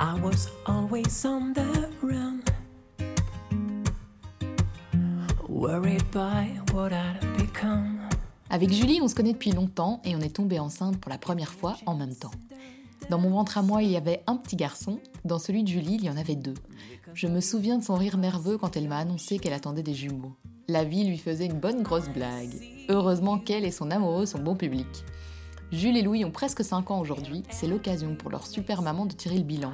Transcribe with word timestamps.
I 0.00 0.14
was 0.22 0.48
always 0.64 1.24
on 1.24 1.52
the 1.54 1.88
run. 2.02 2.40
Worried 5.48 6.04
by 6.12 6.46
what 6.72 6.92
I'd 6.92 7.20
become. 7.36 7.98
Avec 8.48 8.70
Julie, 8.70 9.00
on 9.02 9.08
se 9.08 9.16
connaît 9.16 9.32
depuis 9.32 9.50
longtemps 9.50 10.00
et 10.04 10.14
on 10.14 10.20
est 10.20 10.36
tombé 10.36 10.60
enceinte 10.60 11.00
pour 11.00 11.10
la 11.10 11.18
première 11.18 11.52
fois 11.52 11.76
en 11.86 11.96
même 11.96 12.14
temps. 12.14 12.30
Dans 13.10 13.18
mon 13.18 13.30
ventre 13.30 13.58
à 13.58 13.62
moi, 13.62 13.82
il 13.82 13.90
y 13.90 13.96
avait 13.96 14.22
un 14.28 14.36
petit 14.36 14.54
garçon. 14.54 15.00
Dans 15.24 15.40
celui 15.40 15.64
de 15.64 15.68
Julie, 15.68 15.94
il 15.94 16.04
y 16.04 16.10
en 16.10 16.16
avait 16.16 16.36
deux. 16.36 16.54
Je 17.14 17.26
me 17.26 17.40
souviens 17.40 17.78
de 17.78 17.82
son 17.82 17.96
rire 17.96 18.18
nerveux 18.18 18.56
quand 18.56 18.76
elle 18.76 18.86
m'a 18.86 18.98
annoncé 18.98 19.38
qu'elle 19.38 19.52
attendait 19.52 19.82
des 19.82 19.94
jumeaux. 19.94 20.36
La 20.68 20.84
vie 20.84 21.04
lui 21.04 21.18
faisait 21.18 21.46
une 21.46 21.58
bonne 21.58 21.82
grosse 21.82 22.08
blague. 22.08 22.54
Heureusement 22.88 23.38
qu'elle 23.38 23.64
et 23.64 23.72
son 23.72 23.90
amoureux 23.90 24.26
sont 24.26 24.38
bon 24.38 24.54
public. 24.54 24.86
Jules 25.70 25.98
et 25.98 26.02
Louis 26.02 26.24
ont 26.24 26.30
presque 26.30 26.64
5 26.64 26.90
ans 26.90 27.00
aujourd'hui, 27.00 27.42
c'est 27.50 27.66
l'occasion 27.66 28.14
pour 28.14 28.30
leur 28.30 28.46
super 28.46 28.80
maman 28.80 29.04
de 29.04 29.12
tirer 29.12 29.36
le 29.36 29.44
bilan. 29.44 29.72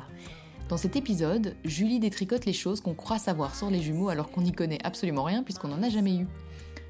Dans 0.68 0.76
cet 0.76 0.96
épisode, 0.96 1.54
Julie 1.64 2.00
détricote 2.00 2.46
les 2.46 2.52
choses 2.52 2.80
qu'on 2.80 2.94
croit 2.94 3.18
savoir 3.18 3.54
sur 3.54 3.70
les 3.70 3.80
jumeaux 3.80 4.08
alors 4.08 4.30
qu'on 4.30 4.40
n'y 4.42 4.50
connaît 4.50 4.84
absolument 4.84 5.22
rien 5.22 5.44
puisqu'on 5.44 5.68
n'en 5.68 5.82
a 5.84 5.88
jamais 5.88 6.16
eu. 6.16 6.26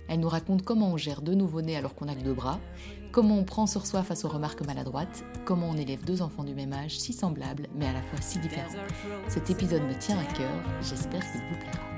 Elle 0.09 0.21
nous 0.21 0.29
raconte 0.29 0.63
comment 0.63 0.89
on 0.89 0.97
gère 0.97 1.21
deux 1.21 1.35
nouveau-nés 1.35 1.77
alors 1.77 1.95
qu'on 1.95 2.07
n'a 2.07 2.15
que 2.15 2.23
deux 2.23 2.33
bras, 2.33 2.59
comment 3.13 3.37
on 3.37 3.45
prend 3.45 3.67
sur 3.67 3.87
soi 3.87 4.03
face 4.03 4.25
aux 4.25 4.29
remarques 4.29 4.65
maladroites, 4.67 5.23
comment 5.45 5.69
on 5.69 5.77
élève 5.77 6.05
deux 6.05 6.23
enfants 6.23 6.45
du 6.45 6.55
même 6.55 6.73
âge 6.73 6.99
si 6.99 7.13
semblables 7.13 7.69
mais 7.75 7.87
à 7.87 7.93
la 7.93 8.03
fois 8.03 8.21
si 8.23 8.39
différents. 8.39 8.73
Cet 9.29 9.51
épisode 9.51 9.83
me 9.83 9.99
tient 9.99 10.19
à 10.19 10.25
cœur, 10.25 10.53
j'espère 10.81 11.21
qu'il 11.21 11.41
vous 11.41 11.59
plaira. 11.59 11.94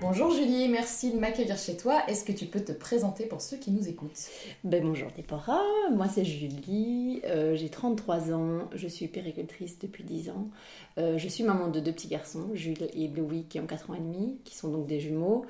Bonjour 0.00 0.30
Julie, 0.30 0.66
merci 0.68 1.12
de 1.12 1.18
m'accueillir 1.18 1.58
chez 1.58 1.76
toi. 1.76 2.02
Est-ce 2.08 2.24
que 2.24 2.32
tu 2.32 2.46
peux 2.46 2.60
te 2.60 2.72
présenter 2.72 3.26
pour 3.26 3.42
ceux 3.42 3.58
qui 3.58 3.70
nous 3.70 3.86
écoutent? 3.86 4.30
Ben 4.64 4.82
bonjour 4.82 5.10
Déborah, 5.14 5.60
moi 5.92 6.06
c'est 6.08 6.24
Julie, 6.24 7.20
euh, 7.26 7.54
j'ai 7.54 7.68
33 7.68 8.32
ans, 8.32 8.70
je 8.74 8.88
suis 8.88 9.08
péricultrice 9.08 9.78
depuis 9.78 10.02
10 10.02 10.30
ans. 10.30 10.48
Euh, 10.96 11.18
je 11.18 11.28
suis 11.28 11.44
maman 11.44 11.68
de 11.68 11.80
deux 11.80 11.92
petits 11.92 12.08
garçons, 12.08 12.48
Jules 12.54 12.88
et 12.94 13.08
Louis 13.08 13.44
qui 13.44 13.60
ont 13.60 13.66
4 13.66 13.90
ans 13.90 13.94
et 13.94 14.00
demi, 14.00 14.38
qui 14.44 14.56
sont 14.56 14.68
donc 14.68 14.86
des 14.86 15.00
jumeaux. 15.00 15.44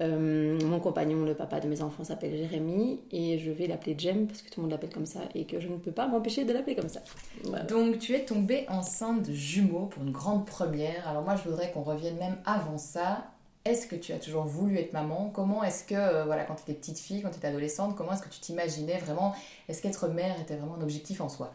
Euh, 0.00 0.58
mon 0.64 0.80
compagnon, 0.80 1.24
le 1.24 1.34
papa 1.34 1.60
de 1.60 1.68
mes 1.68 1.80
enfants, 1.80 2.02
s'appelle 2.02 2.36
Jérémy 2.36 2.98
et 3.12 3.38
je 3.38 3.52
vais 3.52 3.68
l'appeler 3.68 3.94
Jem 3.96 4.26
parce 4.26 4.42
que 4.42 4.50
tout 4.50 4.58
le 4.58 4.62
monde 4.62 4.72
l'appelle 4.72 4.92
comme 4.92 5.06
ça 5.06 5.20
et 5.36 5.44
que 5.44 5.60
je 5.60 5.68
ne 5.68 5.76
peux 5.76 5.92
pas 5.92 6.08
m'empêcher 6.08 6.44
de 6.44 6.52
l'appeler 6.52 6.74
comme 6.74 6.88
ça. 6.88 7.02
Voilà. 7.44 7.62
Donc 7.64 8.00
tu 8.00 8.14
es 8.14 8.24
tombée 8.24 8.66
enceinte 8.68 9.28
de 9.28 9.32
jumeaux 9.32 9.86
pour 9.86 10.02
une 10.02 10.10
grande 10.10 10.44
première. 10.44 11.06
Alors 11.06 11.22
moi 11.22 11.36
je 11.36 11.48
voudrais 11.48 11.70
qu'on 11.70 11.82
revienne 11.82 12.16
même 12.16 12.36
avant 12.44 12.78
ça. 12.78 13.28
Est-ce 13.64 13.86
que 13.86 13.94
tu 13.94 14.12
as 14.12 14.18
toujours 14.18 14.42
voulu 14.44 14.78
être 14.78 14.92
maman? 14.92 15.30
Comment 15.32 15.62
est-ce 15.62 15.84
que, 15.84 15.94
euh, 15.94 16.24
voilà, 16.24 16.44
quand 16.44 16.56
tu 16.56 16.62
étais 16.62 16.74
petite 16.74 16.98
fille, 16.98 17.22
quand 17.22 17.30
tu 17.30 17.36
étais 17.36 17.46
adolescente, 17.46 17.94
comment 17.96 18.12
est-ce 18.12 18.22
que 18.22 18.28
tu 18.28 18.40
t'imaginais 18.40 18.98
vraiment 18.98 19.34
Est-ce 19.68 19.80
qu'être 19.80 20.08
mère 20.08 20.34
était 20.40 20.56
vraiment 20.56 20.74
un 20.74 20.82
objectif 20.82 21.20
en 21.20 21.28
soi? 21.28 21.52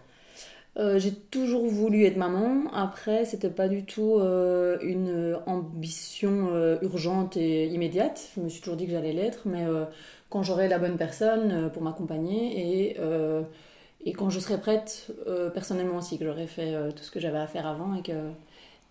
Euh, 0.78 1.00
j'ai 1.00 1.14
toujours 1.14 1.66
voulu 1.66 2.06
être 2.06 2.16
maman. 2.16 2.72
Après, 2.72 3.26
c'était 3.26 3.50
pas 3.50 3.68
du 3.68 3.84
tout 3.84 4.20
euh, 4.20 4.78
une 4.82 5.38
ambition 5.48 6.78
urgente 6.82 7.36
et 7.36 7.66
immédiate. 7.66 8.30
Je 8.38 8.42
me 8.42 8.48
suis 8.48 8.62
toujours 8.62 8.78
dit 8.78 8.86
que 8.86 8.92
j'allais 8.92 9.12
l'être, 9.12 9.42
mais 9.46 9.66
quand 10.30 10.44
j'aurai 10.44 10.70
la 10.70 10.80
bonne 10.80 10.96
personne 10.98 11.70
pour 11.74 11.82
m'accompagner 11.82 12.92
et, 12.92 12.98
et 14.06 14.14
quand 14.14 14.30
je 14.30 14.40
serai 14.40 14.60
prête 14.60 15.08
personnellement 15.54 15.98
aussi, 15.98 16.18
que 16.20 16.26
j'aurai 16.26 16.48
fait 16.48 16.74
tout 16.96 17.04
ce 17.04 17.12
que 17.12 17.20
j'avais 17.20 17.40
à 17.40 17.48
faire 17.48 17.66
avant 17.68 17.96
et 17.96 18.04
que, 18.04 18.14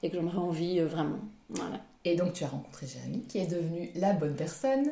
et 0.02 0.10
que 0.10 0.16
j'en 0.20 0.26
aurai 0.26 0.38
envie 0.38 0.80
euh, 0.80 0.86
vraiment. 0.86 1.18
Voilà. 1.50 1.80
Et 2.04 2.14
donc 2.16 2.32
tu 2.34 2.44
as 2.44 2.48
rencontré 2.48 2.86
Jérémy, 2.86 3.22
qui 3.22 3.38
est 3.38 3.46
devenu 3.50 3.90
la 3.96 4.12
bonne 4.12 4.34
personne. 4.34 4.84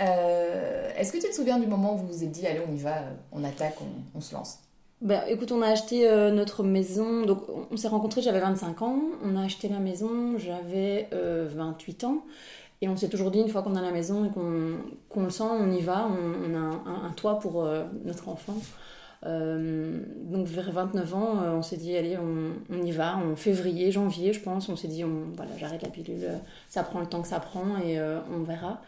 Euh, 0.00 0.90
Est-ce 0.96 1.12
que 1.12 1.18
tu 1.18 1.28
te 1.28 1.34
souviens 1.34 1.58
du 1.58 1.66
moment 1.66 1.94
où 1.94 1.98
vous 1.98 2.06
vous 2.08 2.24
êtes 2.24 2.30
dit, 2.32 2.46
allez, 2.46 2.60
on 2.68 2.72
y 2.74 2.78
va, 2.78 2.98
euh, 2.98 3.10
on 3.32 3.44
attaque, 3.44 3.76
on, 3.80 4.18
on 4.18 4.20
se 4.20 4.34
lance? 4.34 4.58
Ben, 5.00 5.22
écoute, 5.28 5.52
on 5.52 5.62
a 5.62 5.68
acheté 5.68 6.08
euh, 6.08 6.30
notre 6.32 6.62
maison. 6.64 7.24
Donc, 7.24 7.42
on 7.70 7.76
s'est 7.76 7.88
rencontrés, 7.88 8.20
j'avais 8.20 8.40
25 8.40 8.82
ans. 8.82 9.00
On 9.24 9.36
a 9.36 9.44
acheté 9.44 9.68
la 9.68 9.78
maison, 9.78 10.36
j'avais 10.38 11.08
euh, 11.12 11.48
28 11.54 12.04
ans. 12.04 12.22
Et 12.80 12.88
on 12.88 12.96
s'est 12.96 13.08
toujours 13.08 13.30
dit, 13.30 13.38
une 13.40 13.48
fois 13.48 13.62
qu'on 13.62 13.76
a 13.76 13.80
la 13.80 13.92
maison 13.92 14.24
et 14.24 14.30
qu'on 14.30 15.22
le 15.22 15.30
sent, 15.30 15.44
on 15.44 15.70
y 15.70 15.80
va. 15.82 16.08
On, 16.08 16.50
on 16.50 16.54
a 16.54 16.58
un, 16.58 16.72
un- 16.86 17.04
un 17.08 17.12
toit 17.12 17.38
pour 17.38 17.64
notre 18.04 18.28
enfant. 18.28 18.56
Euh, 19.26 20.00
donc, 20.16 20.46
vers 20.46 20.70
29 20.70 21.14
ans, 21.14 21.42
euh, 21.42 21.52
on 21.54 21.62
s'est 21.62 21.76
dit, 21.76 21.96
allez, 21.96 22.16
on, 22.18 22.82
y 22.82 22.92
va. 22.92 23.16
En 23.16 23.36
février, 23.36 23.90
janvier, 23.90 24.32
je 24.32 24.40
pense, 24.40 24.68
on 24.68 24.76
s'est 24.76 24.88
dit, 24.88 25.04
on, 25.04 25.32
voilà, 25.34 25.50
j'arrête 25.58 25.82
la 25.82 25.88
pilule. 25.88 26.22
euh, 26.22 26.36
Ça 26.68 26.82
prend 26.82 27.00
le 27.00 27.06
temps 27.06 27.22
que 27.22 27.28
ça 27.28 27.40
prend 27.40 27.78
et 27.78 28.00
on 28.00 28.42
verra. 28.42 28.80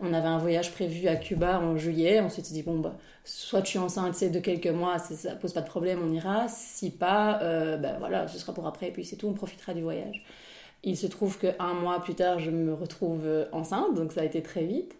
On 0.00 0.12
avait 0.12 0.28
un 0.28 0.38
voyage 0.38 0.72
prévu 0.72 1.08
à 1.08 1.16
Cuba 1.16 1.58
en 1.60 1.76
juillet. 1.76 2.20
On 2.20 2.28
s'est 2.28 2.42
dit, 2.42 2.62
bon, 2.62 2.78
bah, 2.78 2.94
soit 3.24 3.60
je 3.64 3.70
suis 3.70 3.78
enceinte 3.78 4.22
de 4.22 4.38
quelques 4.38 4.68
mois, 4.68 4.98
ça 4.98 5.34
pose 5.34 5.52
pas 5.52 5.62
de 5.62 5.66
problème, 5.66 6.00
on 6.04 6.12
ira. 6.12 6.46
Si 6.48 6.90
pas, 6.90 7.40
euh, 7.42 7.76
ben 7.76 7.96
voilà, 7.98 8.28
ce 8.28 8.38
sera 8.38 8.54
pour 8.54 8.66
après, 8.66 8.88
et 8.88 8.92
puis 8.92 9.04
c'est 9.04 9.16
tout, 9.16 9.26
on 9.26 9.32
profitera 9.34 9.74
du 9.74 9.82
voyage. 9.82 10.24
Il 10.84 10.96
se 10.96 11.08
trouve 11.08 11.38
qu'un 11.38 11.74
mois 11.74 12.00
plus 12.00 12.14
tard, 12.14 12.38
je 12.38 12.50
me 12.50 12.72
retrouve 12.72 13.26
enceinte, 13.52 13.94
donc 13.96 14.12
ça 14.12 14.20
a 14.20 14.24
été 14.24 14.42
très 14.42 14.64
vite. 14.64 14.96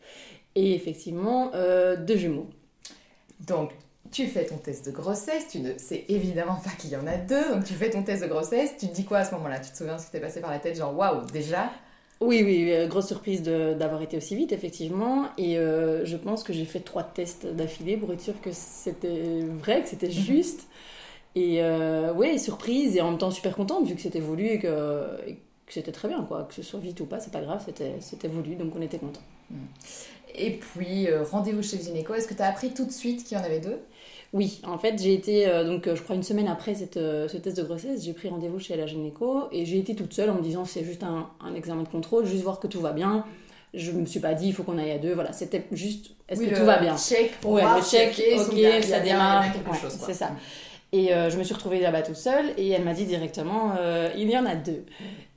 Et 0.57 0.75
effectivement, 0.75 1.53
deux 1.99 2.17
jumeaux. 2.17 2.49
Donc, 3.41 3.71
tu 4.11 4.27
fais 4.27 4.47
ton 4.47 4.57
test 4.57 4.87
de 4.87 4.91
grossesse, 4.91 5.49
tu 5.49 5.61
ne 5.61 5.77
sais 5.79 6.05
évidemment 6.09 6.57
pas 6.65 6.71
qu'il 6.79 6.91
y 6.91 6.97
en 6.97 7.07
a 7.07 7.17
deux, 7.17 7.55
donc 7.55 7.65
tu 7.65 7.75
fais 7.75 7.91
ton 7.91 8.03
test 8.03 8.23
de 8.23 8.29
grossesse, 8.29 8.77
tu 8.79 8.89
te 8.89 8.95
dis 8.95 9.05
quoi 9.05 9.19
à 9.19 9.25
ce 9.25 9.35
moment-là? 9.35 9.61
Tu 9.61 9.71
te 9.71 9.77
souviens 9.77 9.99
ce 9.99 10.07
qui 10.07 10.13
t'est 10.13 10.21
passé 10.21 10.41
par 10.41 10.51
la 10.51 10.59
tête, 10.59 10.77
genre 10.77 10.97
waouh, 10.97 11.27
déjà? 11.33 11.71
Oui, 12.21 12.43
oui, 12.45 12.73
euh, 12.73 12.89
grosse 12.89 13.07
surprise 13.07 13.43
d'avoir 13.43 14.03
été 14.03 14.17
aussi 14.17 14.35
vite, 14.35 14.51
effectivement. 14.53 15.29
Et 15.39 15.57
euh, 15.59 16.05
je 16.05 16.17
pense 16.17 16.43
que 16.43 16.53
j'ai 16.53 16.65
fait 16.65 16.81
trois 16.81 17.05
tests 17.05 17.47
d'affilée 17.47 17.97
pour 17.97 18.13
être 18.13 18.21
sûre 18.21 18.41
que 18.41 18.51
c'était 18.53 19.41
vrai, 19.45 19.83
que 19.83 19.89
c'était 19.89 20.11
juste. 20.11 20.67
Et 21.37 21.63
euh, 21.63 22.13
ouais, 22.15 22.39
surprise 22.39 22.97
et 22.97 23.01
en 23.01 23.11
même 23.11 23.19
temps 23.19 23.31
super 23.31 23.55
contente 23.57 23.87
vu 23.87 23.95
que 23.95 24.01
c'était 24.01 24.21
voulu 24.21 24.47
et 24.49 24.59
que, 24.59 24.69
que 25.67 25.73
c'était 25.73 25.93
très 25.93 26.09
bien, 26.09 26.25
quoi. 26.25 26.45
Que 26.45 26.55
ce 26.55 26.63
soit 26.63 26.81
vite 26.81 27.01
ou 27.01 27.07
pas, 27.07 27.21
c'est 27.21 27.33
pas 27.33 27.41
grave, 27.43 27.63
c'était 27.65 28.01
c'était 28.01 28.29
voulu, 28.29 28.57
donc 28.57 28.75
on 28.77 28.83
était 28.83 28.99
contents. 28.99 29.23
Et 30.35 30.53
puis, 30.53 31.09
euh, 31.09 31.25
rendez-vous 31.25 31.63
chez 31.63 31.79
le 31.79 31.83
gynéco, 31.83 32.15
est-ce 32.15 32.29
que 32.29 32.35
tu 32.35 32.43
as 32.43 32.47
appris 32.49 32.71
tout 32.73 32.85
de 32.85 32.93
suite 32.93 33.25
qu'il 33.25 33.37
y 33.37 33.41
en 33.41 33.45
avait 33.45 33.61
deux? 33.61 33.79
Oui, 34.35 34.61
en 34.65 34.77
fait, 34.79 35.01
j'ai 35.03 35.15
été, 35.15 35.49
euh, 35.49 35.65
donc 35.65 35.87
euh, 35.87 35.97
je 35.97 36.03
crois 36.03 36.15
une 36.15 36.23
semaine 36.23 36.49
après 36.49 36.75
cette, 36.75 36.99
euh, 36.99 37.29
ce 37.29 37.39
test 37.39 37.57
de 37.57 37.63
grossesse, 37.63 38.05
j'ai 38.05 38.13
pris 38.13 38.29
rendez-vous 38.29 38.59
chez 38.59 38.77
la 38.77 38.87
gynéco 38.87 39.45
et 39.53 39.65
j'ai 39.65 39.79
été 39.79 39.95
toute 39.95 40.13
seule 40.13 40.29
en 40.29 40.35
me 40.35 40.43
disant 40.43 40.67
c'est 40.67 40.85
juste 40.85 41.03
un, 41.03 41.31
un 41.43 41.55
examen 41.55 41.83
de 41.83 41.89
contrôle, 41.89 42.27
juste 42.27 42.43
voir 42.43 42.61
que 42.61 42.67
tout 42.67 42.81
va 42.81 42.93
bien. 42.93 43.25
Je 43.73 43.91
me 43.91 44.05
suis 44.05 44.21
pas 44.21 44.35
dit 44.35 44.49
il 44.49 44.53
faut 44.53 44.65
qu'on 44.65 44.77
aille 44.79 44.91
à 44.93 44.99
deux, 44.99 45.15
voilà, 45.15 45.33
c'était 45.33 45.65
juste 45.73 46.11
est-ce 46.29 46.41
Oui, 46.41 46.47
que 46.47 46.51
le 46.53 46.57
tout 46.59 46.67
va 46.67 46.79
bien? 46.79 46.97
Check 46.99 47.41
pour 47.41 47.53
Ouais, 47.53 47.63
voir 47.63 47.79
le 47.79 47.83
check, 47.83 48.11
ok, 48.37 48.85
ça 48.85 49.01
démarre. 49.01 49.45
Ouais, 49.45 49.79
c'est 49.89 50.15
ça. 50.15 50.31
Et 50.93 51.13
euh, 51.15 51.29
je 51.31 51.39
me 51.39 51.43
suis 51.43 51.55
retrouvée 51.55 51.81
là-bas 51.81 52.03
toute 52.03 52.17
seule 52.17 52.47
et 52.59 52.69
elle 52.71 52.85
m'a 52.85 52.95
dit 52.95 53.05
directement 53.07 53.73
euh, 53.79 54.11
il 54.17 54.31
y 54.31 54.37
en 54.39 54.45
a 54.47 54.55
deux. 54.55 54.85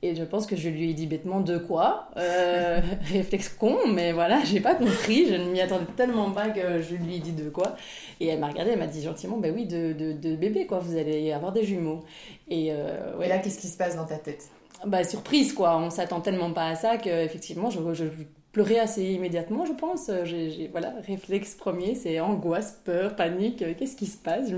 Et 0.04 0.16
je 0.16 0.24
pense 0.24 0.46
que 0.46 0.56
je 0.56 0.68
lui 0.68 0.90
ai 0.90 0.94
dit 0.94 1.06
bêtement 1.06 1.40
deux 1.40 1.60
quoi. 1.60 2.10
Euh, 2.16 2.80
réflexe 3.12 3.48
con, 3.48 3.78
mais 3.88 4.12
voilà, 4.12 4.42
j'ai 4.44 4.60
pas 4.60 4.74
compris. 4.74 5.28
Je 5.28 5.34
ne 5.34 5.50
m'y 5.50 5.60
attendais 5.60 5.86
tellement 5.96 6.32
pas 6.32 6.50
que 6.50 6.82
je 6.82 6.96
lui 6.96 7.16
ai 7.16 7.20
dit 7.20 7.32
deux 7.32 7.50
quoi. 7.50 7.76
Et 8.18 8.26
elle 8.26 8.40
m'a 8.40 8.48
regardé, 8.48 8.72
elle 8.72 8.80
m'a 8.80 8.88
dit 8.88 9.02
gentiment 9.02 9.36
ben 9.38 9.54
oui, 9.54 9.66
deux 9.66 9.94
de, 9.94 10.12
de 10.12 10.34
bébés 10.36 10.66
quoi, 10.66 10.80
vous 10.80 10.96
allez 10.96 11.30
avoir 11.32 11.52
des 11.52 11.64
jumeaux. 11.64 12.02
Et 12.48 12.72
euh, 12.72 13.16
ouais, 13.16 13.26
Et 13.26 13.28
là, 13.28 13.38
qu'est-ce 13.38 13.58
qui 13.60 13.68
se 13.68 13.76
passe 13.76 13.94
dans 13.96 14.06
ta 14.06 14.18
tête? 14.18 14.50
Bah, 14.86 15.04
surprise 15.04 15.52
quoi, 15.52 15.76
on 15.78 15.90
s'attend 15.90 16.20
tellement 16.20 16.52
pas 16.52 16.66
à 16.68 16.74
ça 16.74 16.96
que 16.98 17.08
effectivement 17.08 17.70
je, 17.70 17.94
je 17.94 18.04
pleurais 18.50 18.80
assez 18.80 19.04
immédiatement 19.12 19.64
je 19.64 19.72
pense. 19.72 20.10
J'ai, 20.24 20.68
voilà, 20.72 20.92
réflexe 21.06 21.54
premier 21.54 21.94
c'est 21.94 22.18
angoisse, 22.18 22.80
peur, 22.84 23.14
panique, 23.14 23.62
Euh, 23.62 23.74
qu'est-ce 23.78 23.94
qui 23.96 24.06
se 24.06 24.16
passe? 24.18 24.50
Je, 24.50 24.56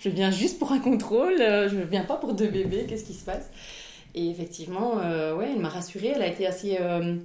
je 0.00 0.08
viens 0.08 0.30
juste 0.30 0.58
pour 0.58 0.72
un 0.72 0.78
contrôle, 0.80 1.36
je 1.38 1.76
viens 1.90 2.04
pas 2.04 2.16
pour 2.16 2.32
deux 2.32 2.48
bébés, 2.48 2.86
qu'est-ce 2.88 3.04
qui 3.04 3.14
se 3.14 3.24
passe? 3.24 3.50
Et 4.14 4.30
effectivement, 4.30 4.98
euh, 5.00 5.34
ouais, 5.36 5.50
elle 5.52 5.60
m'a 5.60 5.68
rassurée, 5.68 6.12
elle 6.14 6.22
a 6.22 6.26
été 6.28 6.46
assez 6.46 6.78
euh, 6.80 7.16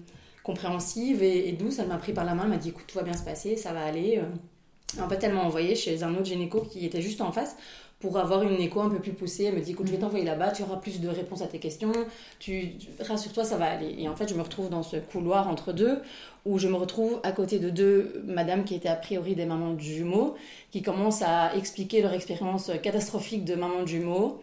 compréhensive 0.43 1.21
et, 1.23 1.47
et 1.49 1.51
douce, 1.51 1.79
elle 1.79 1.87
m'a 1.87 1.97
pris 1.97 2.13
par 2.13 2.25
la 2.25 2.33
main, 2.35 2.43
elle 2.43 2.49
m'a 2.49 2.57
dit 2.57 2.69
écoute 2.69 2.85
tout 2.87 2.97
va 2.97 3.03
bien 3.03 3.13
se 3.13 3.23
passer, 3.23 3.55
ça 3.57 3.73
va 3.73 3.83
aller. 3.83 4.17
euh. 4.17 5.03
En 5.03 5.07
fait 5.07 5.23
elle 5.23 5.33
m'a 5.33 5.41
envoyé 5.43 5.75
chez 5.75 6.01
un 6.01 6.13
autre 6.15 6.25
gynéco 6.25 6.61
qui 6.61 6.83
était 6.85 7.01
juste 7.01 7.21
en 7.21 7.31
face 7.31 7.55
pour 7.99 8.17
avoir 8.17 8.41
une 8.43 8.59
écho 8.61 8.79
un 8.81 8.89
peu 8.89 8.99
plus 8.99 9.11
poussée. 9.11 9.43
Elle 9.43 9.55
me 9.55 9.59
dit, 9.59 9.71
écoute, 9.71 9.87
je 9.87 9.91
vais 9.91 9.97
t'envoyer 9.99 10.23
là-bas, 10.23 10.51
tu 10.51 10.63
auras 10.63 10.77
plus 10.77 11.01
de 11.01 11.09
réponses 11.09 11.41
à 11.41 11.47
tes 11.47 11.59
questions, 11.59 11.91
tu, 12.39 12.77
tu- 12.77 12.87
rassure-toi, 13.01 13.43
ça 13.43 13.57
va 13.57 13.65
aller. 13.65 13.93
Et 13.99 14.07
en 14.07 14.15
fait, 14.15 14.29
je 14.29 14.35
me 14.35 14.41
retrouve 14.41 14.69
dans 14.69 14.83
ce 14.83 14.95
couloir 14.95 15.49
entre 15.49 15.73
deux, 15.73 15.99
où 16.45 16.57
je 16.59 16.69
me 16.69 16.75
retrouve 16.75 17.19
à 17.23 17.33
côté 17.33 17.59
de 17.59 17.69
deux 17.69 18.23
madames 18.25 18.63
qui 18.63 18.73
étaient 18.73 18.87
a 18.87 18.95
priori 18.95 19.35
des 19.35 19.43
mamans 19.45 19.73
de 19.73 19.81
jumeaux, 19.81 20.35
qui 20.71 20.81
commencent 20.81 21.21
à 21.23 21.53
expliquer 21.57 22.01
leur 22.01 22.13
expérience 22.13 22.71
catastrophique 22.81 23.43
de 23.43 23.55
maman 23.55 23.81
de 23.83 23.87
jumeaux. 23.89 24.41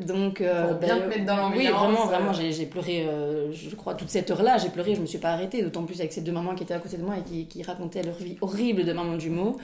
Donc, 0.00 0.40
euh, 0.40 0.74
bien 0.74 0.98
te 0.98 1.06
mettre 1.08 1.24
dans 1.26 1.50
Oui, 1.50 1.64
l'ambiance, 1.64 1.80
vraiment, 1.80 2.02
euh. 2.02 2.06
vraiment, 2.06 2.32
j'ai 2.32 2.66
pleuré, 2.66 3.06
euh, 3.06 3.52
je 3.52 3.74
crois, 3.76 3.94
toute 3.94 4.08
cette 4.10 4.30
heure-là, 4.30 4.58
j'ai 4.58 4.68
pleuré, 4.70 4.94
je 4.94 5.00
me 5.00 5.06
suis 5.06 5.18
pas 5.18 5.30
arrêtée, 5.30 5.62
d'autant 5.62 5.84
plus 5.84 6.00
avec 6.00 6.12
ces 6.12 6.20
deux 6.22 6.32
mamans 6.32 6.54
qui 6.54 6.62
étaient 6.62 6.74
à 6.74 6.78
côté 6.78 6.96
de 6.96 7.02
moi 7.02 7.16
et 7.18 7.22
qui, 7.22 7.46
qui 7.46 7.62
racontaient 7.62 8.02
leur 8.02 8.16
vie 8.16 8.36
horrible 8.40 8.84
de 8.84 8.92
maman 8.92 9.14
de 9.14 9.20
jumeaux. 9.20 9.58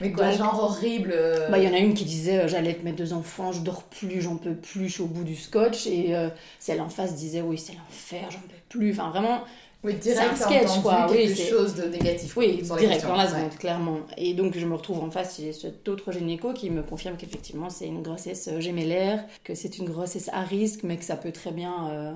Mais 0.00 0.12
quoi, 0.12 0.28
Donc- 0.28 0.38
genre 0.38 0.62
horrible. 0.62 1.12
euh, 1.12 1.48
Bah, 1.50 1.58
il 1.58 1.64
y 1.64 1.68
en 1.68 1.74
a 1.74 1.78
une 1.78 1.94
qui 1.94 2.04
disait 2.04 2.40
euh, 2.44 2.48
j'allais 2.48 2.74
te 2.74 2.84
mettre 2.84 2.96
deux 2.96 3.12
enfants, 3.12 3.50
je 3.52 3.60
dors 3.62 3.82
plus, 3.84 4.20
j'en 4.20 4.36
peux 4.36 4.54
plus, 4.54 4.88
je 4.88 4.92
suis 4.94 5.02
au 5.02 5.06
bout 5.06 5.24
du 5.24 5.34
scotch. 5.34 5.86
Et 5.88 6.14
celle 6.60 6.80
en 6.80 6.88
face 6.88 7.14
disait 7.16 7.40
oui, 7.42 7.58
c'est 7.58 7.72
l'enfer, 7.74 8.28
j'en 8.30 8.38
peux 8.40 8.54
plus. 8.68 8.92
Enfin, 8.92 9.10
vraiment, 9.10 9.40
Oui, 9.84 9.92
C'est 10.00 10.12
direct, 10.14 10.32
un 10.32 10.36
sketch, 10.36 10.82
quoi, 10.82 11.06
oui, 11.08 11.32
quelque 11.32 11.50
chose 11.50 11.74
de 11.76 11.84
négatif. 11.84 12.36
oui, 12.36 12.62
direct 12.62 13.06
dans 13.06 13.14
la 13.16 13.28
seconde, 13.28 13.56
clairement. 13.58 14.00
Et 14.16 14.34
donc, 14.34 14.58
je 14.58 14.66
me 14.66 14.74
retrouve 14.74 14.98
en 15.04 15.10
face, 15.10 15.36
j'ai 15.38 15.52
cet 15.52 15.88
autre 15.88 16.10
gynéco 16.10 16.52
qui 16.52 16.68
me 16.68 16.82
confirme 16.82 17.16
qu'effectivement, 17.16 17.70
c'est 17.70 17.86
une 17.86 18.02
grossesse 18.02 18.48
euh, 18.48 18.58
gémellaire, 18.60 19.24
que 19.44 19.54
c'est 19.54 19.78
une 19.78 19.88
grossesse 19.88 20.28
à 20.32 20.42
risque, 20.42 20.80
mais 20.82 20.96
que 20.96 21.04
ça 21.04 21.16
peut 21.16 21.30
très 21.30 21.52
bien 21.52 21.90
euh, 21.90 22.12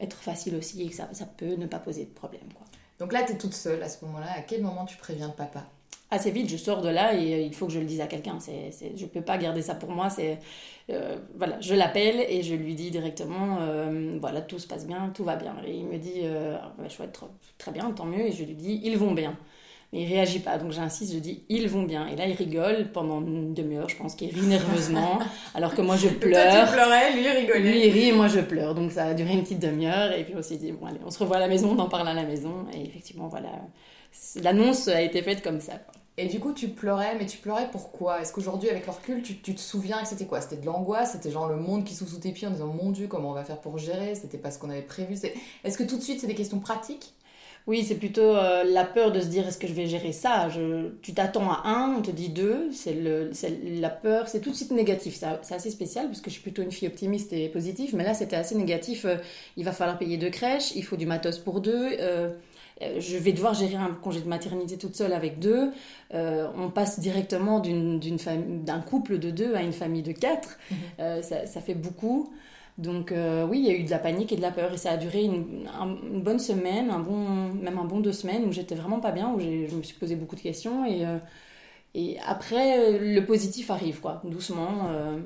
être 0.00 0.16
facile 0.16 0.56
aussi 0.56 0.82
et 0.82 0.88
que 0.88 0.94
ça, 0.94 1.08
ça 1.12 1.26
peut 1.26 1.56
ne 1.56 1.66
pas 1.66 1.78
poser 1.78 2.04
de 2.04 2.10
problème. 2.10 2.48
Quoi. 2.54 2.66
Donc 2.98 3.12
là, 3.12 3.22
t'es 3.22 3.36
toute 3.36 3.54
seule 3.54 3.82
à 3.82 3.88
ce 3.90 4.02
moment-là. 4.06 4.28
À 4.36 4.40
quel 4.40 4.62
moment 4.62 4.86
tu 4.86 4.96
préviens 4.96 5.26
le 5.28 5.34
papa? 5.34 5.64
Assez 6.14 6.30
vite, 6.30 6.48
je 6.48 6.56
sors 6.56 6.80
de 6.80 6.88
là 6.88 7.14
et 7.14 7.34
euh, 7.34 7.40
il 7.40 7.54
faut 7.54 7.66
que 7.66 7.72
je 7.72 7.78
le 7.78 7.84
dise 7.84 8.00
à 8.00 8.06
quelqu'un. 8.06 8.38
C'est, 8.40 8.70
c'est, 8.72 8.92
je 8.96 9.06
peux 9.06 9.20
pas 9.20 9.36
garder 9.38 9.62
ça 9.62 9.74
pour 9.74 9.90
moi. 9.90 10.10
C'est, 10.10 10.38
euh, 10.90 11.16
voilà, 11.36 11.56
je 11.60 11.74
l'appelle 11.74 12.24
et 12.28 12.42
je 12.42 12.54
lui 12.54 12.74
dis 12.74 12.90
directement, 12.90 13.58
euh, 13.60 14.18
voilà, 14.20 14.40
tout 14.42 14.58
se 14.58 14.66
passe 14.66 14.86
bien, 14.86 15.10
tout 15.14 15.24
va 15.24 15.36
bien. 15.36 15.54
Et 15.66 15.72
il 15.74 15.86
me 15.86 15.98
dit, 15.98 16.20
euh, 16.22 16.56
ouais, 16.78 16.90
chouette, 16.90 17.12
très, 17.12 17.26
très 17.58 17.72
bien, 17.72 17.90
tant 17.92 18.04
mieux. 18.04 18.26
Et 18.26 18.32
je 18.32 18.44
lui 18.44 18.54
dis, 18.54 18.80
ils 18.84 18.96
vont 18.98 19.12
bien. 19.12 19.36
Mais 19.92 20.02
il 20.02 20.08
réagit 20.08 20.40
pas, 20.40 20.58
donc 20.58 20.72
j'insiste, 20.72 21.14
je 21.14 21.20
dis, 21.20 21.44
ils 21.48 21.68
vont 21.68 21.84
bien. 21.84 22.08
Et 22.08 22.16
là, 22.16 22.26
il 22.26 22.34
rigole 22.34 22.90
pendant 22.92 23.20
une 23.20 23.54
demi-heure, 23.54 23.88
je 23.88 23.96
pense 23.96 24.16
qu'il 24.16 24.34
rit 24.34 24.44
nerveusement, 24.46 25.20
alors 25.54 25.72
que 25.72 25.82
moi, 25.82 25.96
je 25.96 26.08
Toi, 26.08 26.14
tu 26.14 26.18
pleure. 26.18 26.72
pleurais, 26.72 27.12
lui 27.14 27.28
rigolait. 27.28 27.60
Lui, 27.60 27.86
il 27.86 27.92
rit 27.92 28.08
et 28.08 28.12
moi, 28.12 28.26
je 28.26 28.40
pleure. 28.40 28.74
Donc, 28.74 28.90
ça 28.90 29.04
a 29.04 29.14
duré 29.14 29.32
une 29.34 29.42
petite 29.42 29.60
demi-heure. 29.60 30.12
Et 30.12 30.24
puis, 30.24 30.34
on 30.36 30.42
s'est 30.42 30.56
dit, 30.56 30.72
bon, 30.72 30.86
allez, 30.86 30.98
on 31.06 31.10
se 31.10 31.18
revoit 31.20 31.36
à 31.36 31.40
la 31.40 31.48
maison, 31.48 31.76
on 31.76 31.78
en 31.78 31.88
parle 31.88 32.08
à 32.08 32.14
la 32.14 32.24
maison. 32.24 32.66
Et 32.74 32.82
effectivement, 32.84 33.28
voilà, 33.28 33.50
l'annonce 34.42 34.88
a 34.88 35.00
été 35.00 35.22
faite 35.22 35.42
comme 35.42 35.60
ça. 35.60 35.74
Et 36.16 36.26
du 36.28 36.38
coup, 36.38 36.52
tu 36.52 36.68
pleurais, 36.68 37.16
mais 37.18 37.26
tu 37.26 37.38
pleurais 37.38 37.68
pourquoi 37.72 38.20
Est-ce 38.20 38.32
qu'aujourd'hui, 38.32 38.68
avec 38.70 38.86
le 38.86 38.92
recul, 38.92 39.22
tu, 39.22 39.40
tu 39.40 39.54
te 39.54 39.60
souviens 39.60 40.00
que 40.00 40.06
c'était 40.08 40.26
quoi? 40.26 40.40
C'était 40.40 40.56
de 40.56 40.66
l'angoisse? 40.66 41.12
C'était 41.12 41.30
genre 41.30 41.48
le 41.48 41.56
monde 41.56 41.84
qui 41.84 41.94
sous 41.94 42.06
sous 42.06 42.18
tes 42.18 42.30
pieds 42.32 42.46
en 42.46 42.52
disant 42.52 42.68
Mon 42.68 42.90
Dieu, 42.92 43.08
comment 43.08 43.30
on 43.30 43.34
va 43.34 43.44
faire 43.44 43.60
pour 43.60 43.78
gérer? 43.78 44.14
C'était 44.14 44.38
pas 44.38 44.52
ce 44.52 44.58
qu'on 44.60 44.70
avait 44.70 44.82
prévu 44.82 45.16
Est-ce 45.64 45.76
que 45.76 45.82
tout 45.82 45.96
de 45.96 46.02
suite, 46.02 46.20
c'est 46.20 46.28
des 46.28 46.36
questions 46.36 46.60
pratiques? 46.60 47.14
Oui, 47.66 47.82
c'est 47.82 47.94
plutôt 47.94 48.20
euh, 48.22 48.62
la 48.64 48.84
peur 48.84 49.10
de 49.10 49.20
se 49.20 49.26
dire 49.26 49.46
est-ce 49.48 49.56
que 49.56 49.66
je 49.66 49.72
vais 49.72 49.86
gérer 49.86 50.12
ça? 50.12 50.48
Tu 51.00 51.14
t'attends 51.14 51.50
à 51.50 51.62
un, 51.64 51.94
on 51.96 52.02
te 52.02 52.10
dit 52.10 52.28
deux, 52.28 52.70
c'est 52.72 52.94
la 52.94 53.88
peur, 53.88 54.28
c'est 54.28 54.40
tout 54.40 54.50
de 54.50 54.54
suite 54.54 54.70
négatif. 54.70 55.16
C'est 55.42 55.54
assez 55.54 55.70
spécial 55.70 56.06
parce 56.08 56.20
que 56.20 56.28
je 56.28 56.34
suis 56.34 56.42
plutôt 56.42 56.60
une 56.62 56.70
fille 56.72 56.88
optimiste 56.88 57.32
et 57.32 57.48
positive, 57.48 57.94
mais 57.96 58.04
là 58.04 58.12
c'était 58.12 58.36
assez 58.36 58.54
négatif. 58.54 59.06
Euh, 59.06 59.16
il 59.56 59.64
va 59.64 59.72
falloir 59.72 59.96
payer 59.98 60.18
deux 60.18 60.28
crèches, 60.30 60.72
il 60.76 60.84
faut 60.84 60.96
du 60.96 61.06
matos 61.06 61.38
pour 61.38 61.60
deux. 61.62 61.96
euh, 62.00 62.28
je 62.80 63.16
vais 63.16 63.32
devoir 63.32 63.54
gérer 63.54 63.76
un 63.76 63.90
congé 64.02 64.20
de 64.20 64.28
maternité 64.28 64.76
toute 64.78 64.96
seule 64.96 65.12
avec 65.12 65.38
deux. 65.38 65.70
Euh, 66.12 66.48
on 66.58 66.70
passe 66.70 66.98
directement 67.00 67.60
d'un 67.60 68.80
couple 68.80 69.18
de 69.18 69.30
deux 69.30 69.54
à 69.54 69.62
une 69.62 69.72
famille 69.72 70.02
de 70.02 70.12
quatre. 70.12 70.58
Mhm. 70.70 70.76
Euh, 71.00 71.22
ça, 71.22 71.46
ça 71.46 71.60
fait 71.60 71.74
beaucoup. 71.74 72.32
Donc 72.76 73.12
euh, 73.12 73.46
oui, 73.46 73.60
il 73.60 73.64
y 73.66 73.70
a 73.70 73.74
eu 73.78 73.84
de 73.84 73.90
la 73.90 73.98
panique 74.00 74.32
et 74.32 74.36
de 74.36 74.42
la 74.42 74.50
peur 74.50 74.72
et 74.72 74.76
ça 74.76 74.90
a 74.90 74.96
duré 74.96 75.22
une, 75.22 75.68
un- 75.80 75.96
une 76.12 76.22
bonne 76.22 76.40
semaine, 76.40 76.90
un 76.90 76.98
bon, 76.98 77.52
même 77.54 77.78
un 77.78 77.84
bon 77.84 78.00
deux 78.00 78.12
semaines 78.12 78.44
où 78.46 78.52
j'étais 78.52 78.74
vraiment 78.74 78.98
pas 78.98 79.12
bien, 79.12 79.32
où 79.32 79.38
je 79.38 79.74
me 79.76 79.82
suis 79.84 79.94
posé 79.96 80.16
beaucoup 80.16 80.34
de 80.34 80.40
questions 80.40 80.84
et, 80.84 81.06
euh, 81.06 81.18
et 81.94 82.16
après 82.26 82.78
euh, 82.78 82.98
le 83.14 83.24
positif 83.24 83.70
arrive 83.70 84.00
quoi, 84.00 84.20
doucement, 84.24 84.88
euh, 84.88 85.18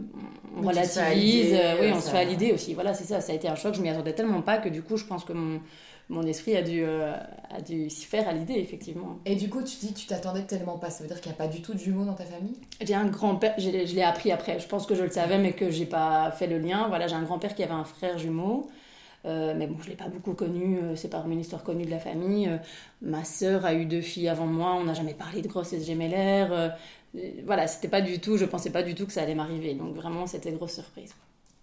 on 0.59 0.61
relativise, 0.69 1.55
euh, 1.55 1.77
oui, 1.81 1.91
on 1.93 1.95
ça- 1.95 2.01
se 2.03 2.11
fait 2.11 2.19
à 2.19 2.25
l'idée 2.25 2.53
aussi, 2.53 2.75
voilà 2.75 2.93
c'est 2.93 3.05
ça, 3.05 3.23
ça 3.23 3.33
a 3.33 3.35
été 3.35 3.49
un 3.49 3.55
choc, 3.55 3.75
je 3.75 3.81
m'y 3.81 3.89
attendais 3.89 4.13
tellement 4.15 4.43
pas 4.43 4.59
que 4.59 4.69
du 4.69 4.83
coup 4.83 4.99
je 4.99 5.05
pense 5.07 5.25
que 5.25 5.33
mon, 5.33 5.61
mon 6.09 6.23
esprit 6.23 6.57
a 6.57 6.63
dû, 6.63 6.83
euh, 6.85 7.13
a 7.51 7.61
dû 7.61 7.91
s'y 7.91 8.07
faire 8.07 8.29
à 8.29 8.33
l'idée 8.33 8.55
effectivement. 8.55 9.19
Et 9.27 9.37
du 9.37 9.51
coup, 9.51 9.63
tu 9.63 9.77
dis, 9.77 9.93
tu 9.93 10.07
t'attendais 10.07 10.43
tellement 10.43 10.79
pas. 10.79 10.91
Ça 10.91 11.03
veut 11.03 11.09
dire 11.09 11.21
qu'il 11.21 11.31
n'y 11.31 11.37
a 11.37 11.39
pas 11.39 11.49
du 11.49 11.61
tout 11.61 11.75
de 11.75 11.79
jumeaux 11.79 12.05
dans 12.05 12.15
ta 12.15 12.25
famille? 12.25 12.57
J'ai 12.81 12.95
un 12.95 13.07
grand-père, 13.07 13.55
je 13.59 13.71
l'ai 13.71 13.87
je 13.87 13.95
l'ai 13.95 14.03
appris 14.03 14.33
après, 14.33 14.59
je 14.59 14.67
pense 14.67 14.87
que 14.87 14.95
je 14.95 15.03
le 15.03 15.11
savais 15.11 15.39
mais 15.39 15.53
que 15.53 15.71
j'ai 15.71 15.87
pas 15.87 16.31
fait 16.31 16.47
le 16.47 16.59
lien. 16.59 16.89
Voilà, 16.89 17.07
j'ai 17.07 17.15
un 17.15 17.23
grand-père 17.23 17.55
qui 17.55 17.63
avait 17.63 17.73
un 17.73 17.85
frère 17.85 18.19
jumeau, 18.19 18.69
euh, 19.27 19.55
mais 19.57 19.67
bon, 19.67 19.77
je 19.83 19.91
l'ai 19.91 19.97
pas 19.97 20.09
beaucoup 20.09 20.35
connu, 20.35 20.79
euh, 20.79 20.97
c'est 20.97 21.09
pas 21.11 21.25
une 21.29 21.41
histoire 21.41 21.63
connue 21.63 21.85
de 21.85 21.91
la 21.91 21.99
famille. 21.99 22.49
Euh, 22.49 22.57
ma 23.03 23.25
sœur 23.25 23.67
a 23.67 23.75
eu 23.75 23.85
deux 23.85 24.01
filles 24.01 24.29
avant 24.29 24.47
moi, 24.47 24.75
on 24.75 24.85
n'a 24.85 24.95
jamais 24.95 25.15
parlé 25.15 25.43
de 25.43 25.49
grossesse 25.49 25.85
gémellaire. 25.85 26.77
voilà, 27.45 27.67
c'était 27.67 27.89
pas 27.89 28.01
du 28.01 28.21
tout, 28.21 28.37
je 28.37 28.45
pensais 28.45 28.71
pas 28.71 28.83
du 28.83 28.95
tout 28.95 29.07
que 29.07 29.13
ça 29.13 29.23
allait 29.23 29.35
m'arriver, 29.35 29.75
donc 29.75 29.95
vraiment 29.95 30.27
c'était 30.27 30.53
grosse 30.53 30.75
surprise. 30.75 31.15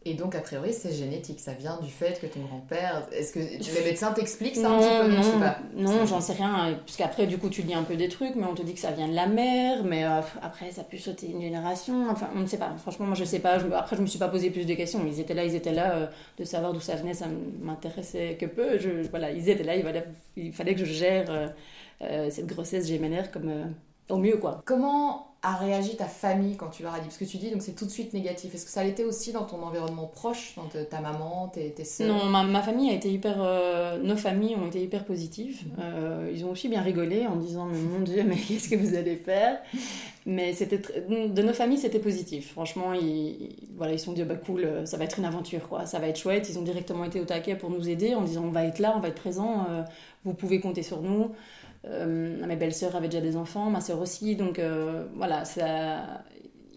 Et 0.07 0.13
donc, 0.13 0.35
a 0.35 0.39
priori, 0.39 0.71
c'est 0.71 0.93
génétique. 0.93 1.39
Ça 1.39 1.53
vient 1.53 1.79
du 1.81 1.89
fait 1.89 2.19
que 2.21 2.27
ton 2.27 2.41
grand-père. 2.41 3.07
Est-ce 3.11 3.33
que 3.33 3.39
les 3.39 3.83
médecins 3.83 4.11
t'expliquent 4.13 4.55
ça 4.55 4.69
Non, 4.69 4.77
un 4.77 4.79
petit 4.79 5.09
peu? 5.09 5.15
Non, 5.15 5.21
je 5.21 5.23
sais 5.23 5.39
pas. 5.39 5.57
non, 5.75 6.05
j'en 6.05 6.21
sais 6.21 6.33
rien, 6.33 6.77
parce 6.85 6.95
qu'après 6.95 7.25
du 7.25 7.37
coup 7.39 7.49
tu 7.49 7.63
lis 7.63 7.73
un 7.73 7.83
peu 7.83 7.95
des 7.95 8.07
trucs, 8.07 8.35
mais 8.35 8.45
on 8.45 8.53
te 8.53 8.61
dit 8.61 8.73
que 8.73 8.79
ça 8.79 8.91
vient 8.91 9.07
de 9.07 9.15
la 9.15 9.25
mère, 9.25 9.83
mais 9.83 10.05
euh, 10.05 10.21
après 10.41 10.71
ça 10.71 10.81
a 10.81 10.83
pu 10.83 10.97
sauter 10.99 11.27
une 11.31 11.41
génération, 11.41 12.07
enfin 12.09 12.29
on 12.35 12.39
ne 12.39 12.45
sait 12.45 12.57
pas, 12.57 12.71
franchement 12.77 13.07
moi 13.07 13.15
je 13.15 13.23
sais 13.25 13.39
pas, 13.39 13.57
Je 13.57 13.67
après 13.73 13.95
je 13.95 14.01
me 14.01 14.07
suis 14.07 14.19
pas 14.19 14.27
posé 14.27 14.51
plus 14.51 14.65
de 14.65 14.73
questions, 14.75 15.01
ils 15.07 15.19
étaient 15.19 15.33
là, 15.33 15.43
ils 15.43 15.55
étaient 15.55 15.73
là, 15.73 15.95
euh, 15.95 16.07
de 16.37 16.43
savoir 16.43 16.73
d'où 16.73 16.79
ça 16.79 16.95
venait, 16.95 17.13
ça 17.13 17.25
m'intéressait 17.61 18.37
que 18.39 18.45
peu, 18.45 18.77
je, 18.77 19.07
voilà, 19.09 19.31
ils 19.31 19.49
étaient 19.49 19.63
là, 19.63 19.75
il 19.75 19.83
fallait, 19.83 20.05
il 20.37 20.53
fallait 20.53 20.75
que 20.75 20.85
je 20.85 20.93
gère 20.93 21.49
euh, 22.01 22.29
cette 22.29 22.47
grossesse 22.47 22.87
gémellaire 22.87 23.31
comme 23.31 23.51
au 24.09 24.17
mieux 24.17 24.37
quoi. 24.37 24.61
Comment 24.65 25.34
a 25.45 25.55
réagi 25.55 25.95
ta 25.95 26.05
famille 26.05 26.55
quand 26.57 26.69
tu 26.69 26.81
leur 26.81 26.93
as 26.93 26.99
dit 26.99 27.05
Parce 27.05 27.17
que 27.17 27.25
tu 27.25 27.37
dis, 27.37 27.51
donc 27.51 27.61
c'est 27.61 27.73
tout 27.75 27.85
de 27.85 27.91
suite 27.91 28.13
négatif. 28.13 28.55
Est-ce 28.55 28.65
que 28.65 28.71
ça 28.71 28.83
l'était 28.83 29.03
aussi 29.03 29.31
dans 29.31 29.43
ton 29.43 29.61
environnement 29.61 30.07
proche, 30.07 30.55
dans 30.55 30.67
ta 30.83 30.99
maman, 31.01 31.49
tes, 31.53 31.71
tes 31.71 31.83
sœurs? 31.85 32.07
Non, 32.07 32.25
ma, 32.25 32.43
ma 32.43 32.61
famille 32.63 32.89
a 32.89 32.93
été 32.93 33.11
hyper. 33.11 33.35
euh, 33.39 33.99
nos 34.01 34.17
familles 34.17 34.55
ont 34.55 34.65
été 34.67 34.81
hyper 34.81 35.05
positives. 35.05 35.61
Euh, 35.79 36.31
ils 36.33 36.43
ont 36.45 36.51
aussi 36.51 36.67
bien 36.67 36.81
rigolé 36.81 37.27
en 37.27 37.35
disant 37.35 37.65
Mais 37.65 37.77
mon 37.79 37.99
Dieu, 37.99 38.23
mais 38.25 38.35
qu'est-ce 38.47 38.69
que 38.69 38.75
vous 38.75 38.95
allez 38.95 39.15
faire? 39.15 39.59
Mais 40.25 40.53
c'était 40.53 40.81
de 41.07 41.41
nos 41.43 41.53
familles, 41.53 41.77
c'était 41.77 41.99
positif. 41.99 42.51
Franchement, 42.53 42.93
ils, 42.93 43.55
voilà, 43.77 43.93
ils 43.93 43.99
se 43.99 44.05
sont 44.05 44.13
dit 44.13 44.23
Bah 44.23 44.35
cool, 44.35 44.63
euh, 44.65 44.85
ça 44.87 44.97
va 44.97 45.03
être 45.03 45.19
une 45.19 45.25
aventure, 45.25 45.69
quoi. 45.69 45.85
Ça 45.85 45.99
va 45.99 46.07
être 46.07 46.17
chouette. 46.17 46.49
Ils 46.49 46.57
ont 46.57 46.63
directement 46.63 47.03
été 47.03 47.21
au 47.21 47.25
taquet 47.25 47.55
pour 47.55 47.69
nous 47.69 47.87
aider 47.87 48.15
en 48.15 48.21
disant 48.21 48.43
On 48.45 48.49
va 48.51 48.65
être 48.65 48.79
là, 48.79 48.93
on 48.97 48.99
va 48.99 49.09
être 49.09 49.21
présent, 49.21 49.67
euh, 49.69 49.83
vous 50.23 50.33
pouvez 50.33 50.59
compter 50.59 50.81
sur 50.81 51.01
nous. 51.01 51.29
Euh, 51.87 52.45
mes 52.45 52.55
belles-sœurs 52.55 52.95
avaient 52.95 53.07
déjà 53.07 53.21
des 53.21 53.37
enfants, 53.37 53.69
ma 53.69 53.81
sœur 53.81 53.99
aussi. 54.01 54.35
Donc 54.35 54.59
euh, 54.59 55.05
voilà, 55.15 55.45
ça. 55.45 56.23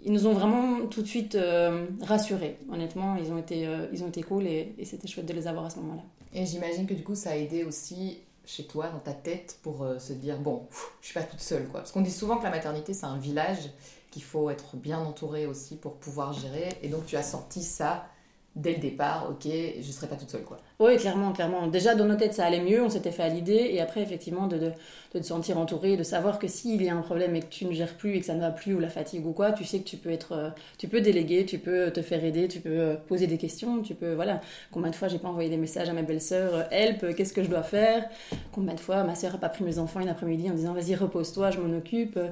Ils 0.05 0.12
nous 0.12 0.26
ont 0.26 0.32
vraiment 0.32 0.87
tout 0.87 1.02
de 1.02 1.06
suite 1.06 1.34
euh, 1.34 1.87
rassurés. 2.00 2.58
Honnêtement, 2.70 3.16
ils 3.16 3.32
ont 3.32 3.38
été, 3.38 3.66
euh, 3.66 3.87
ils 3.93 4.05
ont 4.05 4.08
été 4.08 4.22
cool 4.22 4.46
et, 4.46 4.75
c'était 4.84 5.08
chouette 5.08 5.26
de 5.26 5.32
les 5.32 5.49
avoir 5.49 5.66
à 5.66 5.70
ce 5.70 5.76
moment-là. 5.81 6.02
Et 6.32 6.46
j'imagine 6.46 6.87
que 6.87 6.94
du 6.94 7.02
coup, 7.02 7.14
ça 7.14 7.31
a 7.31 7.37
aidé 7.37 7.64
aussi 7.64 8.19
chez 8.44 8.64
toi, 8.64 8.88
dans 8.88 9.00
ta 9.00 9.12
tête, 9.12 9.58
pour 9.62 9.87
se 9.99 10.12
dire 10.12 10.38
bon, 10.38 10.60
pff, 10.70 10.93
je 11.00 11.06
suis 11.06 11.14
pas 11.14 11.22
toute 11.22 11.40
seule, 11.40 11.66
quoi. 11.66 11.81
Parce 11.81 11.93
qu'on 11.93 12.00
dit 12.00 12.12
souvent 12.12 12.38
que 12.38 12.44
la 12.44 12.50
maternité, 12.50 12.94
c'est 12.94 13.06
un 13.06 13.19
village, 13.19 13.70
qu'il 14.10 14.22
faut 14.22 14.49
être 14.49 14.76
bien 14.76 15.00
entouré 15.00 15.46
aussi 15.46 15.76
pour 15.76 15.96
pouvoir 15.96 16.32
gérer. 16.32 16.69
Et 16.82 16.88
donc, 16.88 17.05
tu 17.05 17.16
as 17.16 17.22
sorti 17.22 17.62
ça 17.62 18.06
dès 18.56 18.72
le 18.72 18.78
départ, 18.80 19.28
ok, 19.30 19.50
je 19.80 19.92
serai 19.92 20.08
pas 20.08 20.16
toute 20.16 20.30
seule, 20.30 20.42
quoi. 20.42 20.58
Oui, 20.80 20.96
clairement, 20.96 21.32
clairement. 21.32 21.68
Déjà, 21.68 21.94
dans 21.94 22.06
nos 22.06 22.16
têtes, 22.16 22.34
ça 22.34 22.44
allait 22.44 22.60
mieux, 22.60 22.82
on 22.82 22.88
s'était 22.88 23.12
fait 23.12 23.22
à 23.22 23.28
l'idée, 23.28 23.70
et 23.72 23.80
après, 23.80 24.02
effectivement, 24.02 24.46
de, 24.48 24.72
te 25.12 25.22
sentir 25.22 25.58
entouré, 25.58 25.96
de 25.96 26.02
savoir 26.02 26.38
que 26.38 26.48
s'il 26.48 26.82
y 26.82 26.88
a 26.88 26.96
un 26.96 27.00
problème 27.02 27.36
et 27.36 27.40
que 27.40 27.46
tu 27.46 27.64
ne 27.66 27.72
gères 27.72 27.96
plus 27.96 28.16
et 28.16 28.20
que 28.20 28.26
ça 28.26 28.34
ne 28.34 28.40
va 28.40 28.50
plus, 28.50 28.74
ou 28.74 28.80
la 28.80 28.88
fatigue 28.88 29.24
ou 29.26 29.32
quoi, 29.32 29.52
tu 29.52 29.64
sais 29.64 29.78
que 29.78 29.84
tu 29.88 29.96
peux 29.96 30.10
être, 30.10 30.32
euh, 30.32 30.50
tu 30.76 30.88
peux 30.88 31.00
déléguer, 31.00 31.46
tu 31.46 31.58
peux 31.58 31.90
te 31.92 32.02
faire 32.02 32.24
aider, 32.24 32.48
tu 32.48 32.60
peux 32.60 32.68
euh, 32.70 32.96
poser 32.96 33.26
des 33.28 33.38
questions, 33.38 33.80
tu 33.82 33.94
peux, 33.94 34.14
voilà. 34.14 34.40
Combien 34.72 34.90
de 34.90 34.96
fois 34.96 35.08
j'ai 35.08 35.18
pas 35.18 35.28
envoyé 35.28 35.48
des 35.50 35.56
messages 35.56 35.88
à 35.88 35.93
ma 35.93 36.02
belle-sœur, 36.02 36.55
euh, 36.55 36.62
help, 36.70 37.05
euh, 37.05 37.12
qu'est-ce 37.14 37.32
que 37.32 37.43
je 37.44 37.48
dois 37.48 37.62
faire? 37.62 38.08
Combien 38.52 38.74
de 38.74 38.81
fois 38.81 39.05
ma 39.05 39.14
sœur 39.14 39.34
a 39.36 39.38
pas 39.38 39.48
pris 39.50 39.64
mes 39.64 39.78
enfants 39.78 40.00
une 40.00 40.08
après-midi 40.08 40.50
en 40.50 40.55
disant, 40.55 40.74
vas-y, 40.74 40.94
repose-toi, 40.96 41.50
je 41.52 41.60
m'en 41.60 41.76
occupe? 41.76 42.17
Euh, 42.17 42.28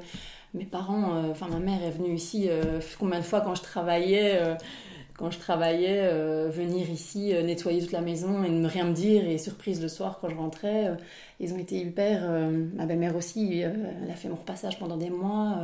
Mes 0.54 0.64
parents, 0.64 1.16
euh, 1.16 1.30
enfin, 1.32 1.49
ma 1.49 1.58
mère 1.58 1.82
est 1.85 1.90
venue 1.90 2.14
ici, 2.14 2.46
euh, 2.49 2.80
combien 2.99 3.18
de 3.20 3.25
fois 3.25 3.42
quand 3.42 3.54
je 3.54 3.62
travaillais, 3.62 4.38
euh, 4.40 4.54
quand 5.18 5.30
je 5.30 5.38
travaillais, 5.38 6.00
euh, 6.02 6.49
venir 6.50 6.90
ici 6.90 7.35
euh, 7.35 7.42
nettoyer 7.42 7.80
toute 7.80 7.92
la 7.92 8.02
maison 8.02 8.44
et 8.44 8.50
ne 8.50 8.68
rien 8.68 8.85
me 8.85 8.92
dire. 8.92 9.26
Et 9.28 9.38
surprise 9.38 9.80
le 9.80 9.88
soir 9.88 10.18
quand 10.20 10.28
je 10.28 10.35
rentrais, 10.37 10.88
euh, 10.88 10.94
ils 11.40 11.52
ont 11.54 11.58
été 11.58 11.76
hyper. 11.76 12.28
ma 12.75 12.87
belle-mère 12.87 13.16
aussi, 13.16 13.61
elle 13.61 14.11
a 14.11 14.14
fait 14.14 14.28
mon 14.28 14.37
repassage 14.37 14.78
pendant 14.78 14.96
des 14.96 15.11
mois. 15.11 15.58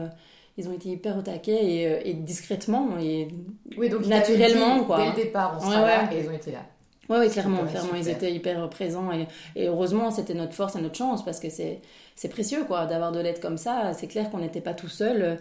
ils 0.59 0.69
ont 0.69 0.73
été 0.73 0.89
hyper 0.91 1.17
au 1.19 1.23
taquet 1.23 1.65
et, 1.65 2.11
et 2.11 2.15
discrètement. 2.15 2.99
Et... 3.01 3.29
Oui, 3.77 3.89
donc 3.89 4.07
Naturellement, 4.07 4.81
dit, 4.81 4.85
quoi. 4.87 4.99
Dès 4.99 5.07
le 5.11 5.25
départ, 5.25 5.59
on 5.61 5.65
Ouais, 5.67 5.73
sera 5.75 5.87
là, 5.87 6.05
ouais. 6.11 6.17
et 6.17 6.21
ils 6.23 6.29
ont 6.29 6.33
été 6.33 6.51
là. 6.53 6.61
Ouais, 7.09 7.29
clairement, 7.29 7.65
clairement, 7.65 7.95
ils 7.97 8.09
étaient 8.09 8.33
hyper 8.33 8.69
présents 8.71 9.11
et, 9.13 9.27
et 9.57 9.67
heureusement, 9.69 10.11
c'était 10.11 10.35
notre 10.35 10.55
force 10.55 10.77
et 10.77 10.81
notre 10.81 10.95
chance 10.97 11.25
parce 11.25 11.41
que 11.41 11.51
c'est 11.51 11.81
c'est 12.15 12.29
précieux 12.29 12.65
quoi 12.65 12.87
d'avoir 12.87 13.13
de 13.13 13.21
l'aide 13.21 13.41
comme 13.41 13.59
ça. 13.59 13.93
C'est 13.93 14.07
clair 14.07 14.31
qu'on 14.31 14.39
n'était 14.39 14.61
pas 14.61 14.73
tout 14.75 14.89
seul. 14.89 15.39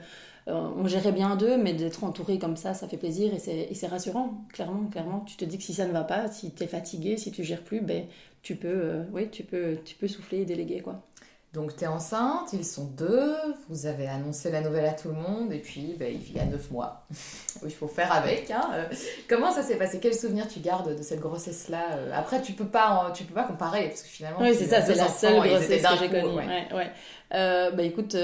Euh, 0.48 0.54
on 0.76 0.88
gérait 0.88 1.12
bien 1.12 1.36
d'eux, 1.36 1.58
mais 1.58 1.74
d'être 1.74 2.04
entouré 2.04 2.40
comme 2.40 2.58
ça, 2.58 2.74
ça 2.74 2.88
fait 2.88 2.98
plaisir 2.98 3.32
et 3.34 3.74
c'est 3.74 3.88
rassurant, 3.88 4.44
clairement, 4.52 4.86
clairement. 4.90 5.20
Tu 5.22 5.36
te 5.38 5.46
dis 5.46 5.58
que 5.58 5.64
si 5.64 5.74
ça 5.74 5.86
ne 5.86 5.92
va 5.92 6.04
pas, 6.04 6.28
si 6.30 6.52
tu 6.52 6.64
es 6.64 6.68
fatigué, 6.68 7.18
si 7.18 7.32
tu 7.32 7.44
gères 7.44 7.64
plus, 7.64 7.82
ben 7.82 8.06
tu 8.42 8.56
peux, 8.56 8.68
euh, 8.68 9.04
oui, 9.14 9.30
tu 9.30 9.44
peux, 9.44 9.78
tu 9.86 9.96
peux 9.96 10.08
souffler 10.08 10.40
et 10.40 10.46
déléguer 10.46 10.82
quoi. 10.82 11.04
Donc, 11.54 11.76
tu 11.76 11.84
es 11.84 11.88
enceinte, 11.88 12.54
ils 12.54 12.64
sont 12.64 12.86
deux, 12.86 13.36
vous 13.68 13.86
avez 13.86 14.08
annoncé 14.08 14.50
la 14.52 14.62
nouvelle 14.62 14.86
à 14.86 14.94
tout 14.94 15.10
le 15.10 15.16
monde, 15.16 15.52
et 15.52 15.60
puis 15.60 15.96
ben, 16.00 16.16
il 16.16 16.34
y 16.34 16.40
a 16.40 16.46
neuf 16.46 16.72
mois. 16.72 17.06
il 17.66 17.72
faut 17.74 17.90
faire 17.90 18.14
avec. 18.14 18.50
Hein. 18.52 18.70
euh. 18.74 18.86
Comment 19.28 19.52
ça 19.52 19.62
s'est 19.62 19.76
passé? 19.76 20.00
Quel 20.02 20.14
souvenir 20.16 20.48
tu 20.48 20.62
gardes 20.62 20.98
de 20.98 21.04
cette 21.04 21.20
grossesse-là? 21.20 21.98
Euh 21.98 22.12
Après, 22.16 22.42
tu 22.42 22.54
peux 22.54 22.68
pas, 22.68 23.12
tu 23.14 23.26
peux 23.26 23.34
pas 23.34 23.44
comparer, 23.44 23.90
parce 23.90 24.02
que 24.02 24.08
finalement, 24.08 24.40
Oui, 24.40 24.56
c'est 24.58 24.66
ça, 24.68 24.82
c'est 24.82 24.96
la 24.96 25.10
seule 25.10 25.46
grossesse 25.46 25.82
que 25.84 25.98
j'ai 26.00 26.10
connue. 26.10 26.38
ouais. 26.38 26.48
Ouais, 26.48 26.68
ouais. 26.74 26.92
Euh, 27.34 27.72
bah 27.72 27.84
écoute, 27.84 28.16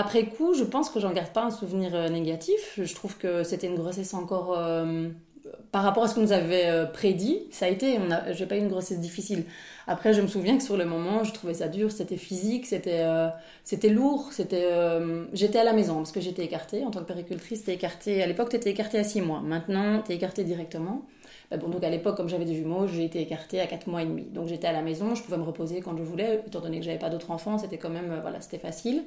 Après 0.00 0.26
coup, 0.26 0.54
je 0.54 0.62
pense 0.62 0.90
que 0.90 1.00
j'en 1.00 1.12
garde 1.12 1.32
pas 1.32 1.42
un 1.42 1.50
souvenir 1.50 1.92
euh, 1.92 2.08
négatif. 2.08 2.78
Je 2.80 2.94
trouve 2.94 3.18
que 3.18 3.42
c'était 3.42 3.66
une 3.66 3.74
grossesse 3.74 4.14
encore 4.14 4.56
euh, 4.56 5.08
par 5.72 5.82
rapport 5.82 6.04
à 6.04 6.08
ce 6.08 6.14
qu'on 6.14 6.20
nous 6.20 6.30
avait 6.30 6.66
euh, 6.66 6.86
prédit. 6.86 7.48
Ça 7.50 7.66
a 7.66 7.68
été, 7.68 7.98
on 7.98 8.32
j'ai 8.32 8.46
pas 8.46 8.54
eu 8.54 8.60
une 8.60 8.68
grossesse 8.68 9.00
difficile. 9.00 9.42
Après, 9.88 10.14
je 10.14 10.20
me 10.20 10.28
souviens 10.28 10.56
que 10.56 10.62
sur 10.62 10.76
le 10.76 10.84
moment, 10.84 11.24
je 11.24 11.32
trouvais 11.32 11.54
ça 11.54 11.66
dur. 11.66 11.90
C'était 11.90 12.16
physique, 12.16 12.64
c'était, 12.66 13.04
c'était 13.64 13.88
lourd. 13.88 14.28
C'était, 14.30 14.68
j'étais 15.32 15.58
à 15.58 15.64
la 15.64 15.72
maison 15.72 15.96
parce 15.96 16.12
que 16.12 16.20
j'étais 16.20 16.44
écartée 16.44 16.84
en 16.84 16.92
tant 16.92 17.00
que 17.00 17.06
péricultrice. 17.06 17.64
T'es 17.64 17.74
écartée. 17.74 18.22
À 18.22 18.26
l'époque, 18.28 18.50
t'étais 18.50 18.70
écartée 18.70 18.98
à 18.98 19.04
6 19.04 19.22
mois. 19.22 19.40
Maintenant, 19.40 20.02
t'es 20.02 20.14
écartée 20.14 20.44
directement. 20.44 21.02
Bah 21.50 21.56
bon, 21.56 21.68
donc 21.68 21.82
à 21.82 21.90
l'époque, 21.90 22.16
comme 22.16 22.28
j'avais 22.28 22.44
des 22.44 22.54
jumeaux, 22.54 22.86
j'ai 22.86 23.04
été 23.04 23.20
écartée 23.22 23.60
à 23.60 23.66
4 23.66 23.86
mois 23.86 24.02
et 24.02 24.06
demi. 24.06 24.24
Donc 24.24 24.48
j'étais 24.48 24.66
à 24.66 24.72
la 24.72 24.82
maison, 24.82 25.14
je 25.14 25.22
pouvais 25.22 25.38
me 25.38 25.44
reposer 25.44 25.80
quand 25.80 25.96
je 25.96 26.02
voulais, 26.02 26.42
étant 26.46 26.60
donné 26.60 26.78
que 26.78 26.84
j'avais 26.84 26.98
pas 26.98 27.08
d'autres 27.08 27.30
enfants, 27.30 27.56
c'était 27.56 27.78
quand 27.78 27.88
même, 27.90 28.18
voilà, 28.20 28.40
c'était 28.40 28.58
facile. 28.58 29.04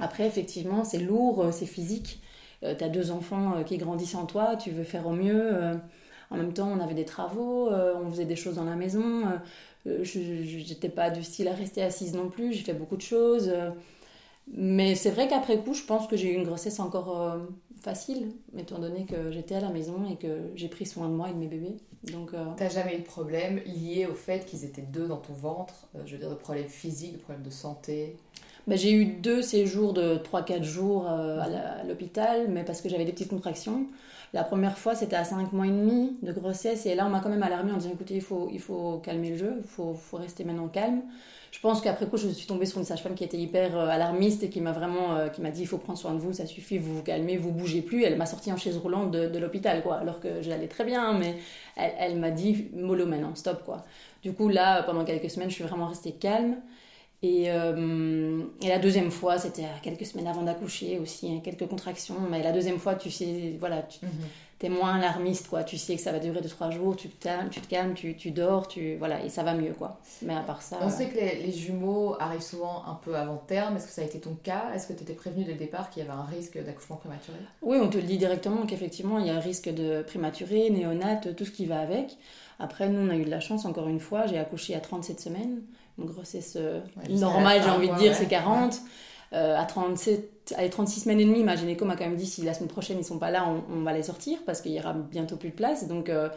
Après, 0.00 0.26
effectivement, 0.26 0.84
c'est 0.84 0.98
lourd, 0.98 1.48
c'est 1.52 1.66
physique. 1.66 2.20
Euh, 2.64 2.74
tu 2.76 2.84
as 2.84 2.88
deux 2.88 3.10
enfants 3.10 3.56
euh, 3.56 3.62
qui 3.62 3.76
grandissent 3.76 4.14
en 4.14 4.26
toi, 4.26 4.56
tu 4.56 4.70
veux 4.70 4.84
faire 4.84 5.06
au 5.06 5.12
mieux. 5.12 5.50
Euh, 5.54 5.74
en 6.30 6.36
même 6.36 6.52
temps, 6.52 6.68
on 6.68 6.80
avait 6.80 6.94
des 6.94 7.04
travaux, 7.04 7.68
on 7.70 8.10
faisait 8.10 8.24
des 8.24 8.36
choses 8.36 8.54
dans 8.54 8.64
la 8.64 8.74
maison. 8.74 9.24
je 9.84 10.18
n'étais 10.68 10.88
pas 10.88 11.10
du 11.10 11.22
style 11.22 11.46
à 11.46 11.52
rester 11.52 11.82
assise 11.82 12.14
non 12.14 12.30
plus, 12.30 12.54
j'ai 12.54 12.62
fait 12.62 12.72
beaucoup 12.72 12.96
de 12.96 13.02
choses. 13.02 13.52
mais 14.50 14.94
c'est 14.94 15.10
vrai 15.10 15.28
qu'après 15.28 15.58
coup, 15.58 15.74
je 15.74 15.82
pense 15.82 16.06
que 16.06 16.16
j'ai 16.16 16.32
eu 16.32 16.36
une 16.36 16.44
grossesse 16.44 16.80
encore 16.80 17.36
facile, 17.82 18.32
étant 18.56 18.78
donné 18.78 19.04
que 19.04 19.30
j'étais 19.30 19.54
à 19.54 19.60
la 19.60 19.70
maison 19.70 20.08
et 20.10 20.16
que 20.16 20.50
j'ai 20.54 20.68
pris 20.68 20.86
soin 20.86 21.08
de 21.08 21.14
moi 21.14 21.30
et 21.30 21.32
de 21.32 21.38
mes 21.38 21.48
bébés. 21.48 21.76
Donc, 22.12 22.32
T'as 22.56 22.68
jamais 22.68 22.96
eu 22.96 22.98
de 22.98 23.04
problème 23.04 23.60
lié 23.64 24.06
au 24.10 24.14
fait 24.14 24.44
qu'ils 24.44 24.64
étaient 24.64 24.82
deux 24.82 25.06
dans 25.06 25.18
ton 25.18 25.34
ventre 25.34 25.86
Je 26.04 26.12
veux 26.12 26.18
dire, 26.18 26.30
de 26.30 26.34
problèmes 26.34 26.68
physiques, 26.68 27.12
de 27.12 27.18
problèmes 27.18 27.44
de 27.44 27.50
santé? 27.50 28.16
Bah, 28.66 28.76
j'ai 28.76 28.92
eu 28.92 29.04
deux 29.04 29.42
séjours 29.42 29.92
de 29.92 30.16
3-4 30.18 30.62
jours 30.62 31.10
euh, 31.10 31.40
à 31.40 31.84
l'hôpital, 31.84 32.48
mais 32.48 32.64
parce 32.64 32.80
que 32.80 32.88
j'avais 32.88 33.04
des 33.04 33.12
petites 33.12 33.30
contractions. 33.30 33.86
La 34.32 34.44
première 34.44 34.78
fois, 34.78 34.94
c'était 34.94 35.16
à 35.16 35.24
5 35.24 35.52
mois 35.52 35.66
et 35.66 35.70
demi 35.70 36.16
de 36.22 36.32
grossesse, 36.32 36.86
et 36.86 36.94
là, 36.94 37.06
on 37.06 37.10
m'a 37.10 37.20
quand 37.20 37.28
même 37.28 37.42
alarmé 37.42 37.70
en 37.70 37.76
disant 37.76 37.90
écoutez, 37.92 38.14
il 38.14 38.22
faut, 38.22 38.48
il 38.50 38.60
faut 38.60 38.98
calmer 39.04 39.30
le 39.30 39.36
jeu, 39.36 39.54
il 39.58 39.68
faut, 39.68 39.92
faut 39.92 40.16
rester 40.16 40.44
maintenant 40.44 40.68
calme. 40.68 41.02
Je 41.50 41.60
pense 41.60 41.82
qu'après 41.82 42.06
coup, 42.06 42.16
je 42.16 42.28
suis 42.28 42.46
tombée 42.46 42.64
sur 42.64 42.78
une 42.78 42.86
sage-femme 42.86 43.14
qui 43.14 43.24
était 43.24 43.36
hyper 43.36 43.76
euh, 43.76 43.86
alarmiste 43.86 44.42
et 44.42 44.48
qui 44.48 44.62
m'a 44.62 44.72
vraiment 44.72 45.16
euh, 45.16 45.28
qui 45.28 45.42
m'a 45.42 45.50
dit 45.50 45.60
il 45.60 45.66
faut 45.66 45.76
prendre 45.76 45.98
soin 45.98 46.14
de 46.14 46.18
vous, 46.18 46.32
ça 46.32 46.46
suffit, 46.46 46.78
vous 46.78 46.96
vous 46.96 47.02
calmez, 47.02 47.36
vous 47.36 47.52
bougez 47.52 47.82
plus. 47.82 48.04
Elle 48.04 48.16
m'a 48.16 48.24
sorti 48.24 48.50
en 48.50 48.56
chaise 48.56 48.78
roulante 48.78 49.10
de, 49.10 49.38
l'hôpital, 49.38 49.82
quoi, 49.82 49.96
alors 49.96 50.18
que 50.18 50.40
j'allais 50.40 50.68
très 50.68 50.84
bien, 50.84 51.12
mais 51.12 51.36
elle, 51.76 51.92
elle 51.98 52.18
m'a 52.18 52.30
dit 52.30 52.70
mollo 52.74 53.04
maintenant, 53.04 53.34
stop, 53.34 53.64
quoi. 53.64 53.84
Du 54.22 54.32
coup, 54.32 54.48
là, 54.48 54.82
pendant 54.84 55.04
quelques 55.04 55.28
semaines, 55.28 55.50
je 55.50 55.56
suis 55.56 55.64
vraiment 55.64 55.88
restée 55.88 56.12
calme. 56.12 56.56
Et, 57.24 57.50
euh, 57.52 58.42
et, 58.60 58.68
la 58.68 58.80
deuxième 58.80 59.12
fois, 59.12 59.38
c'était 59.38 59.66
quelques 59.80 60.06
semaines 60.06 60.26
avant 60.26 60.42
d'accoucher 60.42 60.98
aussi, 60.98 61.30
hein, 61.30 61.40
quelques 61.42 61.68
contractions. 61.68 62.16
Mais 62.28 62.42
la 62.42 62.50
deuxième 62.50 62.80
fois, 62.80 62.96
tu 62.96 63.12
sais, 63.12 63.54
voilà, 63.60 63.82
tu 63.82 64.04
mhm. 64.04 64.10
es 64.62 64.68
moins 64.68 64.96
alarmiste, 64.96 65.46
quoi. 65.46 65.62
Tu 65.62 65.78
sais 65.78 65.94
que 65.94 66.02
ça 66.02 66.10
va 66.10 66.18
durer 66.18 66.40
2-3 66.40 66.72
jours, 66.72 66.96
tu 66.96 67.08
te 67.08 67.22
calmes, 67.22 67.48
tu, 67.48 67.60
te 67.60 67.68
calmes 67.68 67.94
tu, 67.94 68.16
tu, 68.16 68.32
dors, 68.32 68.66
tu, 68.66 68.96
voilà, 68.96 69.24
et 69.24 69.28
ça 69.28 69.44
va 69.44 69.54
mieux, 69.54 69.72
quoi. 69.72 70.00
Mais 70.22 70.34
à 70.34 70.40
part 70.40 70.62
ça. 70.62 70.78
On 70.82 70.90
sait 70.90 71.10
que 71.10 71.14
les, 71.14 71.36
les, 71.46 71.52
jumeaux 71.52 72.16
arrivent 72.18 72.42
souvent 72.42 72.82
un 72.88 72.94
peu 72.94 73.14
avant 73.14 73.36
terme. 73.36 73.76
Est-ce 73.76 73.86
que 73.86 73.92
ça 73.92 74.02
a 74.02 74.04
été 74.04 74.18
ton 74.18 74.34
cas? 74.42 74.72
Est-ce 74.74 74.88
que 74.88 74.92
tu 74.92 75.04
étais 75.04 75.14
prévenu 75.14 75.44
dès 75.44 75.52
le 75.52 75.58
départ 75.58 75.90
qu'il 75.90 76.02
y 76.02 76.08
avait 76.08 76.18
un 76.18 76.24
risque 76.24 76.60
d'accouchement 76.60 76.96
prématuré? 76.96 77.38
Oui, 77.62 77.78
on 77.80 77.88
te 77.88 77.98
le 77.98 78.02
dit 78.02 78.18
directement 78.18 78.66
qu'effectivement, 78.66 79.20
il 79.20 79.28
y 79.28 79.30
a 79.30 79.36
un 79.36 79.40
risque 79.40 79.68
de 79.72 80.02
prématuré, 80.02 80.70
néonate, 80.70 81.36
tout 81.36 81.44
ce 81.44 81.52
qui 81.52 81.66
va 81.66 81.78
avec. 81.78 82.18
Après, 82.58 82.88
nous, 82.88 82.98
on 82.98 83.10
a 83.10 83.16
eu 83.16 83.24
de 83.24 83.30
la 83.30 83.40
chance, 83.40 83.64
encore 83.64 83.88
une 83.88 84.00
fois, 84.00 84.26
j'ai 84.26 84.38
accouché 84.38 84.74
à 84.74 84.80
37 84.80 85.20
semaines 85.20 85.62
une 85.98 86.06
grossesse 86.06 86.56
euh, 86.56 86.80
normale, 87.10 87.62
j'ai 87.62 87.70
envie 87.70 87.88
de 87.88 87.96
dire, 87.96 88.14
c'est 88.14 88.28
40. 88.28 88.80
Euh, 89.32 89.56
à 89.56 89.64
37, 89.64 90.54
à 90.58 90.68
36 90.68 91.00
semaines 91.00 91.20
et 91.20 91.24
demie, 91.24 91.42
ma 91.42 91.56
gynéco 91.56 91.86
m'a 91.86 91.96
quand 91.96 92.04
même 92.04 92.16
dit 92.16 92.26
si 92.26 92.42
la 92.42 92.52
semaine 92.52 92.68
prochaine 92.68 92.98
ils 92.98 93.04
sont 93.04 93.18
pas 93.18 93.30
là, 93.30 93.48
on, 93.70 93.80
va 93.80 93.94
les 93.94 94.02
sortir 94.02 94.38
parce 94.44 94.60
qu'il 94.60 94.72
y 94.72 94.78
aura 94.78 94.92
bientôt 94.92 95.36
plus 95.36 95.48
de 95.50 95.54
place. 95.54 95.88
Donc, 95.88 96.10
euh, 96.10 96.28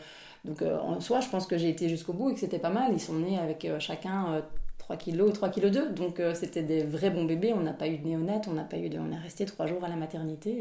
donc 0.46 0.62
en 0.62 1.02
soi, 1.02 1.20
je 1.20 1.28
pense 1.28 1.46
que 1.46 1.58
j'ai 1.58 1.70
été 1.70 1.90
jusqu'au 1.90 2.14
bout 2.14 2.30
et 2.30 2.34
que 2.34 2.40
c'était 2.40 2.60
pas 2.60 2.70
mal. 2.70 2.92
Ils 2.94 3.02
sont 3.02 3.16
nés 3.16 3.38
avec 3.38 3.68
chacun 3.80 4.44
3 4.78 4.96
kilos, 4.96 5.34
3 5.34 5.50
kilos 5.50 5.72
2. 5.72 5.90
Donc 5.90 6.22
c'était 6.36 6.64
des 6.64 6.84
vrais 6.84 7.10
bons 7.10 7.26
bébés. 7.26 7.52
On 7.54 7.62
n'a 7.62 7.74
pas 7.74 7.88
eu 7.88 7.98
de 7.98 8.08
néonat, 8.08 8.42
on 8.48 8.54
n'a 8.54 8.64
pas 8.64 8.78
eu 8.78 8.88
de... 8.88 9.00
on 9.00 9.12
est 9.12 9.18
resté 9.18 9.46
3 9.46 9.66
jours 9.66 9.84
à 9.84 9.90
la 9.90 9.96
maternité 9.96 10.52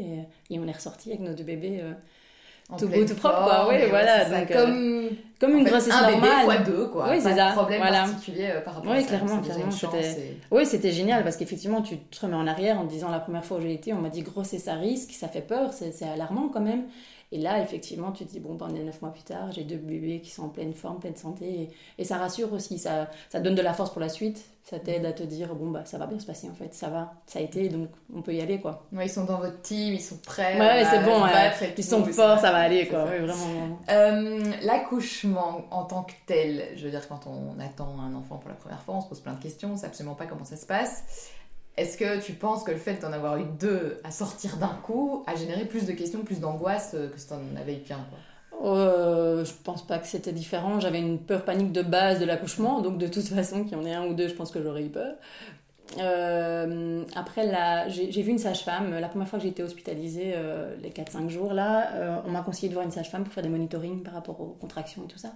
et, 0.49 0.53
et 0.55 0.59
on 0.59 0.67
est 0.67 0.71
ressorti 0.71 1.11
avec 1.11 1.21
nos 1.21 1.35
deux 1.35 1.43
bébés 1.43 1.83
tout 2.77 2.87
beau, 2.87 3.05
tout 3.05 3.15
propre, 3.15 3.43
quoi. 3.43 3.67
Oui, 3.69 3.75
voilà. 3.89 4.25
Donc, 4.25 4.51
euh, 4.51 4.65
comme, 4.65 5.09
comme 5.39 5.57
une 5.59 5.65
grossesse 5.65 5.93
un 5.93 6.09
normale. 6.09 6.21
bébé 6.21 6.43
fois 6.43 6.57
deux, 6.57 6.85
quoi. 6.87 7.07
Oui, 7.11 7.17
c'est 7.21 7.35
ça. 7.35 7.51
problème 7.51 7.81
particulier 7.81 8.49
euh, 8.55 8.61
par 8.61 8.75
rapport 8.75 8.91
oui, 8.91 8.97
à 8.97 9.01
ça. 9.01 9.07
Clairement, 9.07 9.39
clairement, 9.39 9.71
c'était... 9.71 10.37
Oui, 10.51 10.65
c'était 10.65 10.91
génial 10.91 11.23
parce 11.23 11.37
qu'effectivement, 11.37 11.81
tu 11.81 11.97
te 11.97 12.21
remets 12.21 12.35
en 12.35 12.47
arrière 12.47 12.79
en 12.79 12.85
te 12.85 12.89
disant 12.89 13.09
la 13.09 13.19
première 13.19 13.45
fois 13.45 13.57
où 13.57 13.61
j'ai 13.61 13.73
été, 13.73 13.93
on 13.93 13.99
m'a 13.99 14.09
dit 14.09 14.21
grossesse 14.23 14.67
à 14.67 14.75
risque, 14.75 15.11
ça 15.11 15.27
fait 15.27 15.41
peur, 15.41 15.71
c'est 15.73 15.93
alarmant 16.05 16.49
quand 16.51 16.61
même. 16.61 16.83
Et 17.31 17.39
là, 17.39 17.61
effectivement, 17.61 18.11
tu 18.11 18.25
te 18.25 18.31
dis, 18.31 18.39
bon, 18.39 18.57
on 18.59 18.75
est 18.75 18.83
neuf 18.83 19.01
mois 19.01 19.11
plus 19.11 19.23
tard, 19.23 19.51
j'ai 19.51 19.63
deux 19.63 19.77
bébés 19.77 20.21
qui 20.21 20.29
sont 20.29 20.43
en 20.43 20.49
pleine 20.49 20.73
forme, 20.73 20.99
pleine 20.99 21.15
santé. 21.15 21.69
Et, 21.97 22.03
ça 22.03 22.17
rassure 22.17 22.53
aussi, 22.53 22.77
ça, 22.77 23.09
ça 23.29 23.39
donne 23.39 23.55
de 23.55 23.61
la 23.61 23.73
force 23.73 23.91
pour 23.91 24.01
la 24.01 24.09
suite. 24.09 24.45
Ça 24.63 24.79
t'aide 24.79 25.05
à 25.05 25.13
te 25.13 25.21
dire, 25.21 25.53
bon, 25.53 25.69
bah, 25.69 25.83
ça 25.85 25.99
va 25.99 26.07
bien 26.07 26.19
se 26.19 26.25
passer 26.25 26.49
en 26.49 26.55
fait, 26.55 26.73
ça 26.73 26.89
va, 26.89 27.13
ça 27.27 27.37
a 27.37 27.41
été, 27.43 27.69
donc 27.69 27.89
on 28.15 28.23
peut 28.23 28.33
y 28.33 28.41
aller, 28.41 28.59
quoi. 28.59 28.87
Ouais, 28.91 29.05
ils 29.05 29.11
sont 29.11 29.25
dans 29.25 29.37
votre 29.37 29.61
team, 29.61 29.93
ils 29.93 30.01
sont 30.01 30.17
prêts. 30.17 30.59
Ouais, 30.59 30.83
c'est 30.89 31.03
bon, 31.03 31.21
ils 31.77 31.83
sont 31.83 32.03
forts, 32.05 32.39
ça 32.39 32.51
va 32.51 32.57
aller, 32.57 32.87
quoi. 32.87 33.03
Ouais, 33.03 33.19
vraiment. 33.19 33.79
Euh, 33.89 34.51
L'accouchement 34.63 35.65
en 35.69 35.83
tant 35.83 36.01
que 36.01 36.13
tel, 36.25 36.69
je 36.75 36.85
veux 36.85 36.89
dire, 36.89 37.07
quand 37.07 37.27
on 37.27 37.59
attend 37.59 37.95
un 37.99 38.15
enfant 38.15 38.37
pour 38.37 38.49
la 38.49 38.55
première 38.55 38.81
fois, 38.81 38.95
on 38.95 39.01
se 39.01 39.07
pose 39.07 39.19
plein 39.19 39.33
de 39.33 39.43
questions, 39.43 39.69
on 39.71 39.77
sait 39.77 39.85
absolument 39.85 40.15
pas 40.15 40.25
comment 40.25 40.45
ça 40.45 40.57
se 40.57 40.65
passe. 40.65 41.31
Est-ce 41.77 41.97
que 41.97 42.21
tu 42.21 42.33
penses 42.33 42.63
que 42.63 42.71
le 42.71 42.77
fait 42.77 43.01
d'en 43.01 43.11
avoir 43.11 43.37
eu 43.37 43.45
deux 43.59 43.99
à 44.03 44.11
sortir 44.11 44.57
d'un 44.57 44.77
coup 44.83 45.23
a 45.27 45.35
généré 45.35 45.65
plus 45.65 45.85
de 45.85 45.91
questions, 45.91 46.23
plus 46.23 46.39
d'angoisse 46.39 46.91
euh, 46.93 47.09
que 47.09 47.19
si 47.19 47.27
t'en 47.27 47.39
avais 47.59 47.75
eu 47.75 47.81
qu'un 47.81 48.05
euh, 48.63 49.43
je 49.43 49.51
pense 49.63 49.85
pas 49.85 49.99
que 49.99 50.07
c'était 50.07 50.31
différent. 50.31 50.79
J'avais 50.79 50.99
une 50.99 51.19
peur 51.19 51.43
panique 51.43 51.73
de 51.73 51.81
base 51.81 52.19
de 52.19 52.25
l'accouchement, 52.25 52.81
donc 52.81 52.97
de 52.97 53.07
toute 53.07 53.27
façon, 53.27 53.63
qu'il 53.63 53.73
y 53.73 53.75
en 53.75 53.85
ait 53.85 53.93
un 53.93 54.05
ou 54.05 54.13
deux, 54.13 54.29
je 54.29 54.33
pense 54.33 54.49
que 54.49 54.63
j'aurais 54.63 54.83
eu 54.83 54.89
peur. 54.89 55.15
Euh, 55.99 57.03
après, 57.15 57.51
j'ai 57.89 58.21
vu 58.21 58.31
une 58.31 58.39
sage-femme. 58.39 58.97
La 58.99 59.07
première 59.07 59.27
fois 59.27 59.39
que 59.39 59.43
j'ai 59.43 59.49
été 59.49 59.63
hospitalisée, 59.63 60.33
euh, 60.35 60.75
les 60.81 60.89
4-5 60.89 61.29
jours, 61.29 61.53
là, 61.53 62.21
on 62.25 62.31
m'a 62.31 62.41
conseillé 62.41 62.69
de 62.69 62.73
voir 62.73 62.85
une 62.85 62.91
sage-femme 62.91 63.23
pour 63.23 63.33
faire 63.33 63.43
des 63.43 63.49
monitorings 63.49 64.03
par 64.03 64.13
rapport 64.13 64.39
aux 64.41 64.55
contractions 64.59 65.03
et 65.03 65.07
tout 65.07 65.19
ça. 65.19 65.31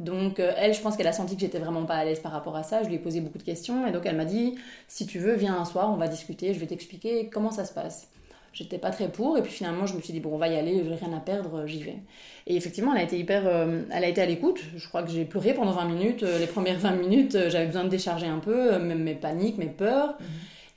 Donc 0.00 0.40
euh, 0.40 0.52
elle, 0.56 0.72
je 0.72 0.80
pense 0.80 0.96
qu'elle 0.96 1.06
a 1.06 1.12
senti 1.12 1.34
que 1.36 1.42
j'étais 1.42 1.58
vraiment 1.58 1.84
pas 1.84 1.94
à 1.94 2.04
l'aise 2.04 2.20
par 2.20 2.32
rapport 2.32 2.56
à 2.56 2.62
ça. 2.62 2.82
Je 2.82 2.88
lui 2.88 2.94
ai 2.96 2.98
posé 2.98 3.20
beaucoup 3.20 3.38
de 3.38 3.42
questions 3.42 3.86
et 3.86 3.92
donc 3.92 4.06
elle 4.06 4.16
m'a 4.16 4.24
dit 4.24 4.56
si 4.88 5.06
tu 5.06 5.18
veux, 5.18 5.34
viens 5.34 5.56
un 5.56 5.66
soir, 5.66 5.90
on 5.90 5.96
va 5.96 6.08
discuter, 6.08 6.54
je 6.54 6.58
vais 6.58 6.66
t'expliquer 6.66 7.28
comment 7.28 7.50
ça 7.50 7.66
se 7.66 7.74
passe. 7.74 8.08
J'étais 8.52 8.78
pas 8.78 8.90
très 8.90 9.08
pour 9.08 9.38
et 9.38 9.42
puis 9.42 9.52
finalement 9.52 9.86
je 9.86 9.94
me 9.94 10.00
suis 10.00 10.12
dit 10.12 10.20
bon 10.20 10.34
on 10.34 10.38
va 10.38 10.48
y 10.48 10.56
aller, 10.56 10.82
j'ai 10.84 10.94
rien 10.94 11.16
à 11.16 11.20
perdre, 11.20 11.66
j'y 11.66 11.82
vais. 11.82 11.98
Et 12.46 12.56
effectivement 12.56 12.92
elle 12.92 13.00
a 13.00 13.04
été 13.04 13.18
hyper, 13.18 13.46
euh, 13.46 13.82
elle 13.92 14.04
a 14.04 14.08
été 14.08 14.20
à 14.20 14.26
l'écoute. 14.26 14.60
Je 14.76 14.88
crois 14.88 15.02
que 15.02 15.10
j'ai 15.10 15.24
pleuré 15.24 15.54
pendant 15.54 15.72
20 15.72 15.84
minutes. 15.84 16.22
Euh, 16.24 16.38
les 16.38 16.46
premières 16.46 16.78
20 16.78 16.92
minutes 16.92 17.38
j'avais 17.48 17.66
besoin 17.66 17.84
de 17.84 17.88
décharger 17.88 18.26
un 18.26 18.38
peu 18.38 18.78
même 18.78 19.02
mes 19.02 19.14
paniques, 19.14 19.58
mes 19.58 19.66
peurs. 19.66 20.16
Mhm. 20.18 20.26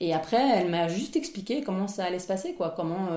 Et 0.02 0.14
après 0.14 0.42
elle 0.56 0.70
m'a 0.70 0.88
juste 0.88 1.16
expliqué 1.16 1.62
comment 1.62 1.88
ça 1.88 2.06
allait 2.06 2.20
se 2.20 2.28
passer 2.28 2.54
quoi, 2.54 2.74
comment 2.76 3.10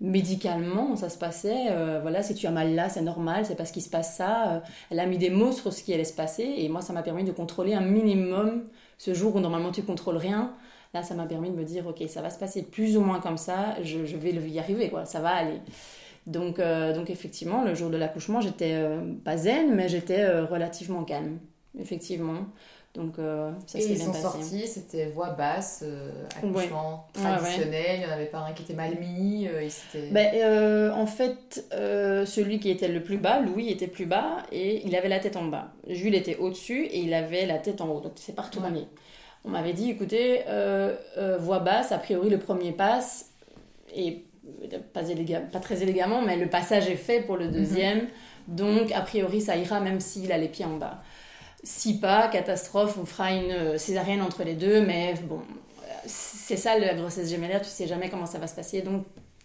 médicalement 0.00 0.94
ça 0.94 1.08
se 1.08 1.16
passait 1.16 1.68
euh, 1.70 2.00
voilà 2.02 2.22
si 2.22 2.34
tu 2.34 2.46
as 2.46 2.50
mal 2.50 2.74
là 2.74 2.90
c'est 2.90 3.00
normal 3.00 3.46
c'est 3.46 3.54
parce 3.54 3.70
qu'il 3.70 3.80
se 3.80 3.88
passe 3.88 4.14
ça 4.14 4.52
euh, 4.52 4.60
elle 4.90 5.00
a 5.00 5.06
mis 5.06 5.16
des 5.16 5.30
mots 5.30 5.52
sur 5.52 5.72
ce 5.72 5.82
qui 5.82 5.94
allait 5.94 6.04
se 6.04 6.12
passer 6.12 6.54
et 6.58 6.68
moi 6.68 6.82
ça 6.82 6.92
m'a 6.92 7.02
permis 7.02 7.24
de 7.24 7.32
contrôler 7.32 7.72
un 7.72 7.80
minimum 7.80 8.64
ce 8.98 9.14
jour 9.14 9.34
où 9.36 9.40
normalement 9.40 9.72
tu 9.72 9.82
contrôles 9.82 10.18
rien 10.18 10.52
là 10.96 11.02
ça 11.02 11.14
m'a 11.14 11.26
permis 11.26 11.50
de 11.50 11.56
me 11.56 11.64
dire 11.64 11.86
ok 11.86 12.02
ça 12.08 12.22
va 12.22 12.30
se 12.30 12.38
passer 12.38 12.62
plus 12.62 12.96
ou 12.96 13.00
moins 13.00 13.20
comme 13.20 13.38
ça 13.38 13.76
je, 13.82 13.98
vais 13.98 14.32
y 14.32 14.58
arriver 14.58 14.88
quoi 14.90 15.04
ça 15.04 15.20
va 15.20 15.30
aller 15.30 15.60
donc 16.26 16.58
euh, 16.58 16.94
donc 16.94 17.10
effectivement 17.10 17.64
le 17.64 17.74
jour 17.74 17.90
de 17.90 17.96
l'accouchement 17.96 18.40
j'étais 18.40 18.82
pas 19.24 19.36
zen 19.36 19.74
mais 19.74 19.88
j'étais 19.88 20.26
relativement 20.40 21.04
calme 21.04 21.38
effectivement 21.78 22.46
donc 22.96 23.18
euh, 23.18 23.50
ça 23.66 23.78
s'est 23.78 23.94
bien 23.94 24.06
passé. 24.06 24.08
ils 24.08 24.14
sont 24.14 24.30
sortis, 24.30 24.66
c'était 24.66 25.06
voix 25.06 25.30
basse, 25.30 25.84
euh, 25.86 26.10
accouchement 26.34 27.06
traditionnel, 27.12 27.96
il 27.96 27.98
n'y 27.98 28.06
en 28.06 28.10
avait 28.10 28.26
pas 28.26 28.38
un 28.38 28.52
qui 28.52 28.62
était 28.62 28.74
mal 28.74 28.98
mis. 28.98 29.46
Euh, 29.48 29.68
ben, 30.10 30.92
en 30.92 31.06
fait, 31.06 31.66
celui 32.26 32.58
qui 32.58 32.70
était 32.70 32.88
le 32.88 33.02
plus 33.02 33.18
bas, 33.18 33.40
Louis 33.40 33.68
était 33.68 33.86
plus 33.86 34.06
bas 34.06 34.38
et 34.50 34.86
il 34.86 34.96
avait 34.96 35.08
la 35.08 35.20
tête 35.20 35.36
en 35.36 35.44
bas. 35.44 35.68
Jules 35.88 36.14
était 36.14 36.36
au-dessus 36.36 36.84
et 36.86 37.00
il 37.00 37.12
avait 37.12 37.44
la 37.44 37.58
tête 37.58 37.80
en 37.82 37.88
haut, 37.88 38.00
donc 38.00 38.12
c'est 38.16 38.34
partout 38.34 38.60
retourné. 38.60 38.86
On 39.46 39.50
m'avait 39.50 39.72
dit, 39.72 39.90
écoutez, 39.90 40.42
voix 41.38 41.60
basse, 41.60 41.92
a 41.92 41.98
priori 41.98 42.28
le 42.28 42.38
premier 42.38 42.72
passe, 42.72 43.30
et 43.94 44.24
pas, 44.92 45.02
pas 45.52 45.60
très 45.60 45.82
élégamment, 45.82 46.22
mais 46.22 46.36
le 46.36 46.48
passage 46.48 46.88
est 46.88 46.96
fait 46.96 47.20
pour 47.20 47.36
le 47.36 47.46
mhm. 47.46 47.52
deuxième, 47.52 48.06
donc 48.48 48.92
a 48.92 49.00
priori 49.00 49.40
ça 49.40 49.56
ira 49.56 49.80
même 49.80 50.00
s'il 50.00 50.32
a 50.32 50.38
les 50.38 50.48
pieds 50.48 50.64
en 50.64 50.76
bas. 50.76 51.02
Si 51.62 51.98
pas, 51.98 52.28
catastrophe, 52.28 52.96
on 53.00 53.06
fera 53.06 53.32
une 53.32 53.50
euh, 53.50 53.78
césarienne 53.78 54.22
entre 54.22 54.44
les 54.44 54.54
deux, 54.54 54.82
mais 54.82 55.14
bon, 55.24 55.40
c'est 56.04 56.56
ça 56.56 56.78
la 56.78 56.94
grossesse 56.94 57.28
gémellaire, 57.28 57.62
tu 57.62 57.68
sais 57.68 57.86
jamais 57.86 58.08
comment 58.08 58.26
ça 58.26 58.38
va 58.38 58.46
se 58.46 58.54
passer, 58.54 58.82
donc 58.82 59.04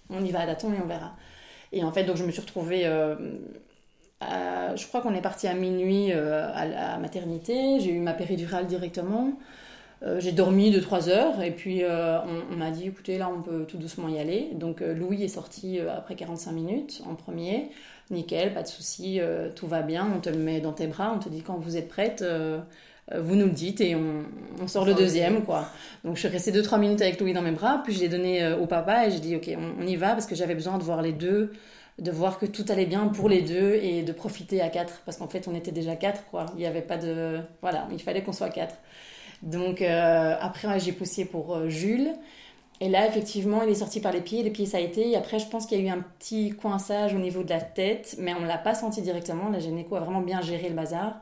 on 0.10 0.24
y 0.24 0.32
va 0.32 0.42
à 0.42 0.46
daton 0.46 0.72
et 0.74 0.78
on 0.84 0.88
verra. 0.88 1.14
Et 1.72 1.84
en 1.84 1.92
fait, 1.92 2.04
donc 2.04 2.18
je 2.18 2.26
me 2.26 2.32
suis 2.32 2.42
retrouvée, 2.42 2.86
euh, 2.86 3.16
je 4.22 4.88
crois 4.88 5.02
qu'on 5.02 5.16
est 5.16 5.22
parti 5.22 5.48
à 5.48 5.54
minuit 5.54 6.12
euh, 6.12 6.52
à 6.54 6.66
la 6.66 6.98
maternité, 6.98 7.80
j'ai 7.80 7.92
eu 7.92 8.00
ma 8.00 8.14
péridurale 8.14 8.68
directement. 8.68 9.32
Euh, 10.04 10.20
j'ai 10.20 10.32
dormi 10.32 10.72
2-3 10.72 11.10
heures 11.10 11.42
et 11.44 11.52
puis 11.52 11.84
euh, 11.84 12.18
on, 12.22 12.54
on 12.54 12.58
m'a 12.58 12.72
dit 12.72 12.88
écoutez 12.88 13.20
là 13.20 13.30
on 13.30 13.42
peut 13.42 13.66
tout 13.66 13.78
doucement 13.78 14.08
y 14.08 14.20
aller. 14.20 14.50
Donc 14.54 14.82
euh, 14.82 14.94
Louis 14.96 15.24
est 15.24 15.28
sorti 15.28 15.80
après 15.80 16.16
45 16.16 16.52
minutes 16.52 17.02
en 17.08 17.16
premier. 17.16 17.70
Nickel, 18.10 18.54
pas 18.54 18.64
de 18.64 18.68
souci, 18.68 19.22
tout 19.56 19.68
va 19.68 19.84
bien, 19.84 20.06
on 20.14 20.20
te 20.20 20.28
le 20.30 20.36
met 20.36 20.60
dans 20.60 20.74
tes 20.74 20.86
bras, 20.86 21.14
on 21.16 21.20
te 21.20 21.30
dit 21.30 21.44
quand 21.44 21.58
vous 21.58 21.78
êtes 21.78 21.88
prête, 21.88 22.26
vous 23.18 23.36
nous 23.38 23.46
le 23.46 23.52
dites 23.54 23.80
et 23.80 23.96
on, 23.96 24.26
on 24.62 24.68
sort 24.68 24.84
le 24.84 24.94
deuxième 24.94 25.46
quoi. 25.46 25.70
Donc 26.04 26.16
je 26.16 26.20
suis 26.20 26.28
restée 26.28 26.52
2-3 26.52 26.78
minutes 26.78 27.02
avec 27.02 27.22
Louis 27.22 27.32
dans 27.32 27.42
mes 27.42 27.52
bras, 27.52 27.82
puis 27.86 27.94
je 27.94 28.02
l'ai 28.02 28.10
donné 28.10 28.52
au 28.56 28.66
papa 28.66 29.08
et 29.08 29.12
j'ai 29.12 29.22
dit 29.22 29.38
ok 29.38 29.50
on, 29.58 29.82
on 29.82 29.88
y 29.88 29.96
va 29.96 30.10
parce 30.10 30.26
que 30.26 30.36
j'avais 30.36 30.56
besoin 30.56 30.78
de 30.78 30.84
voir 30.84 31.02
les 31.02 31.14
deux, 31.14 31.54
de 32.00 32.12
voir 32.12 32.38
que 32.38 32.46
tout 32.46 32.66
allait 32.68 32.86
bien 32.86 33.08
pour 33.08 33.30
les 33.30 33.44
deux 33.44 33.76
et 33.76 34.02
de 34.02 34.12
profiter 34.12 34.62
à 34.62 34.68
quatre 34.68 35.02
parce 35.06 35.16
qu'en 35.16 35.30
fait 35.30 35.48
on 35.48 35.56
était 35.56 35.72
déjà 35.72 35.96
quatre 35.96 36.26
quoi. 36.32 36.48
Il 36.56 36.60
n'y 36.60 36.66
avait 36.66 36.82
pas 36.82 36.98
de... 36.98 37.40
Voilà, 37.62 37.88
il 37.94 38.02
fallait 38.02 38.24
qu'on 38.24 38.34
soit 38.34 38.50
quatre. 38.50 38.76
Donc 39.44 39.82
euh, 39.82 40.36
après 40.40 40.80
j'ai 40.80 40.92
poussé 40.92 41.26
pour 41.26 41.56
euh, 41.56 41.70
Jules. 41.70 42.14
Et 42.84 42.90
là, 42.90 43.08
effectivement, 43.08 43.62
il 43.62 43.70
est 43.70 43.76
sorti 43.76 44.00
par 44.00 44.12
les 44.12 44.22
pieds. 44.22 44.42
Les 44.42 44.50
pieds, 44.50 44.66
ça 44.66 44.78
a 44.78 44.80
été. 44.80 45.12
Et 45.12 45.16
après, 45.16 45.38
je 45.38 45.46
pense 45.46 45.68
qu'il 45.68 45.80
y 45.80 45.84
a 45.84 45.86
eu 45.86 45.90
un 45.96 46.02
petit 46.02 46.50
coinçage 46.50 47.14
au 47.14 47.20
niveau 47.20 47.44
de 47.44 47.50
la 47.52 47.62
tête, 47.62 48.16
mais 48.18 48.34
on 48.34 48.40
ne 48.42 48.48
l'a 48.48 48.58
pas 48.58 48.74
senti 48.74 49.04
directement. 49.04 49.50
La 49.50 49.60
gynéco 49.60 49.96
a 49.96 50.00
vraiment 50.00 50.22
bien 50.22 50.42
géré 50.42 50.68
le 50.68 50.74
bazar. 50.76 51.22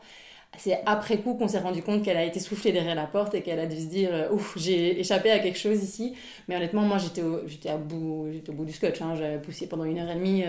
C'est 0.57 0.81
après 0.85 1.17
coup 1.19 1.35
qu'on 1.35 1.49
s'est 1.49 1.59
rendu 1.59 1.83
compte 1.83 2.01
qu'elle 2.03 2.17
a 2.17 2.23
été 2.23 2.39
soufflée 2.39 2.71
derrière 2.71 2.95
la 2.95 3.07
porte 3.07 3.35
et 3.35 3.41
qu'elle 3.41 3.59
a 3.59 3.65
dû 3.67 3.77
se 3.79 3.88
dire 3.88 4.09
euh, 4.13 4.31
Ouf, 4.31 4.57
j'ai 4.57 4.99
échappé 5.01 5.31
à 5.31 5.39
quelque 5.39 5.59
chose 5.59 5.83
ici. 5.83 6.15
Mais 6.47 6.55
honnêtement, 6.55 6.83
moi, 6.83 6.97
j'étais 6.97 7.21
au, 7.23 7.41
bout, 7.77 8.29
j'étais 8.31 8.51
au 8.51 8.53
bout 8.53 8.65
du 8.65 8.73
scotch. 8.73 9.01
hein. 9.01 9.15
J'avais 9.17 9.39
poussé 9.39 9.67
pendant 9.67 9.83
une 9.83 9.99
heure 9.99 10.09
et 10.09 10.15
demie. 10.15 10.45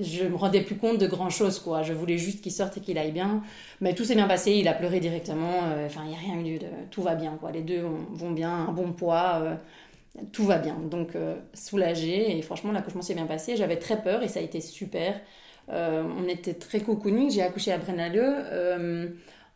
Je 0.00 0.24
me 0.24 0.36
rendais 0.36 0.62
plus 0.62 0.76
compte 0.76 0.98
de 0.98 1.06
grand 1.06 1.30
chose, 1.30 1.58
quoi. 1.60 1.82
Je 1.82 1.92
voulais 1.92 2.18
juste 2.18 2.42
qu'il 2.42 2.52
sorte 2.52 2.76
et 2.78 2.80
qu'il 2.80 2.98
aille 2.98 3.12
bien. 3.12 3.42
Mais 3.80 3.94
tout 3.94 4.04
s'est 4.04 4.14
bien 4.14 4.28
passé. 4.28 4.52
Il 4.52 4.68
a 4.68 4.74
pleuré 4.74 5.00
directement. 5.00 5.64
euh, 5.64 5.86
Enfin, 5.86 6.02
il 6.04 6.10
n'y 6.10 6.14
a 6.14 6.18
rien 6.18 6.44
eu 6.44 6.58
de. 6.58 6.66
Tout 6.90 7.02
va 7.02 7.14
bien, 7.14 7.36
quoi. 7.40 7.50
Les 7.52 7.62
deux 7.62 7.82
vont, 8.12 8.30
bien, 8.32 8.50
un 8.52 8.72
bon 8.72 8.92
poids. 8.92 9.40
euh, 9.42 9.54
tout 10.32 10.44
va 10.44 10.58
bien. 10.58 10.76
Donc, 10.90 11.14
euh, 11.16 11.36
soulagée. 11.54 12.36
Et 12.38 12.42
franchement, 12.42 12.72
l'accouchement 12.72 13.02
s'est 13.02 13.14
bien 13.14 13.26
passé. 13.26 13.56
J'avais 13.56 13.78
très 13.78 14.02
peur 14.02 14.22
et 14.22 14.28
ça 14.28 14.40
a 14.40 14.42
été 14.42 14.60
super. 14.60 15.20
Euh, 15.70 16.02
on 16.18 16.28
était 16.28 16.54
très 16.54 16.80
cocooning. 16.80 17.30
J'ai 17.30 17.42
accouché 17.42 17.72
à 17.72 17.78
Brennaleux. 17.78 18.36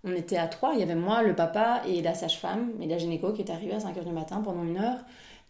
On 0.07 0.13
était 0.15 0.37
à 0.37 0.47
trois. 0.49 0.73
Il 0.75 0.81
y 0.81 0.83
avait 0.83 0.95
moi, 0.95 1.23
le 1.23 1.35
papa 1.35 1.83
et 1.89 2.03
la 2.03 2.15
sage-femme 2.15 2.73
et 2.81 2.87
la 2.87 2.99
gynéco 2.99 3.33
qui 3.33 3.43
est 3.43 3.51
arrivée 3.51 3.75
à 3.75 3.79
5h 3.79 4.05
du 4.05 4.13
matin 4.13 4.43
pendant 4.45 4.63
une 4.65 4.77
heure. 4.79 4.99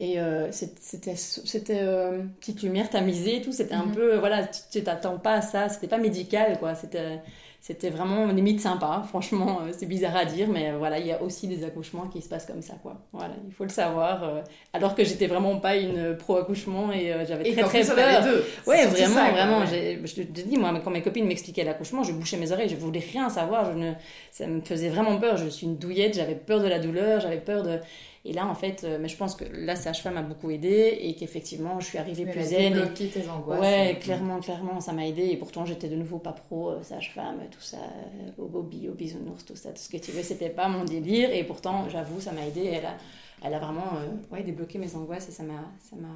Et 0.00 0.18
euh, 0.18 0.50
c'était 0.50 1.14
c'était 1.16 1.78
euh, 1.82 2.22
petite 2.40 2.62
lumière 2.62 2.90
tamisée 2.90 3.36
et 3.36 3.42
tout. 3.42 3.52
C'était 3.52 3.74
un 3.74 3.86
Mhm. 3.86 3.94
peu, 3.94 4.16
voilà, 4.18 4.44
tu 4.72 4.82
t'attends 4.82 5.18
pas 5.18 5.34
à 5.34 5.40
ça. 5.42 5.68
C'était 5.68 5.86
pas 5.88 5.98
médical, 5.98 6.58
quoi. 6.58 6.74
C'était 6.74 7.20
c'était 7.60 7.88
vraiment 7.90 8.26
limite 8.26 8.60
sympa. 8.60 9.04
Franchement, 9.08 9.60
euh, 9.62 9.70
c'est 9.72 9.86
bizarre 9.86 10.16
à 10.16 10.24
dire, 10.26 10.48
mais 10.48 10.70
euh, 10.72 10.78
voilà, 10.78 10.98
il 10.98 11.06
y 11.06 11.12
a 11.12 11.22
aussi 11.22 11.46
des 11.48 11.64
accouchements 11.64 12.08
qui 12.08 12.20
se 12.20 12.28
passent 12.28 12.44
comme 12.44 12.60
ça, 12.60 12.74
quoi. 12.82 12.96
Voilà, 13.12 13.34
il 13.46 13.52
faut 13.54 13.62
le 13.64 13.70
savoir. 13.70 14.24
euh, 14.24 14.40
alors 14.72 14.94
que 14.96 15.04
j'étais 15.04 15.28
vraiment 15.28 15.58
pas 15.60 15.76
une 15.76 16.16
pro-accouchement 16.16 16.92
et 16.92 17.12
euh, 17.12 17.24
j'avais 17.24 17.48
Et 17.48 17.52
très 17.52 17.62
très 17.62 17.80
plus, 17.80 17.94
peur. 17.94 18.22
deux. 18.24 18.44
Ouais, 18.66 18.84
vraiment, 18.86 19.14
ça, 19.14 19.30
vraiment. 19.30 19.60
ouais. 19.60 20.00
Je 20.04 20.14
te 20.14 20.20
te 20.22 20.40
dis, 20.40 20.58
moi, 20.58 20.74
quand 20.84 20.90
mes 20.90 21.02
copines 21.02 21.26
m'expliquaient 21.26 21.64
l'accouchement, 21.64 22.02
je 22.02 22.12
bouchais 22.12 22.36
mes 22.36 22.50
oreilles, 22.52 22.68
je 22.68 22.76
voulais 22.76 23.00
rien 23.12 23.30
savoir. 23.30 23.72
Je 23.72 23.78
ne, 23.78 23.92
ça 24.32 24.46
me 24.48 24.60
faisait 24.60 24.88
vraiment 24.90 25.18
peur. 25.18 25.36
Je 25.38 25.48
suis 25.48 25.66
une 25.66 25.76
douillette, 25.78 26.14
j'avais 26.16 26.34
peur 26.34 26.60
de 26.60 26.66
la 26.68 26.80
douleur, 26.80 27.20
j'avais 27.20 27.38
peur 27.40 27.62
de. 27.62 27.78
Et 28.26 28.32
là, 28.32 28.46
en 28.46 28.54
fait, 28.54 28.84
euh, 28.84 28.96
mais 28.98 29.08
je 29.08 29.16
pense 29.18 29.34
que 29.34 29.44
la 29.52 29.76
sage-femme 29.76 30.16
a 30.16 30.22
beaucoup 30.22 30.50
aidé 30.50 30.96
et 31.00 31.14
qu'effectivement, 31.14 31.78
je 31.80 31.86
suis 31.86 31.98
arrivée 31.98 32.24
Mais 32.24 32.32
plus 32.32 32.42
zen. 32.42 32.60
et- 32.60 32.70
débloqué 32.70 33.08
tes 33.08 33.28
angoisses. 33.28 33.60
Ouais, 33.60 33.92
Et- 33.92 33.98
clairement, 33.98 34.40
clairement, 34.40 34.80
ça 34.80 34.92
m'a 34.92 35.06
aidé. 35.06 35.24
Et 35.26 35.36
pourtant, 35.36 35.66
j'étais 35.66 35.88
de 35.88 35.96
nouveau 35.96 36.16
pas 36.18 36.32
pro, 36.32 36.70
euh, 36.70 36.82
sage-femme, 36.82 37.40
tout 37.50 37.60
ça, 37.60 37.76
euh, 37.76 38.30
au 38.42 38.46
bobby, 38.46 38.88
au 38.88 38.92
bisounours, 38.94 39.44
tout 39.44 39.56
ça, 39.56 39.70
tout 39.70 39.78
ce 39.82 39.90
que 39.90 39.98
tu 39.98 40.10
veux. 40.12 40.22
C'était 40.22 40.48
pas 40.48 40.68
mon 40.68 40.84
délire. 40.84 41.34
Et 41.34 41.44
pourtant, 41.44 41.86
j'avoue, 41.90 42.18
ça 42.18 42.32
m'a 42.32 42.46
aidé. 42.46 42.64
Elle 42.64 42.86
a, 42.86 42.94
elle 43.44 43.52
a 43.52 43.58
vraiment 43.58 43.98
euh, 43.98 44.34
ouais, 44.34 44.42
débloqué 44.42 44.78
mes 44.78 44.94
angoisses 44.96 45.28
et 45.28 45.32
ça 45.32 45.42
m'a, 45.42 45.60
ça 45.90 45.94
m'a 45.96 46.08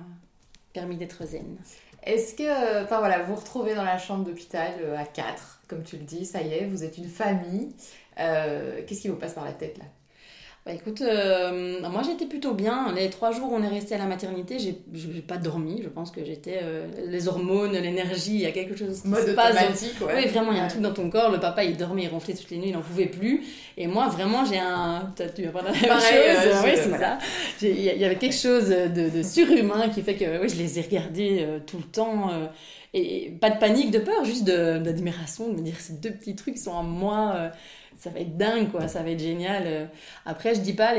permis 0.73 0.97
d'être 0.97 1.27
zen. 1.27 1.59
Est-ce 2.05 2.35
que, 2.35 2.43
euh, 2.43 2.85
enfin 2.85 3.01
voilà, 3.01 3.19
vous 3.25 3.35
vous 3.35 3.41
retrouvez 3.41 3.75
dans 3.75 3.85
la 3.85 3.99
chambre 3.99 4.25
d'hôpital 4.25 4.73
euh, 4.81 4.97
à 4.97 5.05
4, 5.05 5.61
comme 5.69 5.83
tu 5.83 5.97
le 5.99 6.05
dis, 6.05 6.25
ça 6.25 6.41
y 6.41 6.55
est, 6.55 6.65
vous 6.65 6.85
êtes 6.85 6.97
une 6.97 7.09
famille. 7.09 7.69
Euh, 8.19 8.81
Qu'est-ce 8.87 9.03
qui 9.03 9.09
vous 9.09 9.17
passe 9.17 9.35
par 9.35 9.45
la 9.45 9.53
tête 9.53 9.77
là? 9.77 9.85
Bah 10.69 10.75
écoute, 10.75 11.01
euh, 11.01 11.81
moi 11.91 12.03
j'étais 12.05 12.27
plutôt 12.27 12.53
bien. 12.53 12.93
Les 12.95 13.09
trois 13.09 13.33
jours 13.33 13.51
où 13.51 13.55
on 13.57 13.63
est 13.63 13.69
resté 13.69 13.95
à 13.95 13.99
la 13.99 14.05
maternité, 14.05 14.59
j'ai, 14.59 14.77
j'ai 14.93 15.23
pas 15.23 15.39
dormi. 15.39 15.81
Je 15.83 15.89
pense 15.89 16.11
que 16.11 16.23
j'étais. 16.23 16.61
euh, 16.63 16.87
les 17.07 17.27
hormones, 17.27 17.73
l'énergie, 17.73 18.35
il 18.35 18.41
y 18.41 18.47
a 18.47 18.51
quelque 18.53 18.77
chose 18.77 19.01
qui 19.01 19.09
Mode 19.09 19.29
se 19.29 19.31
passe. 19.31 19.57
automatique, 19.57 19.95
ouais. 20.03 20.13
Oui, 20.17 20.27
vraiment, 20.27 20.53
il 20.53 20.59
y 20.59 20.61
a 20.61 20.65
un 20.65 20.69
truc 20.69 20.83
dans 20.83 20.93
ton 20.93 21.09
corps. 21.09 21.31
Le 21.31 21.41
papa, 21.41 21.65
il 21.65 21.79
dormait, 21.79 22.03
il 22.03 22.09
ronflait 22.09 22.35
toutes 22.35 22.51
les 22.51 22.59
nuits, 22.59 22.69
il 22.69 22.75
n'en 22.75 22.83
pouvait 22.83 23.07
plus. 23.07 23.47
Et 23.79 23.87
moi, 23.87 24.09
vraiment, 24.09 24.45
j'ai 24.45 24.59
un. 24.59 25.11
Tu 25.35 25.45
vas 25.45 25.53
pas 25.53 25.63
la 25.63 25.73
même 25.73 25.87
Pareil, 25.89 26.37
chose. 26.37 26.53
euh, 26.53 26.63
oui, 26.63 26.71
c'est 26.75 26.99
ça. 26.99 27.19
Il 27.63 27.81
y, 27.81 28.05
avait 28.05 28.17
quelque 28.17 28.37
chose 28.37 28.69
de, 28.69 29.09
de 29.09 29.23
surhumain 29.23 29.89
qui 29.89 30.03
fait 30.03 30.17
que 30.17 30.43
oui, 30.43 30.51
je 30.51 30.57
les 30.57 30.79
ai 30.79 30.83
regardés 30.83 31.39
euh, 31.49 31.61
tout 31.67 31.79
le 31.79 31.85
temps. 31.85 32.29
et 32.93 33.31
pas 33.41 33.49
de 33.49 33.59
panique, 33.59 33.91
de 33.91 34.01
peur, 34.01 34.23
juste 34.27 34.45
de- 34.45 34.77
d'admiration, 34.77 35.49
de, 35.49 35.55
me 35.55 35.63
dire 35.63 35.81
ces 35.81 35.95
deux 35.95 36.11
petits 36.11 36.37
trucs 36.37 36.59
sont 36.59 36.73
en 36.73 36.83
moi. 36.83 37.33
euh, 37.37 37.49
ça 37.99 38.11
va 38.11 38.21
être 38.21 38.37
dingue, 38.37 38.71
quoi. 38.71 38.89
Ça 38.89 39.03
va 39.03 39.11
être 39.11 39.21
génial. 39.21 39.65
euh. 39.67 39.87
Après, 40.25 40.55
je 40.55 40.61
dis 40.61 40.73
pas 40.73 40.95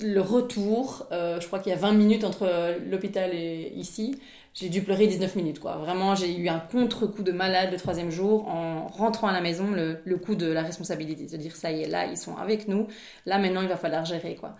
le 0.00 0.20
retour. 0.20 1.06
euh, 1.12 1.40
je 1.40 1.46
crois 1.46 1.58
qu'il 1.58 1.70
y 1.70 1.74
a 1.74 1.78
20 1.78 1.92
minutes 1.92 2.24
entre 2.24 2.44
euh, 2.44 2.78
l'hôpital 2.90 3.30
et 3.34 3.72
ici. 3.76 4.18
J'ai 4.54 4.68
dû 4.68 4.82
pleurer 4.82 5.08
19 5.08 5.34
minutes, 5.34 5.58
quoi. 5.58 5.76
Vraiment, 5.78 6.14
j'ai 6.14 6.32
eu 6.36 6.48
un 6.48 6.60
contre-coup 6.60 7.24
de 7.24 7.32
malade 7.32 7.72
le 7.72 7.76
troisième 7.76 8.10
jour 8.12 8.46
en 8.48 8.86
rentrant 8.86 9.26
à 9.26 9.32
la 9.32 9.40
maison, 9.40 9.66
le, 9.72 10.16
coup 10.16 10.36
de 10.36 10.46
la 10.46 10.62
responsabilité, 10.62 11.26
de 11.26 11.36
dire 11.36 11.56
ça 11.56 11.72
y 11.72 11.82
est, 11.82 11.88
là, 11.88 12.06
ils 12.06 12.16
sont 12.16 12.36
avec 12.36 12.68
nous. 12.68 12.86
Là, 13.26 13.38
maintenant, 13.38 13.62
il 13.62 13.68
va 13.68 13.76
falloir 13.76 14.04
gérer, 14.04 14.36
quoi. 14.36 14.52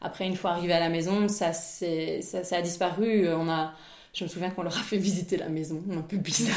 Après, 0.00 0.24
une 0.24 0.36
fois 0.36 0.52
arrivé 0.52 0.72
à 0.72 0.78
la 0.80 0.88
maison, 0.88 1.26
ça, 1.26 1.52
ça, 1.52 2.44
ça 2.44 2.56
a 2.56 2.62
disparu. 2.62 3.28
On 3.28 3.48
a, 3.50 3.74
je 4.12 4.24
me 4.24 4.28
souviens 4.28 4.50
qu'on 4.50 4.62
leur 4.64 4.76
a 4.76 4.82
fait 4.82 4.96
visiter 4.96 5.36
la 5.36 5.48
maison, 5.48 5.80
un 5.96 6.00
peu 6.02 6.16
bizarre. 6.16 6.56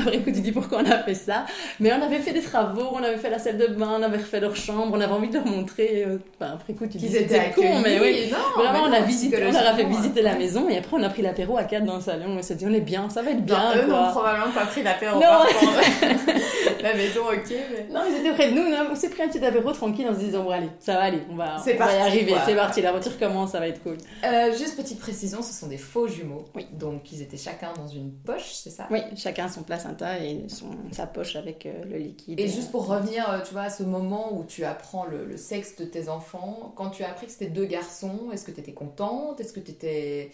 Après, 0.00 0.16
écoute, 0.16 0.34
tu 0.34 0.40
dis 0.40 0.50
pourquoi 0.50 0.78
on 0.82 0.90
a 0.90 0.98
fait 0.98 1.14
ça? 1.14 1.46
Mais 1.78 1.92
on 1.92 2.02
avait 2.02 2.18
fait 2.18 2.32
des 2.32 2.40
travaux, 2.42 2.88
on 2.92 3.02
avait 3.02 3.16
fait 3.16 3.30
la 3.30 3.38
salle 3.38 3.58
de 3.58 3.68
bain, 3.68 3.92
on 3.98 4.02
avait 4.02 4.16
refait 4.16 4.40
leur 4.40 4.56
chambre, 4.56 4.88
on 4.92 5.00
avait 5.00 5.12
envie 5.12 5.28
de 5.28 5.34
leur 5.34 5.46
montrer. 5.46 6.04
euh, 6.04 6.18
Enfin, 6.40 6.52
après, 6.54 6.72
écoute, 6.72 6.88
tu 6.90 6.98
dis 6.98 7.08
c'était 7.08 7.52
con, 7.54 7.62
mais 7.84 8.00
oui. 8.00 8.28
Non, 8.32 8.38
Vraiment, 8.62 8.88
mais 8.88 8.96
on 8.98 9.02
a 9.02 9.06
visité, 9.06 9.36
on 9.40 9.52
leur 9.52 9.66
a 9.68 9.74
fait 9.74 9.84
visiter 9.84 10.20
la 10.20 10.34
maison 10.34 10.68
et 10.68 10.78
après 10.78 10.96
on 10.98 11.02
a 11.04 11.08
pris 11.08 11.22
l'apéro 11.22 11.56
à 11.56 11.62
quatre 11.64 11.84
dans 11.84 11.94
le 11.96 12.02
salon. 12.02 12.36
On 12.38 12.42
s'est 12.42 12.56
dit 12.56 12.66
on 12.68 12.74
est 12.74 12.80
bien, 12.80 13.08
ça 13.08 13.22
va 13.22 13.30
être 13.30 13.38
Non, 13.38 13.44
bien. 13.44 13.72
eux 13.76 13.86
n'ont 13.86 14.10
probablement 14.10 14.50
pas 14.52 14.66
pris 14.66 14.82
l'apéro 14.82 15.14
Non. 15.14 15.20
par. 15.20 15.46
la 16.82 16.94
maison, 16.94 17.22
ok, 17.22 17.50
mais... 17.50 17.88
Non, 17.92 18.02
ils 18.08 18.20
étaient 18.20 18.32
près 18.32 18.50
de 18.50 18.56
nous, 18.56 18.68
non, 18.68 18.88
on 18.90 18.94
s'est 18.94 19.10
pris 19.10 19.22
un 19.22 19.28
petit 19.28 19.44
apéro 19.44 19.72
tranquille 19.72 20.08
en 20.08 20.14
se 20.14 20.20
disant 20.20 20.44
bon 20.44 20.50
allez, 20.50 20.68
ça 20.78 20.94
va 20.94 21.02
aller, 21.02 21.22
on 21.30 21.36
va, 21.36 21.56
y 21.66 21.80
arriver, 21.80 22.34
c'est 22.46 22.54
parti, 22.54 22.82
la 22.82 22.92
voiture 22.92 23.18
commence, 23.18 23.52
ça 23.52 23.60
va 23.60 23.68
être 23.68 23.82
cool. 23.82 23.96
Euh, 24.24 24.56
juste 24.56 24.76
petite 24.76 24.98
précision, 24.98 25.42
ce 25.42 25.52
sont 25.52 25.68
des 25.68 25.78
faux 25.78 26.08
jumeaux. 26.08 26.44
Oui. 26.54 26.66
Donc 26.72 27.12
ils 27.12 27.22
étaient 27.22 27.36
chacun 27.36 27.72
dans 27.74 27.88
une 27.88 28.12
poche, 28.12 28.52
c'est 28.52 28.70
ça? 28.70 28.86
Oui, 28.90 29.00
chacun 29.16 29.48
son 29.48 29.62
placenta 29.62 30.18
et 30.18 30.48
son, 30.48 30.70
sa 30.92 31.06
poche 31.06 31.36
avec 31.36 31.66
euh, 31.66 31.84
le 31.84 31.98
liquide. 31.98 32.40
Et 32.40 32.48
juste 32.48 32.70
pour 32.70 32.86
revenir, 32.86 33.28
euh, 33.30 33.40
tu 33.46 33.52
vois, 33.52 33.62
à 33.62 33.70
ce 33.70 33.82
moment 33.82 34.36
où 34.36 34.44
tu 34.44 34.64
apprends 34.64 35.04
le, 35.06 35.24
le 35.24 35.36
sexe 35.36 35.76
de 35.76 35.84
tes 35.84 36.08
enfants, 36.08 36.72
quand 36.76 36.90
tu 36.90 37.02
as 37.02 37.10
appris 37.10 37.26
que 37.26 37.32
c'était 37.32 37.50
deux 37.50 37.66
garçons, 37.66 38.30
est-ce 38.32 38.44
que 38.44 38.50
tu 38.50 38.60
étais 38.60 38.72
contente? 38.72 39.40
Est-ce 39.40 39.52
que 39.52 39.60
tu 39.60 39.70
étais, 39.70 40.30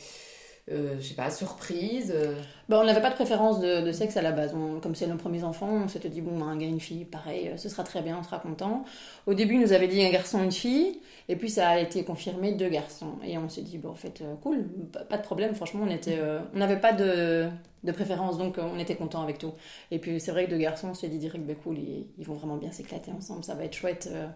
je 0.68 1.00
sais 1.00 1.14
pas, 1.14 1.30
surprise 1.30 2.12
Euh, 2.14 2.34
Bah, 2.68 2.80
on 2.80 2.84
n'avait 2.84 3.00
pas 3.00 3.10
de 3.10 3.14
préférence 3.14 3.60
de, 3.60 3.92
sexe 3.92 4.16
à 4.16 4.22
la 4.22 4.32
base. 4.32 4.52
Comme 4.82 4.94
c'est 4.96 5.06
nos 5.06 5.16
premiers 5.16 5.44
enfants, 5.44 5.68
on 5.84 5.88
s'était 5.88 6.08
dit, 6.08 6.20
bon, 6.20 6.38
bah, 6.38 6.46
un 6.46 6.56
gars, 6.56 6.66
une 6.66 6.80
fille, 6.80 7.04
pareil, 7.04 7.48
euh, 7.48 7.56
ce 7.56 7.68
sera 7.68 7.84
très 7.84 8.02
bien, 8.02 8.18
on 8.18 8.22
sera 8.24 8.40
content. 8.40 8.84
Au 9.26 9.34
début, 9.34 9.54
ils 9.54 9.60
nous 9.60 9.72
avait 9.72 9.86
dit 9.88 10.02
un 10.04 10.10
garçon, 10.10 10.42
une 10.42 10.50
fille, 10.52 11.00
et 11.28 11.36
puis 11.36 11.48
ça 11.50 11.68
a 11.68 11.78
été 11.78 12.04
confirmé 12.04 12.52
deux 12.52 12.68
garçons. 12.68 13.18
Et 13.24 13.38
on 13.38 13.48
s'est 13.48 13.62
dit, 13.62 13.78
bon, 13.78 13.90
en 13.90 13.94
fait, 13.94 14.20
euh, 14.22 14.34
cool, 14.42 14.64
pas, 15.08 15.16
de 15.18 15.22
problème, 15.22 15.54
franchement, 15.54 15.84
on 15.86 15.90
était, 15.90 16.18
euh, 16.18 16.40
on 16.54 16.58
n'avait 16.58 16.80
pas 16.80 16.92
de, 16.92 17.48
de 17.86 17.92
préférence, 17.92 18.36
donc 18.36 18.58
euh, 18.58 18.62
on 18.72 18.78
était 18.78 18.96
content 18.96 19.22
avec 19.22 19.38
tout. 19.38 19.52
Et 19.90 19.98
puis 19.98 20.20
c'est 20.20 20.30
vrai 20.32 20.46
que 20.46 20.50
deux 20.50 20.58
garçons, 20.58 20.88
on 20.90 20.94
s'est 20.94 21.08
dit 21.08 21.18
direct, 21.18 21.44
bah, 21.46 21.54
cool, 21.54 21.78
ils, 21.78 22.06
ils 22.18 22.26
vont 22.26 22.34
vraiment 22.34 22.56
bien 22.56 22.72
s'éclater 22.72 23.10
ensemble, 23.12 23.44
ça 23.44 23.54
va 23.54 23.64
être 23.64 23.74
chouette, 23.74 24.08
euh, 24.12 24.26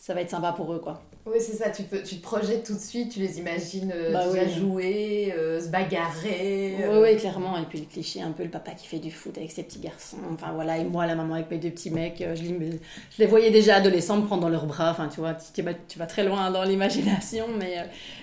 ça 0.00 0.14
va 0.14 0.22
être 0.22 0.30
sympa 0.30 0.52
pour 0.52 0.72
eux, 0.72 0.78
quoi. 0.78 1.02
Oui, 1.26 1.36
c'est 1.38 1.52
ça, 1.52 1.68
tu, 1.68 1.82
peux, 1.82 2.02
tu 2.02 2.16
te 2.16 2.22
projettes 2.22 2.64
tout 2.64 2.72
de 2.72 2.78
suite, 2.80 3.12
tu 3.12 3.20
les 3.20 3.38
imagines 3.38 3.92
euh, 3.94 4.10
Bah 4.14 4.26
déjà 4.26 4.44
oui. 4.44 4.50
jouer, 4.58 5.34
euh, 5.36 5.60
se 5.60 5.68
bagarrer. 5.68 6.74
Oui, 6.78 6.82
euh, 6.84 7.02
oui, 7.02 7.16
clairement. 7.18 7.58
Et 7.58 7.64
puis 7.66 7.80
le 7.80 7.84
cliché, 7.84 8.22
un 8.22 8.32
peu 8.32 8.42
le 8.42 8.48
papa 8.48 8.70
qui 8.72 8.86
fait 8.86 8.98
du 8.98 9.10
foot 9.10 9.36
avec 9.36 9.50
ses 9.50 9.62
petits 9.62 9.78
garçons. 9.80 10.16
Enfin 10.32 10.52
voilà, 10.54 10.78
et 10.78 10.84
moi, 10.84 11.04
la 11.04 11.14
maman 11.14 11.34
avec 11.34 11.50
mes 11.50 11.58
deux 11.58 11.68
petits 11.68 11.90
mecs. 11.90 12.22
euh, 12.22 12.34
Je, 12.34 12.42
les- 12.44 12.70
je 12.70 13.18
les 13.18 13.26
voyais 13.26 13.50
déjà 13.50 13.76
adolescents 13.76 14.16
me 14.16 14.24
prendre 14.26 14.40
dans 14.40 14.48
leurs 14.48 14.64
bras. 14.64 14.90
Enfin, 14.90 15.08
tu 15.08 15.20
vois, 15.20 15.34
tu, 15.34 15.62
tu 15.86 15.98
vas, 15.98 16.06
très 16.06 16.24
loin 16.24 16.50
dans 16.50 16.64
l'imagination. 16.64 17.44
Mais 17.58 17.76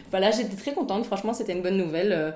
voilà, 0.10 0.32
j'étais 0.32 0.56
très 0.56 0.74
contente. 0.74 1.06
Franchement, 1.06 1.34
c'était 1.34 1.54
une 1.54 1.62
bonne 1.62 1.78
nouvelle. 1.78 2.34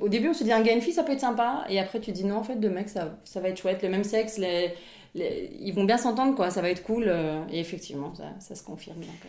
Au 0.00 0.08
début, 0.08 0.28
on 0.28 0.34
se 0.34 0.44
dit 0.44 0.52
un 0.52 0.62
gars, 0.62 0.72
une 0.72 0.80
fille, 0.80 0.92
ça 0.94 1.02
peut 1.02 1.12
être 1.12 1.20
sympa. 1.20 1.64
Et 1.68 1.78
après, 1.78 2.00
tu 2.00 2.12
dis 2.12 2.24
non, 2.24 2.36
en 2.36 2.42
fait, 2.42 2.56
deux 2.56 2.70
mecs, 2.70 2.88
ça, 2.88 3.14
ça 3.24 3.40
va 3.40 3.50
être 3.50 3.58
chouette. 3.60 3.82
Le 3.82 3.90
même 3.90 4.04
sexe, 4.04 4.38
les, 4.38 4.74
les- 5.16 5.50
ils 5.60 5.72
vont 5.74 5.84
bien 5.84 5.98
s'entendre, 5.98 6.34
quoi. 6.36 6.50
Ça 6.50 6.62
va 6.62 6.70
être 6.70 6.82
cool. 6.84 7.04
euh, 7.08 7.42
et 7.50 7.58
effectivement, 7.60 8.14
ça, 8.14 8.24
ça 8.40 8.54
se 8.54 8.62
confirme. 8.62 9.00
euh. 9.02 9.28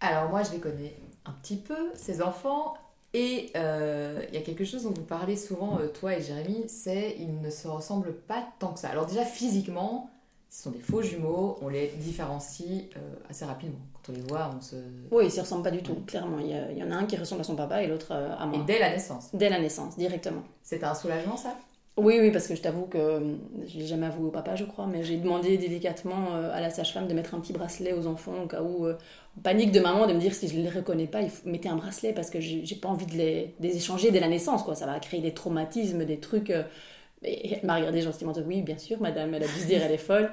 Alors 0.00 0.30
moi, 0.30 0.42
je 0.42 0.52
les 0.52 0.58
connais 0.58 0.94
un 1.24 1.32
petit 1.42 1.56
peu, 1.56 1.90
ces 1.94 2.22
enfants. 2.22 2.74
Et 3.14 3.50
euh, 3.56 4.22
il 4.28 4.34
y 4.34 4.38
a 4.38 4.40
quelque 4.40 4.64
chose 4.64 4.84
dont 4.84 4.90
vous 4.92 5.02
parlez 5.02 5.36
souvent, 5.36 5.78
euh, 5.78 5.88
toi 5.88 6.16
et 6.16 6.22
Jérémy, 6.22 6.64
c'est 6.68 7.14
ils 7.18 7.40
ne 7.42 7.50
se 7.50 7.68
ressemblent 7.68 8.14
pas 8.14 8.42
tant 8.58 8.72
que 8.72 8.78
ça. 8.80 8.88
Alors 8.88 9.04
déjà, 9.06 9.24
physiquement, 9.24 10.08
Ce 10.48 10.64
sont 10.64 10.70
des 10.70 10.80
faux 10.80 11.00
jumeaux, 11.02 11.58
on 11.62 11.68
les 11.68 11.88
différencie 11.98 12.84
assez 13.30 13.44
rapidement. 13.46 13.78
Quand 13.94 14.12
on 14.12 14.16
les 14.16 14.22
voit, 14.22 14.50
on 14.56 14.60
se. 14.60 14.76
Oui, 15.10 15.24
ils 15.26 15.30
se 15.30 15.40
ressemblent 15.40 15.62
pas 15.62 15.70
du 15.70 15.82
tout, 15.82 15.94
clairement. 16.06 16.38
Il 16.40 16.76
y, 16.78 16.82
en 16.82 16.90
a 16.90 16.94
un 16.96 17.04
qui 17.06 17.16
ressemble 17.16 17.40
à 17.40 17.44
son 17.44 17.56
papa 17.56 17.82
et 17.82 17.86
l'autre 17.86 18.12
à 18.12 18.44
Et 18.44 18.46
moi. 18.46 18.64
dès 18.66 18.78
la 18.78 18.90
naissance. 18.90 19.30
Dès 19.34 19.48
la 19.48 19.58
naissance, 19.60 19.96
directement. 19.96 20.42
C'était 20.62 20.84
un 20.84 20.94
soulagement, 20.94 21.36
ça? 21.38 21.56
Oui, 21.98 22.16
oui, 22.20 22.30
parce 22.30 22.46
que 22.48 22.54
je 22.54 22.62
t'avoue 22.62 22.86
que 22.86 22.96
euh, 22.96 23.20
je 23.66 23.78
l'ai 23.78 23.86
jamais 23.86 24.06
avoué 24.06 24.26
au 24.26 24.30
papa, 24.30 24.56
je 24.56 24.64
crois, 24.64 24.86
mais 24.86 25.04
j'ai 25.04 25.18
demandé 25.18 25.58
délicatement 25.58 26.34
euh, 26.34 26.50
à 26.50 26.60
la 26.62 26.70
sage-femme 26.70 27.06
de 27.06 27.12
mettre 27.12 27.34
un 27.34 27.40
petit 27.40 27.52
bracelet 27.52 27.92
aux 27.92 28.06
enfants 28.06 28.44
au 28.44 28.46
cas 28.46 28.62
où. 28.62 28.86
euh, 28.86 28.96
panique 29.42 29.72
de 29.72 29.80
maman 29.80 30.06
de 30.06 30.14
me 30.14 30.18
dire 30.18 30.34
si 30.34 30.48
je 30.48 30.56
les 30.56 30.70
reconnais 30.70 31.06
pas, 31.06 31.20
il 31.20 31.28
faut 31.28 31.46
mettez 31.48 31.68
un 31.68 31.76
bracelet 31.76 32.14
parce 32.14 32.30
que 32.30 32.40
j'ai 32.40 32.76
pas 32.76 32.88
envie 32.88 33.04
de 33.06 33.12
les, 33.16 33.54
échanger 33.76 34.10
dès 34.10 34.20
la 34.20 34.28
naissance, 34.28 34.62
quoi. 34.62 34.74
Ça 34.74 34.86
va 34.86 34.98
créer 35.00 35.20
des 35.20 35.34
traumatismes, 35.34 36.04
des 36.06 36.18
trucs. 36.18 36.50
euh, 36.50 36.62
et 37.24 37.54
elle 37.54 37.66
m'a 37.66 37.76
regardé 37.76 38.02
gentiment, 38.02 38.32
oui, 38.46 38.62
bien 38.62 38.78
sûr, 38.78 39.00
madame, 39.00 39.34
elle 39.34 39.44
a 39.44 39.48
dû 39.48 39.60
se 39.60 39.66
dire, 39.66 39.82
elle 39.82 39.92
est 39.92 39.98
folle. 39.98 40.32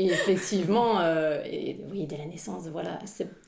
Et 0.00 0.12
effectivement, 0.12 1.00
euh, 1.00 1.42
et 1.44 1.84
oui, 1.90 2.06
dès 2.06 2.16
la 2.18 2.26
naissance, 2.26 2.68
voilà. 2.68 3.00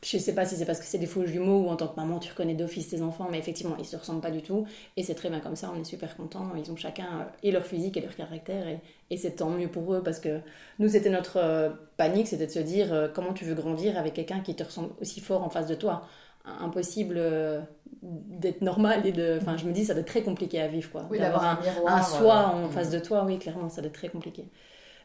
Je 0.02 0.18
sais 0.18 0.34
pas 0.34 0.44
si 0.44 0.56
c'est 0.56 0.66
parce 0.66 0.80
que 0.80 0.84
c'est 0.84 0.98
des 0.98 1.06
faux 1.06 1.24
jumeaux 1.24 1.60
ou 1.66 1.68
en 1.68 1.76
tant 1.76 1.86
que 1.86 1.94
maman, 1.94 2.18
tu 2.18 2.28
reconnais 2.30 2.54
d'office 2.56 2.88
tes 2.88 3.02
enfants, 3.02 3.28
mais 3.30 3.38
effectivement, 3.38 3.76
ils 3.78 3.84
se 3.84 3.96
ressemblent 3.96 4.20
pas 4.20 4.32
du 4.32 4.42
tout. 4.42 4.66
Et 4.96 5.04
c'est 5.04 5.14
très 5.14 5.30
bien 5.30 5.38
comme 5.38 5.54
ça, 5.54 5.70
on 5.72 5.80
est 5.80 5.84
super 5.84 6.16
contents. 6.16 6.50
Ils 6.56 6.72
ont 6.72 6.76
chacun 6.76 7.04
euh, 7.20 7.24
et 7.44 7.52
leur 7.52 7.64
physique 7.64 7.96
et 7.96 8.00
leur 8.00 8.16
caractère, 8.16 8.66
et, 8.66 8.80
et 9.10 9.16
c'est 9.16 9.36
tant 9.36 9.50
mieux 9.50 9.68
pour 9.70 9.94
eux 9.94 10.02
parce 10.02 10.18
que 10.18 10.40
nous, 10.80 10.88
c'était 10.88 11.10
notre 11.10 11.36
euh, 11.36 11.70
panique, 11.96 12.26
c'était 12.26 12.46
de 12.46 12.50
se 12.52 12.58
dire 12.58 12.92
euh, 12.92 13.06
comment 13.14 13.32
tu 13.32 13.44
veux 13.44 13.54
grandir 13.54 13.96
avec 13.96 14.14
quelqu'un 14.14 14.40
qui 14.40 14.56
te 14.56 14.64
ressemble 14.64 14.90
aussi 15.00 15.20
fort 15.20 15.44
en 15.44 15.50
face 15.50 15.68
de 15.68 15.76
toi? 15.76 16.02
Impossible 16.44 17.14
euh, 17.18 17.60
d'être 18.02 18.62
normal 18.62 19.06
et 19.06 19.12
de. 19.12 19.38
Enfin, 19.40 19.56
je 19.56 19.66
me 19.66 19.72
dis, 19.72 19.84
ça 19.84 19.92
doit 19.94 20.00
être 20.00 20.08
très 20.08 20.22
compliqué 20.22 20.60
à 20.60 20.68
vivre, 20.68 20.90
quoi. 20.90 21.06
Oui, 21.10 21.18
D'avoir 21.18 21.44
un 21.44 21.60
miroir. 21.60 21.94
un 21.94 22.02
soi 22.02 22.34
euh, 22.56 22.64
en 22.64 22.68
face 22.70 22.90
de 22.90 22.98
toi, 22.98 23.24
oui, 23.24 23.38
clairement, 23.38 23.68
ça 23.68 23.82
doit 23.82 23.88
être 23.88 23.94
très 23.94 24.08
compliqué. 24.08 24.46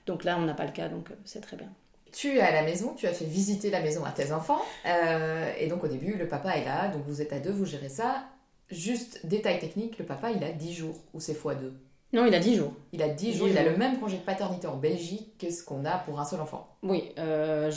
Donc 0.06 0.24
là, 0.24 0.38
on 0.40 0.44
n'a 0.44 0.54
pas 0.54 0.66
le 0.66 0.72
cas, 0.72 0.88
donc 0.90 1.12
euh, 1.12 1.16
c'est 1.26 1.42
très 1.42 1.58
bien. 1.58 1.70
Tu 2.12 2.38
es 2.38 2.40
à 2.40 2.52
la 2.52 2.64
maison, 2.64 2.94
tu 2.96 3.08
as 3.08 3.14
fait 3.14 3.26
visiter 3.26 3.70
la 3.70 3.82
maison 3.82 4.06
à 4.06 4.12
tes 4.12 4.32
enfants. 4.32 4.62
euh, 4.86 5.52
et 5.60 5.68
donc 5.68 5.84
au 5.84 5.88
début, 5.88 6.14
le 6.14 6.28
papa 6.28 6.56
est 6.58 6.64
là, 6.66 6.88
donc 6.88 7.04
vous 7.08 7.22
êtes 7.22 7.34
à 7.34 7.40
deux, 7.40 7.52
vous 7.52 7.66
gérez 7.66 7.90
ça. 7.90 8.26
Juste 8.70 9.26
détail 9.26 9.60
technique, 9.60 10.00
le 10.00 10.06
papa 10.06 10.32
il 10.32 10.44
a 10.44 10.52
10 10.52 10.74
jours, 10.74 10.96
ou 11.14 11.20
c'est 11.20 11.34
fois 11.36 11.56
2. 11.56 11.74
Non, 12.14 12.26
il 12.26 12.34
a 12.34 12.40
10 12.40 12.56
jours. 12.56 12.74
Il 12.94 13.02
a 13.04 13.10
10 13.10 13.32
10 13.32 13.38
jours, 13.38 13.48
il 13.50 13.58
a 13.58 13.64
le 13.64 13.76
même 13.76 14.00
congé 14.00 14.18
de 14.18 14.22
paternité 14.24 14.68
en 14.68 14.78
Belgique 14.78 15.38
que 15.38 15.50
ce 15.52 15.64
qu'on 15.64 15.84
a 15.84 15.98
pour 15.98 16.20
un 16.20 16.26
seul 16.26 16.40
enfant. 16.40 16.68
Oui, 16.82 17.12
euh, 17.20 17.70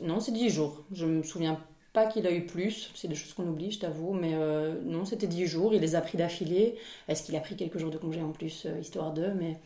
non, 0.00 0.18
c'est 0.18 0.32
10 0.32 0.48
jours. 0.48 0.82
Je 0.92 1.04
me 1.04 1.22
souviens 1.22 1.60
pas 1.92 2.06
qu'il 2.06 2.26
a 2.26 2.32
eu 2.32 2.46
plus. 2.46 2.90
C'est 2.94 3.08
des 3.08 3.14
choses 3.14 3.34
qu'on 3.34 3.46
oublie, 3.46 3.70
je 3.70 3.80
t'avoue. 3.80 4.14
Mais 4.14 4.32
euh, 4.34 4.80
non, 4.84 5.04
c'était 5.04 5.26
10 5.26 5.46
jours. 5.46 5.74
Il 5.74 5.80
les 5.82 5.94
a 5.94 6.00
pris 6.00 6.16
d'affilée. 6.16 6.76
Est-ce 7.08 7.22
qu'il 7.22 7.36
a 7.36 7.40
pris 7.40 7.54
quelques 7.54 7.76
jours 7.78 7.90
de 7.90 7.98
congé 7.98 8.22
en 8.22 8.30
plus, 8.30 8.64
euh, 8.64 8.78
histoire 8.80 9.12
d'eux? 9.12 9.32
Mais 9.38 9.58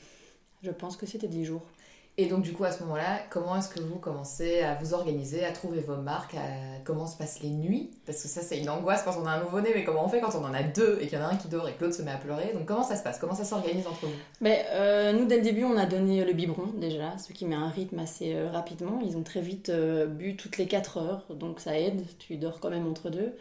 je 0.63 0.73
pense 0.73 0.97
que 0.97 1.07
c'était 1.07 1.29
10 1.29 1.45
jours. 1.45 1.63
Et 2.19 2.27
donc 2.27 2.43
du 2.43 2.53
coup 2.55 2.65
à 2.65 2.73
ce 2.73 2.83
moment-là, 2.85 3.21
comment 3.29 3.57
est-ce 3.57 3.69
que 3.69 3.81
vous 3.81 3.97
commencez 3.97 4.61
à 4.61 4.75
vous 4.75 4.95
organiser, 4.95 5.45
à 5.45 5.53
trouver 5.53 5.81
vos 5.81 5.97
marques, 5.97 6.35
comment 6.85 7.07
se 7.07 7.17
passent 7.19 7.43
les 7.43 7.51
nuits? 7.51 7.91
Parce 8.07 8.23
que 8.23 8.29
ça 8.29 8.41
c'est 8.41 8.59
une 8.59 8.71
angoisse 8.71 9.03
quand 9.03 9.15
on 9.23 9.27
a 9.27 9.33
un 9.33 9.43
nouveau-né, 9.43 9.71
mais 9.75 9.85
comment 9.85 10.07
on 10.07 10.09
fait 10.09 10.21
quand 10.21 10.35
on 10.35 10.45
en 10.45 10.55
a 10.55 10.63
deux 10.63 10.99
et 11.03 11.09
qu'il 11.09 11.19
y 11.19 11.21
en 11.21 11.25
a 11.27 11.29
un 11.29 11.37
qui 11.37 11.49
dort 11.49 11.69
et 11.69 11.75
que 11.75 11.85
l'autre 11.85 11.97
se 11.97 12.01
met 12.01 12.11
à 12.11 12.17
pleurer? 12.17 12.53
Donc 12.55 12.65
comment 12.65 12.83
ça 12.83 12.97
se 12.97 13.03
passe? 13.03 13.19
Comment 13.19 13.35
ça 13.35 13.45
s'organise 13.45 13.87
entre 13.87 14.07
vous? 14.07 14.13
Mais 14.41 14.65
euh, 14.71 15.13
nous, 15.13 15.27
dès 15.27 15.37
le 15.37 15.43
début, 15.43 15.65
on 15.65 15.77
a 15.77 15.85
donné 15.85 16.25
le 16.25 16.33
biberon 16.33 16.69
déjà, 16.77 17.19
ce 17.19 17.35
qui 17.35 17.45
met 17.45 17.55
un 17.55 17.69
rythme 17.69 17.99
assez 17.99 18.35
euh, 18.35 18.51
rapidement. 18.51 18.99
Ils 19.05 19.19
ont 19.19 19.23
très 19.23 19.43
vite 19.43 19.69
euh, 19.69 20.07
bu 20.07 20.37
toutes 20.37 20.57
les 20.57 20.67
4 20.67 20.97
heures, 20.97 21.25
donc 21.29 21.61
ça 21.61 21.79
aide. 21.79 22.03
Tu 22.19 22.37
dors 22.37 22.61
quand 22.61 22.71
même 22.71 22.87
entre 22.87 23.11
deux. 23.11 23.35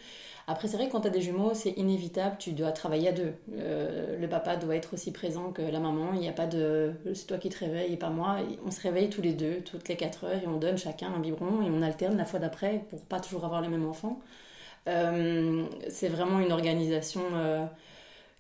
Après, 0.48 0.68
c'est 0.68 0.78
vrai 0.78 0.88
que 0.88 0.92
quand 0.92 1.02
tu 1.02 1.08
as 1.08 1.12
des 1.12 1.22
jumeaux, 1.22 1.54
c'est 1.56 1.72
inévitable, 1.72 2.36
tu 2.38 2.52
dois 2.54 2.72
travailler 2.72 3.10
à 3.10 3.12
deux. 3.12 3.34
Euh, 3.58 4.20
le 4.20 4.30
papa 4.30 4.58
doit 4.58 4.76
être 4.76 4.94
aussi 4.94 5.12
présent 5.12 5.52
que 5.52 5.62
la 5.64 5.80
maman. 5.80 6.14
Il 6.14 6.20
n'y 6.20 6.30
a 6.30 6.34
pas 6.34 6.46
de 6.46 6.94
c'est 7.16 7.26
toi 7.26 7.38
qui 7.38 7.50
te 7.50 7.58
réveilles 7.60 7.94
et 7.94 7.98
pas 7.98 8.10
moi. 8.12 8.38
On 8.66 8.70
se 8.72 8.80
réveille 8.82 9.10
tous 9.10 9.22
les 9.24 9.34
deux, 9.34 9.62
toutes 9.62 9.88
les 9.90 9.96
4 9.96 10.24
heures, 10.26 10.44
et 10.44 10.48
on 10.48 10.58
donne 10.58 10.78
chacun 10.78 11.12
un 11.14 11.20
biberon 11.20 11.64
et 11.64 11.70
on 11.72 11.82
alterne 11.82 12.16
la 12.18 12.26
fois 12.26 12.40
d'après 12.40 12.86
pour 12.90 13.02
pas 13.06 13.20
toujours 13.20 13.44
avoir 13.46 13.62
les 13.62 13.70
mêmes 13.70 13.88
enfants. 13.88 14.20
Euh, 14.90 15.66
c'est 15.90 16.10
vraiment 16.10 16.40
une 16.40 16.52
organisation. 16.52 17.22
euh, 17.36 17.66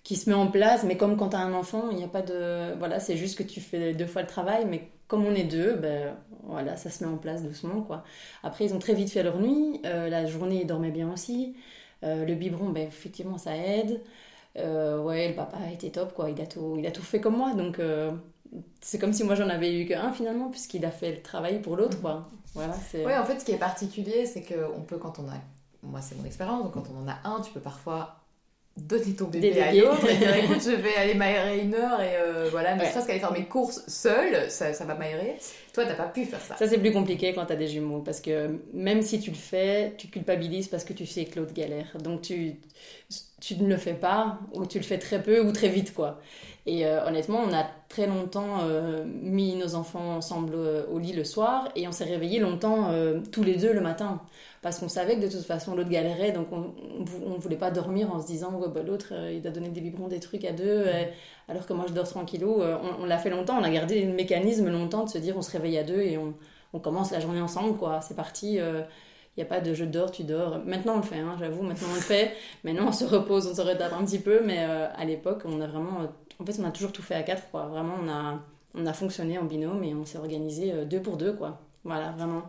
qui 0.03 0.15
se 0.15 0.29
met 0.29 0.35
en 0.35 0.47
place, 0.47 0.83
mais 0.83 0.97
comme 0.97 1.17
quand 1.17 1.29
tu 1.29 1.35
as 1.35 1.39
un 1.39 1.53
enfant, 1.53 1.89
il 1.91 1.97
n'y 1.97 2.03
a 2.03 2.07
pas 2.07 2.21
de... 2.21 2.75
Voilà, 2.77 2.99
c'est 2.99 3.17
juste 3.17 3.37
que 3.37 3.43
tu 3.43 3.59
fais 3.61 3.93
deux 3.93 4.05
fois 4.05 4.21
le 4.21 4.27
travail, 4.27 4.65
mais 4.65 4.89
comme 5.07 5.25
on 5.25 5.33
est 5.33 5.43
deux, 5.45 5.75
ben 5.75 6.15
voilà, 6.43 6.77
ça 6.77 6.89
se 6.91 7.03
met 7.03 7.09
en 7.09 7.17
place 7.17 7.43
doucement, 7.43 7.81
quoi. 7.81 8.03
Après, 8.43 8.65
ils 8.65 8.73
ont 8.73 8.79
très 8.79 8.93
vite 8.93 9.11
fait 9.11 9.23
leur 9.23 9.39
nuit, 9.39 9.81
la 9.83 10.25
journée, 10.25 10.61
ils 10.61 10.67
dormaient 10.67 10.91
bien 10.91 11.11
aussi. 11.11 11.55
Euh, 12.05 12.25
le 12.25 12.35
biberon, 12.35 12.69
ben 12.69 12.87
effectivement, 12.87 13.37
ça 13.37 13.55
aide. 13.55 14.01
Euh, 14.57 15.01
ouais, 15.01 15.29
le 15.29 15.35
papa 15.35 15.57
était 15.71 15.89
top, 15.89 16.13
quoi, 16.13 16.29
il 16.29 16.39
a 16.39 16.45
tout, 16.45 16.75
il 16.77 16.85
a 16.85 16.91
tout 16.91 17.01
fait 17.01 17.19
comme 17.19 17.35
moi, 17.35 17.53
donc 17.53 17.79
euh, 17.79 18.11
c'est 18.79 18.99
comme 18.99 19.11
si 19.11 19.25
moi 19.25 19.35
j'en 19.35 19.49
avais 19.49 19.81
eu 19.81 19.85
qu'un 19.85 20.13
finalement, 20.13 20.49
puisqu'il 20.49 20.85
a 20.85 20.91
fait 20.91 21.11
le 21.11 21.21
travail 21.21 21.61
pour 21.61 21.75
l'autre, 21.75 21.99
quoi. 21.99 22.29
Voilà, 22.53 22.73
c'est... 22.89 23.05
Oui, 23.05 23.13
en 23.17 23.25
fait, 23.25 23.39
ce 23.39 23.45
qui 23.45 23.51
est 23.51 23.57
particulier, 23.57 24.25
c'est 24.25 24.43
qu'on 24.43 24.81
peut, 24.81 24.97
quand 24.97 25.19
on 25.19 25.27
a. 25.27 25.33
Moi, 25.83 25.99
c'est 26.01 26.15
mon 26.15 26.23
expérience, 26.23 26.63
donc 26.63 26.73
quand 26.73 26.85
on 26.89 27.03
en 27.03 27.07
a 27.07 27.17
un, 27.25 27.41
tu 27.41 27.51
peux 27.51 27.59
parfois 27.59 28.15
donner 28.77 29.13
ton 29.15 29.25
bébé 29.27 29.61
à 29.61 29.71
Déléguer. 29.71 29.81
l'autre 29.87 30.09
et 30.09 30.15
dire 30.17 30.35
écoute, 30.35 30.61
je 30.63 30.71
vais 30.71 30.95
aller 30.97 31.13
m'aérer 31.13 31.59
une 31.59 31.73
heure 31.75 32.01
et 32.01 32.17
euh, 32.17 32.49
voilà, 32.51 32.75
ne 32.75 32.81
Ouais. 32.81 32.89
serait-ce 32.91 33.07
qu'aller 33.07 33.19
faire 33.19 33.31
mes 33.31 33.45
courses 33.45 33.83
seule, 33.87 34.49
ça, 34.51 34.73
ça 34.73 34.83
va 34.85 34.95
m'aérer. 34.95 35.37
Toi, 35.73 35.85
t'as 35.85 35.93
pas 35.95 36.07
pu 36.07 36.25
faire 36.25 36.41
ça. 36.41 36.57
Ça, 36.57 36.67
c'est 36.67 36.77
plus 36.77 36.91
compliqué 36.91 37.33
quand 37.33 37.45
tu 37.45 37.53
as 37.53 37.55
des 37.55 37.67
jumeaux 37.67 38.01
parce 38.01 38.19
que 38.19 38.59
même 38.73 39.01
si 39.01 39.19
tu 39.19 39.29
le 39.31 39.35
fais, 39.37 39.93
tu 39.97 40.07
culpabilises 40.07 40.67
parce 40.67 40.83
que 40.83 40.93
tu 40.93 41.05
sais 41.05 41.25
que 41.25 41.39
l'autre 41.39 41.53
galère. 41.53 41.95
Donc, 42.03 42.21
tu, 42.21 42.55
tu 43.41 43.55
ne 43.61 43.67
le 43.69 43.77
fais 43.77 43.93
pas 43.93 44.39
ou 44.53 44.65
tu 44.65 44.77
le 44.77 44.83
fais 44.83 44.97
très 44.99 45.21
peu 45.23 45.39
ou 45.39 45.51
très 45.53 45.69
vite, 45.69 45.93
quoi. 45.93 46.19
Et 46.67 46.87
euh, 46.87 47.05
honnêtement, 47.05 47.41
on 47.47 47.53
a 47.53 47.63
très 47.89 48.07
longtemps 48.07 48.61
euh, 48.63 49.05
mis 49.05 49.55
nos 49.55 49.75
enfants 49.75 50.15
ensemble 50.15 50.53
euh, 50.55 50.83
au 50.91 50.97
lit 50.97 51.13
le 51.13 51.23
soir 51.23 51.69
et 51.75 51.87
on 51.87 51.91
s'est 51.91 52.05
réveillés 52.05 52.39
longtemps 52.39 52.89
tous 53.31 53.43
les 53.43 53.55
deux 53.55 53.71
le 53.71 53.81
matin. 53.81 54.21
Parce 54.63 54.79
qu'on 54.79 54.89
savait 54.89 55.17
que 55.17 55.21
de 55.21 55.27
toute 55.27 55.45
façon 55.45 55.75
l'autre 55.75 55.89
galérait 55.89 56.31
donc 56.31 56.47
on, 56.51 56.73
on 57.23 57.37
voulait 57.37 57.55
pas 57.55 57.69
dormir 57.69 58.11
en 58.11 58.19
se 58.19 58.25
disant 58.25 58.51
ouais, 58.55 58.67
bah, 58.67 58.81
l'autre 58.81 59.13
il 59.31 59.41
doit 59.41 59.51
donner 59.51 59.69
des 59.69 59.79
biberons 59.81 60.07
des 60.07 60.19
trucs 60.19 60.43
à 60.43 60.53
deux 60.53 60.85
alors 61.47 61.67
que 61.67 61.73
moi 61.73 61.85
je 61.87 61.93
dors 61.93 62.07
tranquillou. 62.07 62.63
On, 62.99 63.05
l'a 63.05 63.19
fait 63.19 63.29
longtemps 63.29 63.57
on 63.59 63.63
a 63.63 63.69
gardé 63.69 64.03
le 64.03 64.13
mécanisme 64.13 64.69
longtemps 64.69 65.03
de 65.03 65.09
se 65.09 65.19
dire 65.19 65.37
on 65.37 65.43
se 65.43 65.51
réveille 65.51 65.77
à 65.77 65.83
deux 65.83 66.01
et 66.01 66.17
on, 66.17 66.33
on 66.73 66.79
commence 66.79 67.11
la 67.11 67.19
journée 67.19 67.41
ensemble 67.41 67.77
quoi. 67.77 68.01
C'est 68.01 68.15
parti 68.15 68.55
il 68.55 69.41
n'y 69.41 69.43
a 69.43 69.47
pas 69.47 69.59
de 69.59 69.73
je 69.75 69.85
dors 69.85 70.09
tu 70.09 70.23
dors. 70.23 70.59
Maintenant 70.65 70.93
on 70.95 70.97
le 70.97 71.03
fait 71.03 71.19
hein, 71.19 71.35
j'avoue 71.39 71.61
maintenant 71.61 71.89
on 71.91 71.95
le 71.95 72.01
fait. 72.01 72.31
Maintenant 72.63 72.87
on 72.87 72.91
se 72.91 73.05
repose 73.05 73.47
on 73.47 73.53
se 73.53 73.61
retarde 73.61 73.93
un 73.93 74.03
petit 74.03 74.19
peu 74.19 74.41
mais 74.43 74.57
à 74.63 75.05
l'époque 75.05 75.43
on 75.45 75.61
a 75.61 75.67
vraiment 75.67 76.07
en 76.39 76.45
fait 76.45 76.59
on 76.59 76.65
a 76.65 76.71
toujours 76.71 76.91
tout 76.91 77.01
fait 77.01 77.15
à 77.15 77.23
quatre 77.23 77.49
quoi. 77.51 77.67
Vraiment 77.67 77.95
on 78.03 78.09
a 78.09 78.39
on 78.73 78.85
a 78.85 78.93
fonctionné 78.93 79.37
en 79.37 79.45
binôme 79.45 79.83
et 79.83 79.93
on 79.93 80.05
s'est 80.05 80.17
organisé 80.17 80.73
euh, 80.73 80.85
deux 80.85 81.01
pour 81.01 81.17
deux 81.17 81.33
quoi. 81.33 81.61
Voilà 81.83 82.11
vraiment 82.11 82.43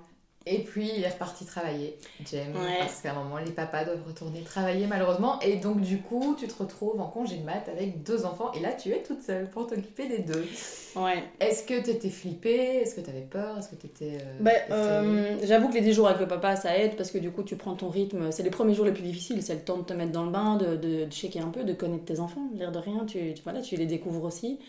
Et 0.48 0.58
puis, 0.60 0.88
il 0.96 1.02
est 1.02 1.08
reparti 1.08 1.44
travailler, 1.44 1.96
Ouais. 2.30 2.46
parce 2.78 3.00
qu'à 3.00 3.10
un 3.10 3.14
moment, 3.24 3.38
les 3.44 3.50
papas 3.50 3.84
doivent 3.84 4.06
retourner 4.06 4.42
travailler 4.42 4.86
malheureusement. 4.86 5.40
Et 5.40 5.56
donc, 5.56 5.80
du 5.80 5.98
coup, 5.98 6.36
tu 6.38 6.46
te 6.46 6.62
retrouves 6.62 7.00
en 7.00 7.08
congé 7.08 7.36
de 7.38 7.42
maths 7.44 7.68
avec 7.68 8.04
deux 8.04 8.24
enfants 8.24 8.52
et 8.52 8.60
là, 8.60 8.72
tu 8.72 8.90
es 8.92 9.02
toute 9.02 9.22
seule 9.22 9.50
pour 9.50 9.66
t'occuper 9.66 10.06
des 10.08 10.18
deux. 10.20 10.46
ouais 10.94 11.24
Est-ce 11.40 11.64
que 11.64 11.80
t'étais 11.82 12.10
flippée? 12.10 12.76
Est-ce 12.82 12.94
que 12.94 13.00
t'avais 13.00 13.22
peur? 13.28 13.58
Est-ce 13.58 13.70
que 13.70 13.74
t'étais. 13.74 14.18
euh, 14.22 14.38
effrayée? 14.68 14.72
euh, 15.42 15.46
J'avoue 15.46 15.68
que 15.68 15.74
les 15.74 15.80
10 15.80 15.92
jours 15.94 16.06
avec 16.06 16.20
le 16.20 16.28
papa, 16.28 16.54
ça 16.54 16.76
aide 16.78 16.94
parce 16.96 17.10
que 17.10 17.18
du 17.18 17.32
coup, 17.32 17.42
tu 17.42 17.56
prends 17.56 17.74
ton 17.74 17.88
rythme. 17.88 18.30
C'est 18.30 18.44
les 18.44 18.50
premiers 18.50 18.74
jours 18.74 18.84
les 18.84 18.92
plus 18.92 19.02
difficiles. 19.02 19.42
C'est 19.42 19.54
le 19.54 19.60
temps 19.62 19.78
de 19.78 19.82
te 19.82 19.94
mettre 19.94 20.12
dans 20.12 20.24
le 20.24 20.30
bain, 20.30 20.56
de, 20.56 20.76
de, 20.76 21.04
de 21.06 21.10
checker 21.10 21.40
un 21.40 21.48
peu, 21.48 21.64
de 21.64 21.72
connaître 21.72 22.04
tes 22.04 22.20
enfants. 22.20 22.42
L'air 22.54 22.70
de 22.70 22.78
rien, 22.78 23.04
tu, 23.04 23.34
tu- 23.34 23.42
voilà, 23.42 23.62
tu 23.62 23.74
les 23.74 23.86
découvres 23.86 24.22
aussi. 24.22 24.60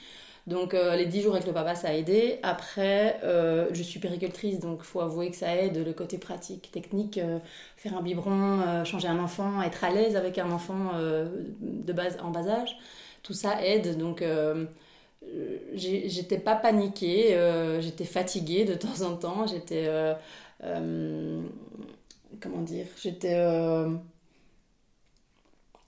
Donc, 0.47 0.73
euh, 0.73 0.95
les 0.95 1.05
10 1.05 1.21
jours 1.23 1.33
avec 1.35 1.45
le 1.45 1.51
papa, 1.53 1.75
ça 1.75 1.89
a 1.89 1.93
aidé. 1.93 2.39
Après, 2.41 3.19
euh, 3.23 3.67
je 3.73 3.83
suis 3.83 3.99
péricultrice, 3.99 4.59
donc 4.59 4.81
faut 4.81 5.01
avouer 5.01 5.29
que 5.29 5.35
ça 5.35 5.53
aide 5.55 5.85
le 5.85 5.93
côté 5.93 6.17
pratique, 6.17 6.71
technique. 6.71 7.17
euh, 7.17 7.39
faire 7.75 7.97
un 7.97 8.01
biberon, 8.01 8.83
changer 8.85 9.09
un 9.09 9.19
enfant, 9.19 9.61
être 9.61 9.83
à 9.83 9.89
l'aise 9.91 10.15
avec 10.15 10.37
un 10.37 10.49
enfant 10.51 10.91
de 11.61 11.93
base, 11.93 12.17
en 12.23 12.31
bas 12.31 12.47
âge. 12.47 12.77
Tout 13.23 13.33
ça 13.33 13.61
aide. 13.65 13.97
Donc, 13.97 14.23
j'étais 15.73 16.39
pas 16.39 16.55
paniquée, 16.55 17.37
j'étais 17.81 18.05
fatiguée 18.05 18.65
de 18.65 18.73
temps 18.75 19.01
en 19.01 19.15
temps, 19.17 19.45
j'étais. 19.47 19.89
comment 22.39 22.61
dire 22.61 22.85
J'étais. 23.01 23.35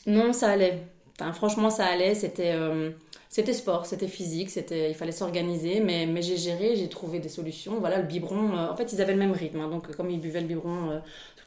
Non, 0.07 0.33
ça 0.33 0.49
allait. 0.51 0.83
Franchement, 1.33 1.69
ça 1.69 1.85
allait. 1.85 2.15
C'était. 2.15 2.55
C'était 3.31 3.53
sport, 3.53 3.85
c'était 3.85 4.07
physique, 4.07 4.49
c'était, 4.49 4.89
il 4.89 4.95
fallait 4.95 5.11
s'organiser, 5.11 5.81
mais, 5.81 6.21
j'ai 6.23 6.35
géré, 6.37 6.75
j'ai 6.75 6.89
trouvé 6.89 7.19
des 7.19 7.29
solutions. 7.29 7.79
Voilà, 7.79 7.99
le 7.99 8.07
biberon, 8.07 8.57
euh, 8.57 8.69
en 8.71 8.75
fait, 8.75 8.91
ils 8.91 9.01
avaient 9.01 9.13
le 9.13 9.19
même 9.19 9.31
rythme. 9.33 9.59
hein, 9.61 9.69
donc, 9.69 9.95
comme 9.95 10.09
ils 10.09 10.19
buvaient 10.19 10.41
le 10.41 10.47
biberon 10.47 10.89
euh, 10.89 10.99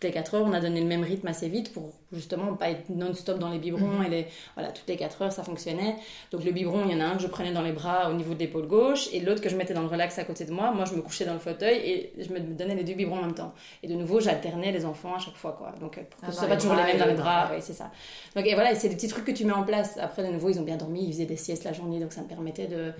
toutes 0.03 0.09
les 0.09 0.15
4 0.15 0.35
heures, 0.35 0.45
on 0.45 0.53
a 0.53 0.59
donné 0.59 0.81
le 0.81 0.87
même 0.87 1.05
rythme 1.05 1.29
assez 1.29 1.49
vite 1.49 1.73
pour 1.73 1.93
justement 2.13 2.55
pas 2.55 2.71
être 2.71 2.89
non-stop 2.89 3.39
dans 3.39 3.51
les 3.51 3.59
biberons. 3.59 3.87
Mhm. 3.87 4.05
Et 4.07 4.09
les, 4.09 4.27
voilà, 4.55 4.73
toutes 4.73 4.89
les 4.89 4.97
4 4.97 5.23
heures, 5.23 5.33
ça 5.33 5.45
fonctionnait. 5.45 5.95
Donc, 6.33 6.45
le 6.45 6.51
biberon, 6.51 6.83
il 6.85 6.93
y 6.93 7.01
en 7.01 7.01
a 7.01 7.05
un 7.05 7.17
que 7.17 7.23
je 7.23 7.29
prenais 7.29 7.53
dans 7.53 7.63
les 7.63 7.71
bras 7.71 8.11
au 8.11 8.15
niveau 8.15 8.35
de 8.35 8.41
l'épaule 8.41 8.67
gauche 8.67 9.09
et 9.13 9.21
l'autre 9.21 9.41
que 9.41 9.49
je 9.49 9.57
mettais 9.57 9.75
dans 9.75 9.83
le 9.83 9.87
relax 9.87 10.19
à 10.19 10.25
côté 10.25 10.45
de 10.45 10.51
moi. 10.51 10.73
Moi, 10.73 10.87
je 10.87 10.95
me 10.95 11.03
couchais 11.03 11.25
dans 11.25 11.35
le 11.35 11.39
fauteuil 11.39 11.77
et 11.77 12.13
je 12.19 12.33
me 12.33 12.41
donnais 12.41 12.75
les 12.75 12.83
deux 12.83 12.95
biberons 12.95 13.19
en 13.19 13.27
même 13.27 13.35
temps. 13.35 13.55
Et 13.85 13.89
de 13.89 13.95
nouveau, 13.95 14.19
j'alternais 14.19 14.73
les 14.73 14.85
enfants 14.85 15.15
à 15.15 15.21
chaque 15.21 15.37
fois, 15.37 15.53
quoi. 15.53 15.73
Donc, 15.81 15.99
euh, 15.99 16.03
pour 16.11 16.21
que 16.21 16.27
Ah, 16.27 16.33
ce 16.33 16.39
soit 16.39 16.49
pas 16.49 16.57
toujours 16.57 16.75
les 16.75 16.83
mêmes 16.83 16.99
dans 16.99 17.07
les 17.07 17.15
bras, 17.15 17.49
ouais, 17.53 17.61
c'est 17.61 17.75
ça. 17.75 17.93
Donc, 18.35 18.45
et 18.45 18.55
voilà, 18.55 18.73
et 18.73 18.75
c'est 18.75 18.89
des 18.89 18.97
petits 18.97 19.09
trucs 19.09 19.25
que 19.25 19.33
tu 19.33 19.45
mets 19.45 19.53
en 19.53 19.63
place. 19.63 19.99
Après, 19.99 20.25
de 20.25 20.33
nouveau, 20.33 20.51
ils 20.51 20.59
ont 20.59 20.65
bien 20.65 20.77
dormi, 20.77 21.05
ils 21.05 21.13
faisaient 21.13 21.27
des 21.27 21.37
siestes 21.37 21.63
la 21.63 21.73
journée, 21.73 22.01
donc 22.01 22.13
ça 22.13 22.23
me 22.23 22.29
permettait 22.29 22.67
de, 22.67 22.93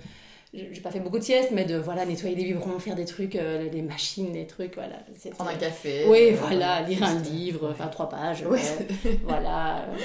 j'ai 0.53 0.81
pas 0.81 0.91
fait 0.91 0.99
beaucoup 0.99 1.17
de 1.17 1.23
siestes, 1.23 1.49
mais 1.51 1.65
de 1.65 1.75
voilà, 1.77 2.05
nettoyer 2.05 2.35
les 2.35 2.43
biberons, 2.45 2.77
faire 2.77 2.95
des 2.95 3.05
trucs, 3.05 3.35
euh, 3.35 3.67
les 3.71 3.81
machines, 3.81 4.31
des 4.31 4.45
trucs, 4.45 4.75
voilà. 4.75 4.97
Prendre 5.31 5.49
un 5.49 5.55
café. 5.55 6.05
Oui, 6.07 6.29
euh, 6.31 6.35
voilà, 6.39 6.81
lire 6.83 7.01
un 7.03 7.17
juste- 7.17 7.31
livre, 7.31 7.69
enfin 7.71 7.87
trois 7.87 8.07
pages. 8.07 8.43
Ouais. 8.45 8.59
euh, 9.05 9.09
voilà, 9.23 9.77
euh, 9.77 9.95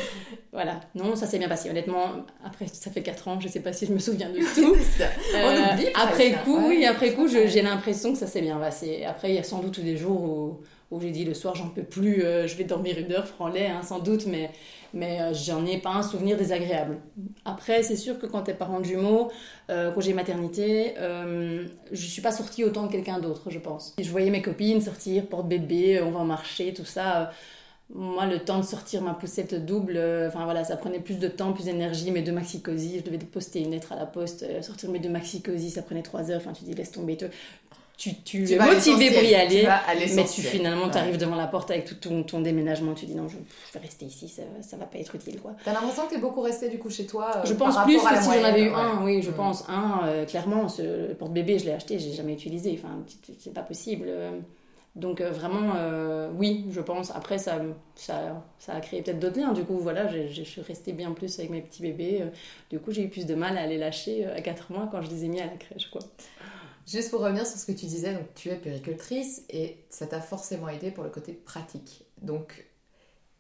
voilà. 0.52 0.80
Non, 0.94 1.14
ça 1.16 1.26
s'est 1.26 1.38
bien 1.38 1.48
passé. 1.48 1.68
Honnêtement, 1.68 2.12
après, 2.44 2.66
ça 2.66 2.90
fait 2.90 3.02
4 3.02 3.28
ans, 3.28 3.38
je 3.40 3.48
sais 3.48 3.61
pas 3.61 3.72
si 3.74 3.84
je 3.84 3.92
me 3.92 3.98
souviens 3.98 4.30
de 4.30 4.38
tout. 4.54 4.74
On 4.74 5.37
Euh, 5.37 5.72
oublie 5.74 5.87
après 5.94 6.30
presque, 6.30 6.44
coup, 6.44 6.56
hein. 6.56 6.64
oui, 6.68 6.87
après 6.87 7.12
coup, 7.12 7.28
j'ai 7.28 7.61
l'impression 7.62 8.12
que 8.12 8.18
ça 8.18 8.26
s'est 8.26 8.40
bien 8.42 8.56
passé. 8.56 9.04
Après, 9.04 9.28
il 9.30 9.34
y 9.34 9.38
a 9.38 9.42
sans 9.42 9.58
doute 9.61 9.80
des 9.80 9.96
jours 9.98 10.22
où, 10.22 10.61
où 10.90 11.01
j'ai 11.01 11.11
dit 11.11 11.24
le 11.24 11.35
soir, 11.35 11.55
j'en 11.55 11.68
peux 11.68 11.83
plus, 11.83 12.24
euh, 12.24 12.46
je 12.46 12.57
vais 12.57 12.64
dormir 12.64 12.98
une 12.98 13.12
heure, 13.12 13.27
franc-lait, 13.27 13.66
hein, 13.66 13.83
sans 13.83 13.98
doute, 13.98 14.27
mais, 14.27 14.51
mais 14.94 15.20
euh, 15.20 15.35
j'en 15.35 15.66
ai 15.66 15.79
pas 15.79 15.90
un 15.90 16.03
souvenir 16.03 16.38
désagréable. 16.38 16.98
Après, 17.44 17.83
c'est 17.83 17.96
sûr 17.96 18.18
que 18.18 18.24
quand 18.24 18.42
t'es 18.42 18.55
parent 18.55 18.81
de 18.81 18.87
jumeaux, 18.87 19.31
euh, 19.68 19.92
congé 19.92 20.14
maternité, 20.14 20.94
euh, 20.98 21.66
je 21.92 22.07
suis 22.07 22.22
pas 22.22 22.33
sortie 22.33 22.64
autant 22.64 22.87
que 22.87 22.92
quelqu'un 22.92 23.18
d'autre, 23.18 23.51
je 23.51 23.59
pense. 23.59 23.94
Je 24.01 24.11
voyais 24.11 24.31
mes 24.31 24.40
copines 24.40 24.81
sortir, 24.81 25.27
porte-bébé, 25.27 26.01
on 26.01 26.11
va 26.11 26.24
marcher, 26.24 26.72
tout 26.72 26.87
ça. 26.87 27.33
moi, 27.94 28.24
le 28.24 28.38
temps 28.38 28.59
de 28.59 28.64
sortir 28.64 29.03
ma 29.03 29.12
poussette 29.12 29.66
double, 29.66 30.01
enfin 30.27 30.44
voilà, 30.44 30.64
ça 30.64 30.79
prenait 30.79 31.01
plus 31.01 31.18
de 31.18 31.29
temps, 31.29 31.53
plus 31.53 31.64
d'énergie. 31.64 32.11
Mes 32.11 32.22
deux 32.22 32.33
maxi-cosy, 32.33 33.01
je 33.01 33.05
devais 33.05 33.18
poster 33.18 33.61
une 33.61 33.72
lettre 33.72 33.92
à 33.92 33.96
la 33.96 34.07
poste, 34.07 34.46
sortir 34.62 34.90
mes 34.90 35.01
deux 35.01 35.11
maxi-cosy, 35.11 35.70
ça 35.70 35.83
prenait 35.83 36.03
trois 36.03 36.31
heures. 36.31 36.40
Enfin, 36.40 36.53
tu 36.55 36.64
dis, 36.64 36.72
laisse 36.72 36.92
tomber. 36.92 37.18
Tu, 37.98 38.14
tu, 38.22 38.44
Tu 38.44 38.52
es 38.52 38.58
motivé 38.58 39.11
pour 39.11 39.22
y 39.24 39.34
aller, 39.34 39.66
tu 40.08 40.14
mais 40.14 40.24
tu 40.24 40.40
finalement, 40.42 40.84
Ouais. 40.84 40.90
tu 40.92 40.98
arrives 40.98 41.16
devant 41.18 41.34
la 41.34 41.48
porte 41.48 41.72
avec 41.72 41.84
tout 41.84 41.96
ton, 41.96 42.22
ton 42.22 42.40
déménagement. 42.40 42.94
Tu 42.94 43.06
dis, 43.06 43.14
non, 43.16 43.26
je, 43.26 43.37
je 43.68 43.72
vais 43.74 43.80
rester 43.80 44.04
ici, 44.06 44.28
ça, 44.28 44.42
ça 44.62 44.76
va 44.76 44.84
pas 44.87 44.98
être 44.98 45.16
utile, 45.16 45.40
quoi. 45.40 45.54
T'as 45.64 45.72
l'impression 45.72 46.04
que 46.06 46.11
t'es 46.14 46.18
beaucoup 46.20 46.40
resté 46.40 46.68
du 46.68 46.78
coup 46.78 46.90
chez 46.90 47.06
toi 47.06 47.32
euh, 47.37 47.40
Je 47.44 47.54
par 47.54 47.74
pense 47.74 47.84
plus 47.84 47.96
que 47.96 48.22
si 48.22 48.38
j'en 48.38 48.44
avais 48.44 48.62
eu 48.62 48.70
un, 48.70 48.98
ouais. 49.02 49.16
oui, 49.16 49.22
je 49.22 49.30
Mm. 49.30 49.34
pense. 49.34 49.64
Un, 49.68 50.02
euh, 50.06 50.24
clairement, 50.26 50.68
ce 50.68 51.12
porte-bébé, 51.14 51.58
je 51.58 51.64
l'ai 51.64 51.72
acheté, 51.72 51.98
j'ai 51.98 52.12
jamais 52.12 52.34
utilisé. 52.34 52.78
Enfin, 52.80 53.00
c'est- 53.40 53.52
pas 53.52 53.62
possible. 53.62 54.06
Donc, 54.94 55.20
euh, 55.20 55.30
vraiment, 55.32 55.72
oui, 56.37 56.66
je 56.70 56.80
pense. 56.80 57.11
Après, 57.11 57.38
ça, 57.38 57.58
ça, 57.96 58.44
ça 58.61 58.74
a 58.74 58.80
créé 58.80 59.02
peut-être 59.02 59.18
d'autres 59.18 59.40
liens. 59.40 59.52
Du 59.52 59.64
coup, 59.64 59.78
voilà, 59.78 60.06
j'ai- 60.06 60.28
je 60.28 60.42
suis 60.44 60.61
restée 60.61 60.92
bien 60.92 61.11
plus 61.12 61.37
avec 61.40 61.50
mes 61.50 61.62
petits 61.62 61.82
bébés. 61.82 62.22
Du 62.70 62.78
coup, 62.78 62.92
j'ai 62.92 63.02
eu 63.02 63.08
plus 63.08 63.26
de 63.26 63.34
mal 63.34 63.58
à 63.58 63.66
les 63.66 63.76
lâcher 63.76 64.24
à 64.26 64.40
4 64.40 64.70
mois 64.72 64.88
quand 64.90 65.02
je 65.02 65.11
les 65.11 65.24
ai 65.24 65.28
mis 65.28 65.40
à 65.40 65.46
la 65.46 65.56
crèche, 65.56 65.88
quoi. 65.90 66.00
Juste 66.88 67.11
pour 67.11 67.20
revenir 67.20 67.46
sur 67.46 67.59
ce 67.59 67.66
que 67.66 67.72
tu 67.72 67.87
disais, 67.87 68.14
donc 68.14 68.35
tu 68.35 68.48
es 68.48 68.57
péricultrice 68.57 69.44
et 69.51 69.85
ça 69.90 70.07
t'a 70.07 70.22
forcément 70.22 70.68
aidé 70.70 70.90
pour 70.90 71.05
le 71.05 71.11
côté 71.11 71.35
pratique. 71.35 72.07
Donc, 72.22 72.66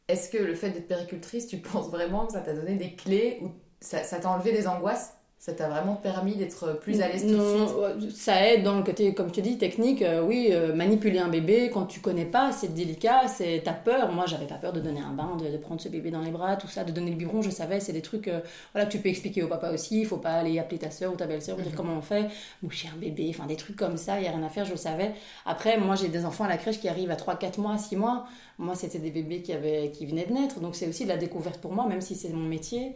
est-ce 0.08 0.30
que 0.30 0.38
le 0.38 0.54
fait 0.54 0.70
d'être 0.70 0.88
péricultrice, 0.88 1.48
tu 1.48 1.58
penses 1.60 1.90
vraiment 1.90 2.26
que 2.26 2.34
ça 2.34 2.42
t'a 2.42 2.54
donné 2.54 2.76
des 2.76 2.96
clés 2.96 3.40
ou 3.42 3.52
ça 3.80 4.04
ça 4.04 4.20
t'a 4.20 4.30
enlevé 4.30 4.52
des 4.52 4.68
angoisses? 4.68 5.17
Ça 5.40 5.52
t'a 5.52 5.68
vraiment 5.68 5.94
permis 5.94 6.34
d'être 6.34 6.78
plus 6.80 7.00
à 7.00 7.06
l'aise 7.08 7.22
tout 7.22 7.28
de 7.28 8.00
suite? 8.00 8.16
ça 8.16 8.44
aide 8.44 8.64
dans 8.64 8.76
le 8.76 8.82
côté, 8.82 9.14
comme 9.14 9.30
te 9.30 9.40
dis, 9.40 9.56
technique. 9.56 10.02
euh, 10.02 10.20
oui, 10.20 10.48
euh, 10.50 10.74
manipuler 10.74 11.20
un 11.20 11.28
bébé 11.28 11.70
quand 11.72 11.86
tu 11.86 12.00
connais 12.00 12.24
pas, 12.24 12.50
c'est 12.50 12.74
délicat, 12.74 13.28
c'est 13.28 13.62
t'as 13.64 13.72
peur. 13.72 14.10
Moi, 14.12 14.24
j'avais 14.26 14.46
pas 14.46 14.56
peur 14.56 14.72
de 14.72 14.80
donner 14.80 15.00
un 15.00 15.12
bain, 15.12 15.36
de, 15.36 15.48
de 15.48 15.56
prendre 15.56 15.80
ce 15.80 15.88
bébé 15.88 16.10
dans 16.10 16.22
les 16.22 16.32
bras, 16.32 16.56
tout 16.56 16.66
ça, 16.66 16.82
de 16.82 16.90
donner 16.90 17.10
le 17.12 17.16
biberon. 17.16 17.40
Je 17.40 17.50
savais, 17.50 17.78
c'est 17.78 17.92
des 17.92 18.02
trucs, 18.02 18.26
euh, 18.26 18.40
voilà, 18.72 18.86
que 18.86 18.92
tu 18.92 18.98
peux 18.98 19.08
expliquer 19.08 19.44
au 19.44 19.48
papa 19.48 19.70
aussi. 19.70 20.00
Il 20.00 20.06
faut 20.06 20.16
pas 20.16 20.32
aller 20.32 20.58
appeler 20.58 20.78
ta 20.80 20.90
soeur 20.90 21.12
ou 21.12 21.16
ta 21.16 21.26
belle-sœur 21.26 21.54
pour 21.54 21.62
dire 21.62 21.72
Mhm. 21.72 21.76
comment 21.78 21.94
on 21.98 22.02
fait, 22.02 22.26
moucher 22.62 22.88
un 22.92 22.98
bébé, 22.98 23.28
enfin 23.32 23.46
des 23.46 23.56
trucs 23.56 23.76
comme 23.76 23.96
ça. 23.96 24.18
Il 24.18 24.24
y 24.24 24.28
a 24.28 24.32
rien 24.32 24.42
à 24.42 24.48
faire, 24.50 24.64
je 24.64 24.72
le 24.72 24.76
savais. 24.76 25.12
Après, 25.46 25.78
moi, 25.78 25.94
j'ai 25.94 26.08
des 26.08 26.24
enfants 26.24 26.44
à 26.44 26.48
la 26.48 26.56
crèche 26.56 26.80
qui 26.80 26.88
arrivent 26.88 27.12
à 27.12 27.16
3, 27.16 27.36
4 27.36 27.58
mois, 27.58 27.78
6 27.78 27.94
mois. 27.96 28.26
Moi, 28.58 28.74
c'était 28.74 28.98
des 28.98 29.10
bébés 29.12 29.42
qui 29.42 29.52
avaient, 29.52 29.92
qui 29.92 30.04
venaient 30.06 30.26
de 30.26 30.32
naître, 30.32 30.60
donc 30.60 30.74
c'est 30.74 30.88
aussi 30.88 31.04
de 31.04 31.08
la 31.08 31.16
découverte 31.16 31.60
pour 31.60 31.72
moi, 31.72 31.86
même 31.86 32.00
si 32.00 32.16
c'est 32.16 32.30
mon 32.30 32.46
métier. 32.48 32.94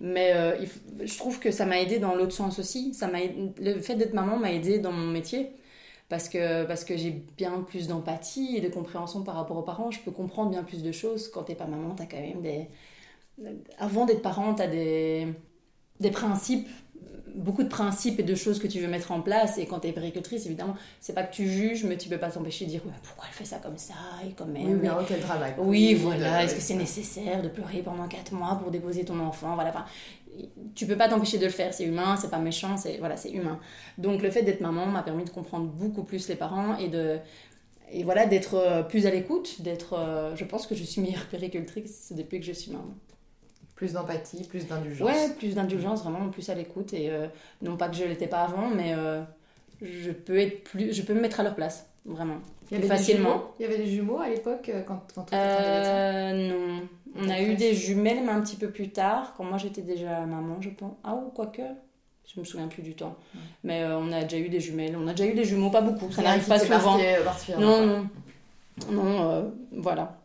Mais 0.00 0.32
euh, 0.34 0.64
je 1.04 1.18
trouve 1.18 1.40
que 1.40 1.50
ça 1.50 1.66
m'a 1.66 1.80
aidé 1.80 1.98
dans 1.98 2.14
l'autre 2.14 2.32
sens 2.32 2.58
aussi. 2.60 2.94
Ça 2.94 3.08
m'a 3.08 3.18
le 3.60 3.80
fait 3.80 3.96
d'être 3.96 4.14
maman 4.14 4.38
m'a 4.38 4.52
aidé 4.52 4.78
dans 4.78 4.92
mon 4.92 5.08
métier 5.08 5.50
parce 6.08 6.28
que, 6.28 6.64
parce 6.66 6.84
que 6.84 6.96
j'ai 6.96 7.10
bien 7.36 7.62
plus 7.62 7.88
d'empathie 7.88 8.56
et 8.56 8.60
de 8.60 8.68
compréhension 8.68 9.22
par 9.22 9.34
rapport 9.36 9.56
aux 9.58 9.62
parents. 9.62 9.90
Je 9.90 10.00
peux 10.00 10.12
comprendre 10.12 10.50
bien 10.50 10.64
plus 10.64 10.82
de 10.82 10.92
choses. 10.92 11.28
Quand 11.28 11.44
t'es 11.44 11.54
pas 11.56 11.66
maman, 11.66 11.94
t'as 11.96 12.06
quand 12.06 12.20
même 12.20 12.42
des. 12.42 12.68
Avant 13.78 14.04
d'être 14.06 14.22
parent, 14.22 14.54
t'as 14.54 14.66
des, 14.66 15.26
des 16.00 16.10
principes, 16.10 16.68
beaucoup 17.34 17.62
de 17.62 17.68
principes 17.68 18.18
et 18.20 18.22
de 18.22 18.34
choses 18.34 18.58
que 18.58 18.66
tu 18.66 18.80
veux 18.80 18.88
mettre 18.88 19.12
en 19.12 19.20
place. 19.20 19.58
Et 19.58 19.66
quand 19.66 19.80
t'es 19.80 19.92
péricultrice, 19.92 20.46
évidemment, 20.46 20.74
c'est 21.00 21.14
pas 21.14 21.22
que 21.22 21.32
tu 21.34 21.48
juges, 21.48 21.84
mais 21.84 21.96
tu 21.96 22.08
peux 22.08 22.18
pas 22.18 22.30
t'empêcher 22.30 22.64
de 22.66 22.70
dire 22.70 22.82
Ouais, 22.86 22.92
pourquoi 23.02 23.24
elle 23.28 23.34
fait 23.34 23.44
ça 23.44 23.58
comme 23.58 23.78
ça 23.78 23.94
et 24.26 24.32
comme 24.32 24.54
elle. 24.56 24.66
Oui, 24.66 24.78
mais 24.82 24.88
quel 25.06 25.20
drama. 25.20 25.46
oui, 25.58 25.94
voilà. 25.94 26.44
Est-ce 26.44 26.54
que 26.54 26.60
c'est 26.60 26.74
nécessaire 26.74 27.42
de 27.42 27.48
pleurer 27.48 27.82
pendant 27.82 28.06
4 28.08 28.32
mois 28.32 28.56
pour 28.60 28.70
déposer 28.70 29.04
ton 29.04 29.18
enfant? 29.20 29.54
Voilà. 29.54 29.70
Enfin, 29.70 29.84
tu 30.74 30.86
peux 30.86 30.96
pas 30.96 31.08
t'empêcher 31.08 31.38
de 31.38 31.44
le 31.46 31.50
faire. 31.50 31.74
C'est 31.74 31.84
humain, 31.84 32.16
c'est 32.16 32.30
pas 32.30 32.38
méchant, 32.38 32.76
c'est 32.76 32.98
voilà, 32.98 33.16
c'est 33.16 33.30
humain. 33.30 33.58
Donc 33.98 34.22
le 34.22 34.30
fait 34.30 34.42
d'être 34.42 34.60
maman 34.60 34.86
m'a 34.86 35.02
permis 35.02 35.24
de 35.24 35.30
comprendre 35.30 35.66
beaucoup 35.66 36.04
plus 36.04 36.28
les 36.28 36.36
parents 36.36 36.76
et 36.78 36.88
de 36.88 37.18
et 37.92 38.04
voilà 38.04 38.26
d'être 38.26 38.54
euh, 38.54 38.82
plus 38.84 39.06
à 39.06 39.10
l'écoute, 39.10 39.62
d'être. 39.62 39.94
euh, 39.94 40.36
je 40.36 40.44
pense 40.44 40.66
que 40.66 40.74
je 40.76 40.84
suis 40.84 41.00
meilleure 41.00 41.26
péricultrice 41.30 42.12
depuis 42.16 42.40
que 42.40 42.46
je 42.46 42.52
suis 42.52 42.70
maman. 42.70 42.94
Plus 43.80 43.94
d'empathie, 43.94 44.44
plus 44.44 44.66
d'indulgence. 44.66 45.08
Ouais, 45.08 45.30
plus 45.38 45.54
d'indulgence, 45.54 46.02
vraiment 46.04 46.28
plus 46.28 46.50
à 46.50 46.54
l'écoute 46.54 46.92
et 46.92 47.08
euh, 47.08 47.28
non 47.62 47.78
pas 47.78 47.88
que 47.88 47.96
je 47.96 48.04
l'étais 48.04 48.26
pas 48.26 48.42
avant, 48.42 48.68
mais 48.68 48.92
euh, 48.94 49.22
je 49.80 50.10
peux 50.10 50.38
être 50.38 50.64
plus, 50.64 50.92
je 50.92 51.00
peux 51.00 51.14
me 51.14 51.20
mettre 51.22 51.40
à 51.40 51.44
leur 51.44 51.54
place, 51.54 51.86
vraiment. 52.04 52.36
Il 52.70 52.74
y 52.74 52.80
avait 52.80 52.86
facilement. 52.86 53.28
Des 53.28 53.32
jumeaux? 53.32 53.54
Il 53.58 53.62
y 53.62 53.64
avait 53.64 53.78
des 53.78 53.90
jumeaux 53.90 54.18
à 54.20 54.28
l'époque 54.28 54.68
euh, 54.68 54.82
quand, 54.82 55.00
quand 55.14 55.24
délétion 55.30 55.94
Euh, 55.94 56.50
non. 56.50 56.82
On 57.16 57.30
a 57.30 57.40
eu 57.40 57.54
des 57.54 57.72
jumelles, 57.72 58.20
mais 58.22 58.32
un 58.32 58.42
petit 58.42 58.56
peu 58.56 58.68
plus 58.68 58.90
tard, 58.90 59.32
quand 59.38 59.44
moi 59.44 59.56
j'étais 59.56 59.80
déjà 59.80 60.26
maman, 60.26 60.60
je 60.60 60.68
pense. 60.68 60.92
Ah, 61.02 61.14
ou 61.14 61.30
quoique. 61.30 61.62
Je 62.26 62.38
me 62.38 62.44
souviens 62.44 62.68
plus 62.68 62.82
du 62.82 62.94
temps. 62.94 63.16
Ouais. 63.34 63.40
Mais 63.64 63.84
on 63.86 64.12
a 64.12 64.24
déjà 64.24 64.36
eu 64.36 64.50
des 64.50 64.60
jumelles. 64.60 64.94
On 64.94 65.08
a 65.08 65.14
déjà 65.14 65.24
eu 65.24 65.34
des 65.34 65.44
jumeaux, 65.44 65.70
pas 65.70 65.80
beaucoup. 65.80 66.12
Ça 66.12 66.20
n'arrive 66.20 66.46
pas 66.46 66.58
souvent. 66.58 66.98
Non, 66.98 67.58
quoi. 67.58 67.66
non. 67.66 68.08
Non, 68.92 69.52
voilà. 69.72 70.19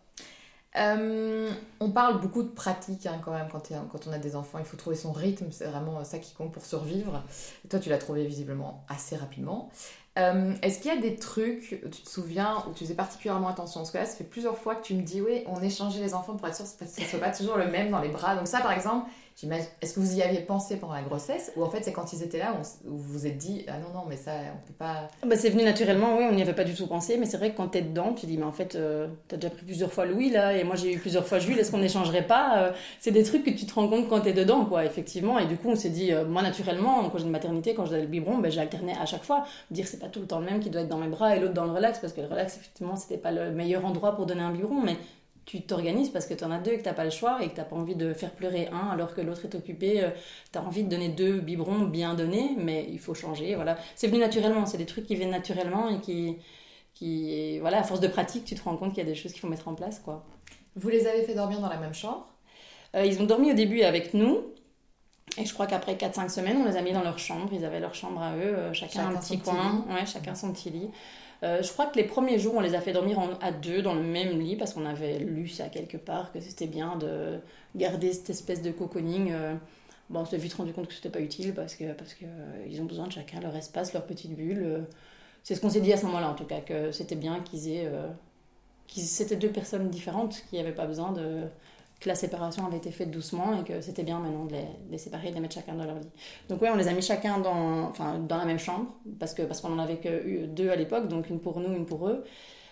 Euh, 0.78 1.52
on 1.80 1.90
parle 1.90 2.20
beaucoup 2.20 2.44
de 2.44 2.50
pratique 2.50 3.06
hein, 3.06 3.20
quand 3.24 3.32
même 3.32 3.48
quand, 3.50 4.08
on 4.08 4.12
a 4.12 4.18
des 4.18 4.36
enfants. 4.36 4.60
Il 4.60 4.66
faut 4.66 4.78
trouver 4.78 4.96
son 4.96 5.12
rythme, 5.12 5.48
c'est 5.52 5.66
vraiment 5.66 6.04
ça 6.04 6.20
qui 6.20 6.34
compte 6.34 6.52
pour 6.52 6.66
survivre. 6.66 7.24
Et 7.64 7.68
toi, 7.68 7.80
tu 7.80 7.90
l'as 7.90 7.98
trouvé 7.98 8.26
visiblement 8.26 8.84
assez 8.90 9.16
rapidement. 9.16 9.70
Euh, 10.18 10.54
Est-ce 10.62 10.80
qu'il 10.80 10.94
y 10.94 10.98
a 10.98 11.02
des 11.02 11.16
trucs, 11.16 11.82
tu 11.92 12.02
te 12.02 12.10
souviens, 12.10 12.64
où 12.68 12.74
tu 12.74 12.86
faisais 12.86 12.94
particulièrement 12.94 13.50
attention? 13.50 13.82
Parce 13.82 13.92
que 13.92 13.98
là, 13.98 14.06
ça 14.06 14.16
fait 14.16 14.24
plusieurs 14.24 14.58
fois 14.58 14.76
que 14.76 14.84
tu 14.84 14.94
me 14.94 15.02
dis, 15.02 15.22
oui, 15.22 15.44
on 15.48 15.62
échangeait 15.62 16.02
les 16.02 16.14
enfants 16.14 16.36
pour 16.36 16.48
être 16.48 16.56
sûr 16.56 16.66
que 16.66 16.86
ce 16.86 17.02
ne 17.02 17.06
soit 17.06 17.20
pas 17.20 17.32
toujours 17.32 17.58
le 17.58 17.68
même 17.68 17.92
dans 17.92 18.00
les 18.00 18.10
bras. 18.10 18.36
Donc 18.36 18.48
ça, 18.48 18.62
par 18.62 18.72
exemple, 18.72 19.10
est-ce 19.43 19.93
que 19.93 20.00
vous 20.00 20.15
y 20.15 20.21
aviez 20.21 20.39
pensé 20.39 20.78
pendant 20.78 20.93
la 20.93 21.02
grossesse 21.02 21.52
Ou 21.58 21.63
en 21.63 21.69
fait, 21.69 21.84
c'est 21.84 21.91
quand 21.91 22.13
ils 22.13 22.24
étaient 22.24 22.38
là 22.39 22.54
où, 22.54 22.89
vous 22.89 22.98
vous 22.98 23.28
êtes 23.28 23.38
dit, 23.38 23.65
ah 23.67 23.78
non, 23.80 23.89
non, 23.93 24.06
mais 24.08 24.15
ça, 24.15 24.32
on 24.32 24.65
peut 24.65 24.74
pas... 24.74 25.10
Bah, 25.28 25.36
c'est 25.36 25.50
venu 25.50 25.63
naturellement, 25.63 26.17
oui, 26.17 26.24
on 26.30 26.34
n'y 26.34 26.41
avait 26.41 26.54
pas 26.54 26.63
du 26.63 26.74
tout 26.74 26.88
pensé, 26.88 27.17
mais 27.17 27.26
c'est 27.26 27.36
vrai 27.36 27.52
que 27.52 27.58
quand 27.58 27.67
t'es 27.67 27.82
dedans, 27.82 28.13
tu 28.13 28.28
dis, 28.28 28.38
mais 28.38 28.45
en 28.45 28.54
fait, 28.54 28.76
euh, 28.76 29.08
t'as 29.28 29.36
déjà 29.36 29.50
pris 29.50 29.65
plusieurs 29.65 29.91
fois 29.91 30.06
Louis, 30.06 30.30
là, 30.30 30.56
et 30.56 30.63
moi 30.63 30.76
j'ai 30.78 30.93
eu 30.93 31.00
plusieurs 31.00 31.28
fois 31.28 31.39
Jules, 31.39 31.60
est-ce 31.60 31.69
qu'on 31.69 31.80
n'échangerait 31.80 32.26
pas 32.28 32.60
Euh, 32.60 32.71
C'est 33.02 33.12
des 33.12 33.24
trucs 33.24 33.43
que 33.43 33.50
tu 33.50 33.65
te 33.65 33.74
rends 33.74 33.89
compte 33.89 34.08
quand 34.08 34.21
t'es 34.21 34.32
dedans, 34.32 34.63
quoi, 34.63 34.86
effectivement, 34.86 35.38
et 35.38 35.45
du 35.45 35.58
coup, 35.58 35.69
on 35.69 35.76
s'est 35.76 35.89
dit, 35.89 36.13
euh, 36.13 36.26
moi, 36.26 36.41
naturellement, 36.41 37.10
quand 37.10 37.17
j'ai 37.17 37.26
une 37.26 37.32
maternité, 37.32 37.76
quand 37.76 37.86
j'ai 37.86 38.00
le 38.00 38.08
biberon, 38.08 38.38
ben, 38.38 38.50
j'ai 38.50 38.62
alterné 38.62 38.93
à 39.00 39.06
chaque 39.06 39.24
fois, 39.26 39.45
dire, 39.69 39.86
c'est 39.86 40.00
pas 40.00 40.08
tout 40.08 40.21
le 40.21 40.28
temps 40.28 40.39
le 40.39 40.45
même 40.45 40.62
qui 40.62 40.69
doit 40.69 40.82
être 40.82 40.88
dans 40.89 40.98
mes 40.98 41.10
bras 41.10 41.36
et 41.36 41.39
l'autre 41.41 41.54
dans 41.54 41.65
le 41.65 41.74
relax, 41.74 42.00
parce 42.00 42.13
que 42.13 42.21
le 42.21 42.28
relax, 42.28 42.56
effectivement, 42.56 42.95
c'était 42.95 43.17
pas 43.17 43.32
le 43.32 43.52
meilleur 43.52 43.86
endroit 43.86 44.15
pour 44.15 44.26
donner 44.26 44.41
un 44.41 44.52
biberon, 44.52 44.82
mais 44.82 44.95
tu 45.46 45.62
t'organises 45.62 46.10
parce 46.10 46.26
que 46.26 46.34
tu 46.34 46.44
en 46.44 46.52
as 46.52 46.60
deux 46.60 46.72
et 46.72 46.78
que 46.80 46.84
t'as 46.84 46.94
pas 46.94 47.04
le 47.04 47.12
choix 47.12 47.44
et 47.44 47.50
que 47.50 47.56
t'as 47.56 47.64
pas 47.66 47.76
envie 47.76 47.96
de 47.96 48.14
faire 48.14 48.32
pleurer 48.32 48.68
un 48.72 48.90
alors 48.90 49.14
que 49.14 49.22
l'autre 49.22 49.46
est 49.46 49.56
occupé. 49.56 50.04
euh, 50.04 50.10
T'as 50.52 50.62
envie 50.62 50.84
de 50.84 50.90
donner 50.90 51.10
deux 51.10 51.40
biberons 51.40 51.82
bien 51.86 52.16
donnés, 52.16 52.52
mais 52.58 52.88
il 52.92 53.00
faut 53.00 53.14
changer. 53.14 53.56
Voilà, 53.56 53.78
c'est 53.96 54.08
venu 54.08 54.20
naturellement. 54.20 54.66
C'est 54.66 54.78
des 54.78 54.86
trucs 54.88 55.06
qui 55.06 55.16
viennent 55.16 55.30
naturellement 55.32 55.90
et 55.90 56.00
qui, 56.02 56.38
qui, 56.94 57.60
voilà, 57.60 57.80
à 57.80 57.84
force 57.84 58.00
de 58.02 58.08
pratique, 58.08 58.46
tu 58.46 58.56
te 58.56 58.64
rends 58.64 58.78
compte 58.78 58.90
qu'il 58.94 59.04
y 59.04 59.08
a 59.08 59.10
des 59.10 59.16
choses 59.16 59.32
qu'il 59.34 59.42
faut 59.42 59.48
mettre 59.50 59.68
en 59.68 59.76
place, 59.76 60.00
quoi. 60.00 60.26
Vous 60.76 60.90
les 60.90 61.08
avez 61.08 61.24
fait 61.24 61.36
dormir 61.36 61.60
dans 61.62 61.70
la 61.70 61.78
même 61.78 61.94
chambre? 61.94 62.28
Euh, 62.96 63.06
ils 63.06 63.22
ont 63.22 63.26
dormi 63.26 63.52
au 63.52 63.56
début 63.56 63.82
avec 63.84 64.14
nous. 64.14 64.42
Et 65.38 65.46
je 65.46 65.54
crois 65.54 65.68
qu'après 65.68 65.96
4-5 65.96 66.30
semaines, 66.30 66.58
on 66.58 66.66
les 66.66 66.78
a 66.78 66.82
mis 66.82 66.94
dans 66.94 67.04
leur 67.04 67.20
chambre. 67.20 67.50
Ils 67.52 67.66
avaient 67.66 67.80
leur 67.82 67.94
chambre 67.94 68.22
à 68.22 68.36
eux, 68.38 68.42
euh, 68.42 68.74
chacun, 68.74 68.94
Chacun 68.94 69.16
un 69.18 69.22
son 69.22 69.36
petit 69.36 69.38
petit 69.38 69.50
coin. 69.50 69.86
Ouais, 69.90 70.06
chacun 70.06 70.36
son 70.36 70.54
petit 70.54 70.70
lit. 70.70 70.90
Euh, 71.43 71.62
je 71.62 71.71
crois 71.71 71.88
que 71.88 71.98
les 71.98 72.06
premiers 72.06 72.39
jours, 72.39 72.56
on 72.56 72.62
les 72.62 72.76
a 72.76 72.82
fait 72.82 72.93
dormir 72.93 73.19
à 73.41 73.52
deux 73.52 73.82
dans 73.82 73.93
le 73.93 74.02
même 74.02 74.39
lit 74.39 74.56
parce 74.56 74.74
qu'on 74.74 74.86
avait 74.86 75.19
lu 75.19 75.48
ça 75.48 75.69
quelque 75.69 75.98
part, 75.98 76.32
que 76.32 76.39
c'était 76.39 76.67
bien 76.67 76.95
de 76.98 77.39
garder 77.76 78.13
cette 78.13 78.30
espèce 78.30 78.62
de 78.62 78.71
cocooning. 78.71 79.32
euh. 79.32 79.56
Bon, 80.10 80.21
on 80.21 80.26
s'est 80.26 80.38
vite 80.38 80.54
rendu 80.54 80.71
compte 80.71 80.88
que 80.88 80.93
c'était 80.93 81.10
pas 81.10 81.19
utile 81.19 81.54
parce 81.54 81.76
que 81.76 81.93
parce 81.93 82.13
que 82.13 82.26
euh, 82.26 82.82
ont 82.82 82.86
besoin 82.86 83.08
de 83.08 83.12
chacun 83.12 83.39
leur 83.39 83.56
espace, 83.56 83.93
leur 83.93 84.06
petite 84.06 84.36
bulle. 84.36 84.86
C'est 85.43 85.56
ce 85.56 85.62
qu'on 85.62 85.69
s'est 85.69 85.82
dit 85.82 85.93
à 85.93 85.98
ce 85.98 86.06
moment-là, 86.06 86.30
en 86.30 86.36
tout 86.36 86.45
cas, 86.45 86.62
que 86.62 86.91
c'était 86.91 87.15
bien 87.15 87.39
qu'ils 87.41 87.69
aient. 87.69 87.89
c'était 88.88 89.36
deux 89.36 89.52
personnes 89.52 89.89
différentes 89.89 90.43
qui 90.50 90.58
n'avaient 90.58 90.74
pas 90.74 90.88
besoin 90.88 91.12
de 91.12 91.43
la 92.06 92.15
séparation 92.15 92.65
avait 92.65 92.78
été 92.78 92.91
faite 92.91 93.12
doucement 93.12 93.60
et 93.60 93.63
que 93.63 93.82
c'était 93.82 94.04
bien 94.04 94.20
maintenant 94.20 94.46
de 94.46 94.56
les, 94.89 94.98
séparer, 94.98 95.30
de 95.30 95.36
les 95.36 95.41
mettre 95.41 95.56
chacun 95.56 95.74
dans 95.74 95.86
leur 95.86 95.96
lit. 95.96 96.10
Donc 96.50 96.62
oui, 96.62 96.70
on 96.72 96.76
les 96.76 96.88
a 96.88 96.94
mis 96.94 97.02
chacun 97.02 97.39
dans, 97.39 97.89
enfin, 97.89 98.20
dans 98.20 98.38
la 98.38 98.46
même 98.46 98.60
chambre, 98.60 98.88
parce 99.20 99.34
que 99.34 99.41
parce 99.44 99.62
qu'on 99.62 99.74
en 99.74 99.80
avait 99.80 99.98
que 99.98 100.26
eu 100.26 100.48
deux 100.48 100.70
à 100.70 100.76
l'époque, 100.76 101.08
donc 101.08 101.30
une 101.30 101.39
pour 101.39 101.60
nous, 101.60 101.74
une 101.74 101.86
pour 101.86 102.08
eux. 102.08 102.24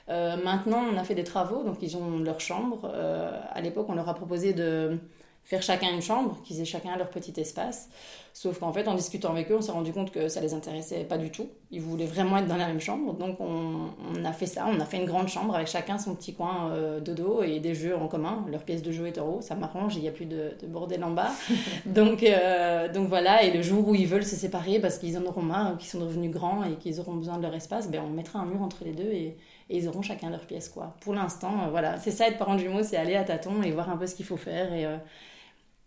Euh, 0.09 0.35
maintenant, 0.43 0.83
on 0.93 0.97
a 0.97 1.03
fait 1.03 1.15
des 1.15 1.23
travaux, 1.23 1.63
donc 1.63 1.77
ils 1.81 1.95
ont 1.95 2.19
leur 2.19 2.39
chambre. 2.39 2.91
Euh, 2.93 3.39
à 3.51 3.61
l'époque, 3.61 3.87
on 3.89 3.95
leur 3.95 4.09
a 4.09 4.13
proposé 4.13 4.53
de 4.53 4.99
faire 5.43 5.61
chacun 5.61 5.93
une 5.93 6.01
chambre, 6.01 6.37
qu'ils 6.43 6.61
aient 6.61 6.65
chacun 6.65 6.95
leur 6.95 7.09
petit 7.09 7.33
espace. 7.39 7.89
Sauf 8.35 8.59
qu'en 8.59 8.73
fait, 8.73 8.87
en 8.87 8.95
discutant 8.95 9.29
avec 9.29 9.51
eux, 9.51 9.57
on 9.57 9.61
s'est 9.61 9.71
rendu 9.71 9.93
compte 9.93 10.11
que 10.11 10.27
ça 10.27 10.41
les 10.41 10.55
intéressait 10.55 11.03
pas 11.03 11.19
du 11.19 11.29
tout. 11.29 11.49
Ils 11.69 11.81
voulaient 11.81 12.07
vraiment 12.07 12.37
être 12.37 12.47
dans 12.47 12.57
la 12.57 12.65
même 12.65 12.79
chambre. 12.79 13.13
Donc, 13.13 13.39
on, 13.39 13.89
on 14.11 14.25
a 14.25 14.31
fait 14.31 14.47
ça. 14.47 14.65
On 14.67 14.79
a 14.79 14.85
fait 14.85 14.97
une 14.97 15.05
grande 15.05 15.27
chambre 15.27 15.53
avec 15.53 15.67
chacun 15.67 15.99
son 15.99 16.15
petit 16.15 16.33
coin 16.33 16.71
euh, 16.71 16.99
de 16.99 17.13
dos 17.13 17.43
et 17.43 17.59
des 17.59 17.75
jeux 17.75 17.95
en 17.95 18.07
commun. 18.07 18.43
Leur 18.49 18.63
pièce 18.63 18.81
de 18.81 18.91
jeu 18.91 19.05
est 19.05 19.19
en 19.19 19.27
haut. 19.27 19.41
Ça 19.41 19.53
m'arrange. 19.53 19.95
Il 19.97 20.01
n'y 20.01 20.07
a 20.07 20.11
plus 20.11 20.25
de, 20.25 20.55
de, 20.59 20.65
bordel 20.65 21.03
en 21.03 21.11
bas. 21.11 21.29
donc, 21.85 22.23
euh, 22.23 22.91
donc 22.91 23.07
voilà. 23.07 23.43
Et 23.43 23.51
le 23.51 23.61
jour 23.61 23.87
où 23.87 23.93
ils 23.93 24.07
veulent 24.07 24.25
se 24.25 24.35
séparer 24.35 24.79
parce 24.79 24.97
qu'ils 24.97 25.15
en 25.19 25.25
auront 25.25 25.43
marre, 25.43 25.77
qu'ils 25.77 25.89
sont 25.89 25.99
devenus 25.99 26.31
grands 26.31 26.63
et 26.63 26.75
qu'ils 26.77 26.99
auront 26.99 27.13
besoin 27.13 27.37
de 27.37 27.43
leur 27.43 27.53
espace, 27.53 27.91
ben, 27.91 28.01
on 28.03 28.09
mettra 28.09 28.39
un 28.39 28.45
mur 28.45 28.63
entre 28.63 28.83
les 28.83 28.93
deux 28.93 29.11
et, 29.11 29.37
et 29.69 29.77
ils 29.77 29.87
auront 29.87 30.01
chacun 30.01 30.31
leur 30.31 30.45
pièce. 30.47 30.69
Quoi. 30.69 30.95
Pour 31.01 31.13
l'instant, 31.13 31.65
euh, 31.65 31.69
voilà. 31.69 31.99
C'est 31.99 32.11
ça 32.11 32.27
être 32.27 32.37
parent 32.37 32.57
jumeau, 32.57 32.81
c'est 32.81 32.97
aller 32.97 33.15
à 33.15 33.23
tâtons 33.23 33.61
et 33.61 33.71
voir 33.71 33.89
un 33.89 33.97
peu 33.97 34.07
ce 34.07 34.15
qu'il 34.15 34.25
faut 34.25 34.37
faire. 34.37 34.73
Et, 34.73 34.85
euh, 34.85 34.97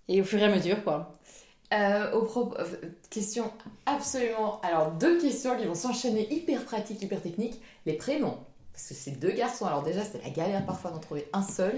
et 0.09 0.21
au 0.21 0.25
fur 0.25 0.39
et 0.41 0.45
à 0.45 0.49
mesure, 0.49 0.83
quoi. 0.85 1.13
Euh, 1.75 2.13
au 2.13 2.55
euh, 2.59 2.65
question 3.11 3.51
absolument. 3.87 4.61
Alors, 4.63 4.93
deux 4.93 5.19
questions 5.19 5.57
qui 5.57 5.65
vont 5.65 5.75
s'enchaîner 5.75 6.33
hyper 6.33 6.65
pratiques, 6.65 7.03
hyper 7.03 7.21
techniques. 7.21 7.61
Les 7.87 7.95
prénoms. 7.95 8.39
Parce 8.73 8.89
que 8.89 8.95
c'est 8.95 9.19
deux 9.19 9.33
garçons. 9.33 9.65
Alors, 9.65 9.83
déjà, 9.83 10.05
c'était 10.05 10.23
la 10.23 10.31
galère 10.31 10.65
parfois 10.65 10.91
d'en 10.91 10.99
trouver 10.99 11.27
un 11.33 11.43
seul. 11.43 11.73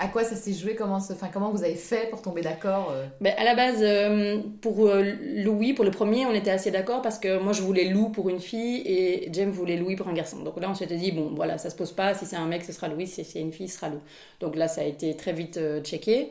À 0.00 0.08
quoi 0.08 0.24
ça 0.24 0.34
s'est 0.34 0.54
joué? 0.54 0.74
Comment, 0.74 0.98
se... 0.98 1.12
enfin, 1.12 1.28
comment 1.32 1.50
vous 1.50 1.62
avez 1.62 1.74
fait 1.76 2.08
pour 2.10 2.22
tomber 2.22 2.40
d'accord 2.40 2.90
euh? 2.90 3.06
Ben, 3.20 3.34
À 3.36 3.44
la 3.44 3.54
base, 3.54 3.78
euh, 3.80 4.40
pour 4.60 4.88
Louis, 4.88 5.74
pour 5.74 5.84
le 5.84 5.90
premier, 5.90 6.26
on 6.26 6.32
était 6.32 6.50
assez 6.50 6.70
d'accord 6.70 7.02
parce 7.02 7.18
que 7.18 7.38
moi, 7.38 7.52
je 7.52 7.62
voulais 7.62 7.84
Lou 7.84 8.08
pour 8.08 8.30
une 8.30 8.40
fille 8.40 8.82
et 8.86 9.32
Jem 9.32 9.50
voulait 9.50 9.76
Louis 9.76 9.94
pour 9.94 10.08
un 10.08 10.14
garçon. 10.14 10.42
Donc 10.42 10.58
là, 10.58 10.68
on 10.70 10.74
s'était 10.74 10.96
dit, 10.96 11.12
bon, 11.12 11.32
voilà, 11.36 11.58
ça 11.58 11.70
se 11.70 11.76
pose 11.76 11.92
pas. 11.92 12.14
Si 12.14 12.24
c'est 12.26 12.36
un 12.36 12.46
mec, 12.46 12.64
ce 12.64 12.72
sera 12.72 12.88
Louis. 12.88 13.06
Si 13.06 13.24
c'est 13.24 13.40
une 13.40 13.52
fille, 13.52 13.68
ce 13.68 13.76
sera 13.76 13.90
Lou. 13.90 14.00
Donc 14.40 14.56
là, 14.56 14.66
ça 14.66 14.80
a 14.80 14.84
été 14.84 15.14
très 15.16 15.34
vite 15.34 15.60
checké. 15.84 16.30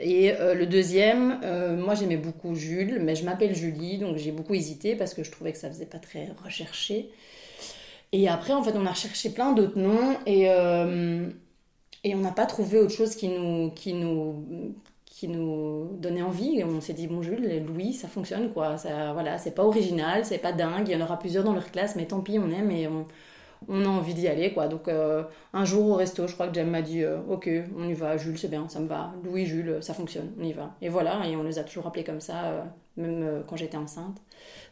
Et 0.00 0.32
euh, 0.32 0.54
le 0.54 0.66
deuxième, 0.66 1.40
euh, 1.44 1.76
moi 1.76 1.94
j'aimais 1.94 2.16
beaucoup 2.16 2.54
Jules, 2.54 3.00
mais 3.02 3.14
je 3.14 3.24
m'appelle 3.24 3.54
Julie, 3.54 3.98
donc 3.98 4.16
j'ai 4.16 4.32
beaucoup 4.32 4.54
hésité 4.54 4.96
parce 4.96 5.12
que 5.12 5.22
je 5.22 5.30
trouvais 5.30 5.52
que 5.52 5.58
ça 5.58 5.68
faisait 5.68 5.86
pas 5.86 5.98
très 5.98 6.28
recherché. 6.42 7.10
Et 8.12 8.28
après, 8.28 8.54
en 8.54 8.62
fait, 8.62 8.72
on 8.74 8.86
a 8.86 8.90
recherché 8.90 9.30
plein 9.30 9.52
d'autres 9.52 9.78
noms 9.78 10.16
et, 10.26 10.48
euh, 10.48 11.28
et 12.02 12.14
on 12.14 12.20
n'a 12.20 12.32
pas 12.32 12.46
trouvé 12.46 12.78
autre 12.78 12.94
chose 12.94 13.14
qui 13.14 13.28
nous, 13.28 13.70
qui 13.70 13.92
nous, 13.92 15.88
donnait 15.98 16.22
envie. 16.22 16.64
On 16.64 16.80
s'est 16.80 16.94
dit, 16.94 17.06
bon, 17.06 17.20
Jules, 17.22 17.62
Louis, 17.66 17.92
ça 17.92 18.08
fonctionne 18.08 18.52
quoi. 18.52 18.78
Ça, 18.78 19.12
voilà, 19.12 19.36
c'est 19.36 19.54
pas 19.54 19.64
original, 19.64 20.24
c'est 20.24 20.38
pas 20.38 20.52
dingue, 20.52 20.88
il 20.88 20.92
y 20.94 20.96
en 20.96 21.04
aura 21.04 21.18
plusieurs 21.18 21.44
dans 21.44 21.52
leur 21.52 21.70
classe, 21.70 21.94
mais 21.94 22.06
tant 22.06 22.20
pis, 22.20 22.38
on 22.38 22.50
aime 22.50 22.70
et 22.70 22.88
on 22.88 23.06
on 23.68 23.84
a 23.84 23.88
envie 23.88 24.14
d'y 24.14 24.28
aller 24.28 24.52
quoi. 24.52 24.68
Donc 24.68 24.88
euh, 24.88 25.22
un 25.52 25.64
jour 25.64 25.86
au 25.88 25.94
resto, 25.94 26.26
je 26.26 26.34
crois 26.34 26.48
que 26.48 26.54
Jem 26.54 26.70
m'a 26.70 26.82
dit 26.82 27.02
euh, 27.02 27.18
OK, 27.28 27.48
on 27.78 27.88
y 27.88 27.94
va, 27.94 28.16
Jules 28.16 28.38
c'est 28.38 28.48
bien, 28.48 28.68
ça 28.68 28.80
me 28.80 28.86
va. 28.88 29.12
Louis 29.24 29.46
Jules, 29.46 29.78
ça 29.80 29.94
fonctionne, 29.94 30.30
on 30.40 30.44
y 30.44 30.52
va. 30.52 30.70
Et 30.82 30.88
voilà, 30.88 31.26
et 31.26 31.36
on 31.36 31.42
les 31.42 31.58
a 31.58 31.64
toujours 31.64 31.86
appelés 31.86 32.04
comme 32.04 32.20
ça 32.20 32.44
euh, 32.44 32.62
même 32.96 33.42
quand 33.46 33.56
j'étais 33.56 33.76
enceinte. 33.76 34.16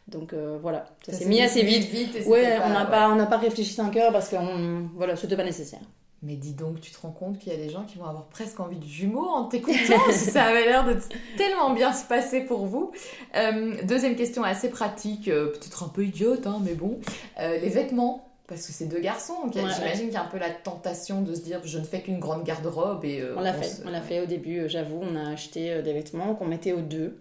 Donc 0.07 0.33
voilà, 0.61 0.85
ça, 1.05 1.11
Ça 1.13 1.19
s'est 1.19 1.25
mis 1.25 1.41
assez 1.41 1.61
vite, 1.63 1.89
vite. 1.89 2.15
et 2.15 2.25
ouais, 2.27 2.57
pas- 2.57 2.63
on 2.65 2.69
n'a 2.69 2.83
ouais. 2.85 2.89
pas 2.89 3.09
on 3.11 3.15
n'a 3.15 3.25
pas 3.27 3.37
réfléchi 3.37 3.73
5 3.73 3.95
heures 3.97 4.11
parce 4.11 4.29
que 4.29 4.35
on, 4.37 4.89
voilà, 4.95 5.15
c'était 5.15 5.37
pas 5.37 5.43
nécessaire. 5.43 5.81
Mais 6.21 6.35
dis 6.35 6.53
donc, 6.53 6.81
tu 6.81 6.91
te 6.91 6.99
rends 6.99 7.11
compte 7.11 7.39
qu'il 7.39 7.53
y 7.53 7.55
a 7.55 7.57
des 7.59 7.69
gens 7.69 7.83
qui 7.83 7.97
vont 7.97 8.03
avoir 8.05 8.25
presque 8.25 8.59
envie 8.59 8.75
de 8.77 8.83
jumeaux 8.85 9.25
en 9.29 9.45
t'écoutant 9.45 9.77
Ça 10.11 10.43
avait 10.45 10.65
l'air 10.65 10.83
de 10.83 10.97
tellement 11.37 11.69
bien 11.73 11.93
se 11.93 12.05
passer 12.05 12.41
pour 12.41 12.65
vous. 12.65 12.91
Euh, 13.37 13.75
deuxième 13.85 14.17
question 14.17 14.43
assez 14.43 14.69
pratique, 14.69 15.29
euh, 15.29 15.47
peut-être 15.51 15.83
un 15.83 15.87
peu 15.87 16.03
idiote, 16.03 16.45
hein, 16.45 16.59
mais 16.61 16.73
bon. 16.73 16.99
Euh, 17.39 17.57
les 17.59 17.69
vêtements 17.69 18.25
parce 18.49 18.65
que 18.67 18.73
c'est 18.73 18.85
deux 18.87 18.99
garçons, 18.99 19.45
donc 19.45 19.55
Ouais, 19.55 19.61
j'imagine 19.75 20.05
qu'il 20.05 20.13
y 20.13 20.17
a 20.17 20.23
un 20.23 20.27
peu 20.27 20.39
la 20.39 20.49
tentation 20.49 21.21
de 21.21 21.33
se 21.35 21.41
dire 21.41 21.61
je 21.63 21.77
ne 21.79 21.83
fais 21.85 22.01
qu'une 22.01 22.19
grande 22.19 22.43
garde-robe 22.43 23.05
et 23.05 23.21
euh, 23.21 23.35
On 23.37 23.41
l'a 23.41 23.53
fait, 23.53 23.65
se- 23.67 23.87
on 23.87 23.89
l'a 23.91 24.01
fait 24.01 24.21
au 24.21 24.25
début, 24.25 24.59
euh, 24.61 24.67
j'avoue, 24.67 24.99
on 25.01 25.15
a 25.15 25.29
acheté 25.31 25.71
euh, 25.71 25.81
des 25.81 25.93
vêtements 25.93 26.35
qu'on 26.35 26.45
mettait 26.47 26.73
aux 26.73 26.81
deux. 26.81 27.17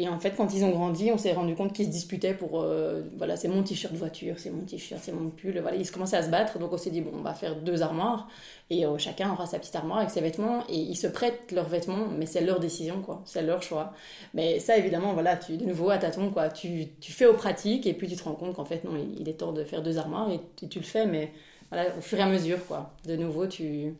Et 0.00 0.08
en 0.08 0.20
fait, 0.20 0.30
quand 0.36 0.54
ils 0.54 0.64
ont 0.64 0.70
grandi, 0.70 1.10
on 1.12 1.18
s'est 1.18 1.32
rendu 1.32 1.56
compte 1.56 1.72
qu'ils 1.72 1.86
se 1.86 1.90
disputaient 1.90 2.34
pour, 2.34 2.60
euh, 2.62 3.02
voilà, 3.16 3.36
c'est 3.36 3.48
mon 3.48 3.64
t-shirt 3.64 3.92
voiture, 3.94 4.36
c'est 4.38 4.50
mon 4.50 4.62
t-shirt, 4.62 5.00
c'est 5.02 5.10
mon 5.10 5.28
pull, 5.28 5.58
voilà, 5.60 5.76
ils 5.76 5.84
se 5.84 5.90
commençaient 5.90 6.16
à 6.16 6.22
se 6.22 6.30
battre, 6.30 6.60
donc 6.60 6.72
on 6.72 6.76
s'est 6.76 6.90
dit, 6.90 7.00
bon, 7.00 7.10
on 7.14 7.22
va 7.22 7.34
faire 7.34 7.56
deux 7.56 7.82
armoires, 7.82 8.28
et 8.70 8.86
euh, 8.86 8.96
chacun 8.96 9.32
aura 9.32 9.46
sa 9.46 9.58
petite 9.58 9.74
armoire 9.74 9.98
avec 9.98 10.10
ses 10.10 10.20
vêtements, 10.20 10.62
et 10.68 10.76
ils 10.76 10.94
se 10.94 11.08
prêtent 11.08 11.50
leurs 11.50 11.68
vêtements, 11.68 12.06
mais 12.16 12.26
c'est 12.26 12.42
leur 12.42 12.60
décision, 12.60 13.02
quoi, 13.02 13.22
c'est 13.24 13.42
leur 13.42 13.60
choix. 13.60 13.92
Mais 14.34 14.60
ça, 14.60 14.76
évidemment, 14.76 15.14
voilà, 15.14 15.36
tu, 15.36 15.56
de 15.56 15.64
nouveau, 15.64 15.90
à 15.90 15.98
tâtons, 15.98 16.30
quoi, 16.30 16.48
tu, 16.48 16.86
tu 17.00 17.10
fais 17.10 17.26
aux 17.26 17.34
pratiques, 17.34 17.84
et 17.88 17.92
puis 17.92 18.06
tu 18.06 18.14
te 18.14 18.22
rends 18.22 18.34
compte 18.34 18.54
qu'en 18.54 18.64
fait, 18.64 18.84
non, 18.84 18.92
il, 19.18 19.28
est 19.28 19.34
temps 19.34 19.52
de 19.52 19.64
faire 19.64 19.82
deux 19.82 19.98
armoires, 19.98 20.30
et 20.30 20.38
tu, 20.54 20.68
tu 20.68 20.78
le 20.78 20.84
fais, 20.84 21.06
mais 21.06 21.32
voilà, 21.72 21.88
au 21.98 22.00
fur 22.00 22.18
et 22.18 22.22
à 22.22 22.26
mesure, 22.26 22.64
quoi. 22.68 22.92
De 23.04 23.16
nouveau, 23.16 23.48
tu... 23.48 23.94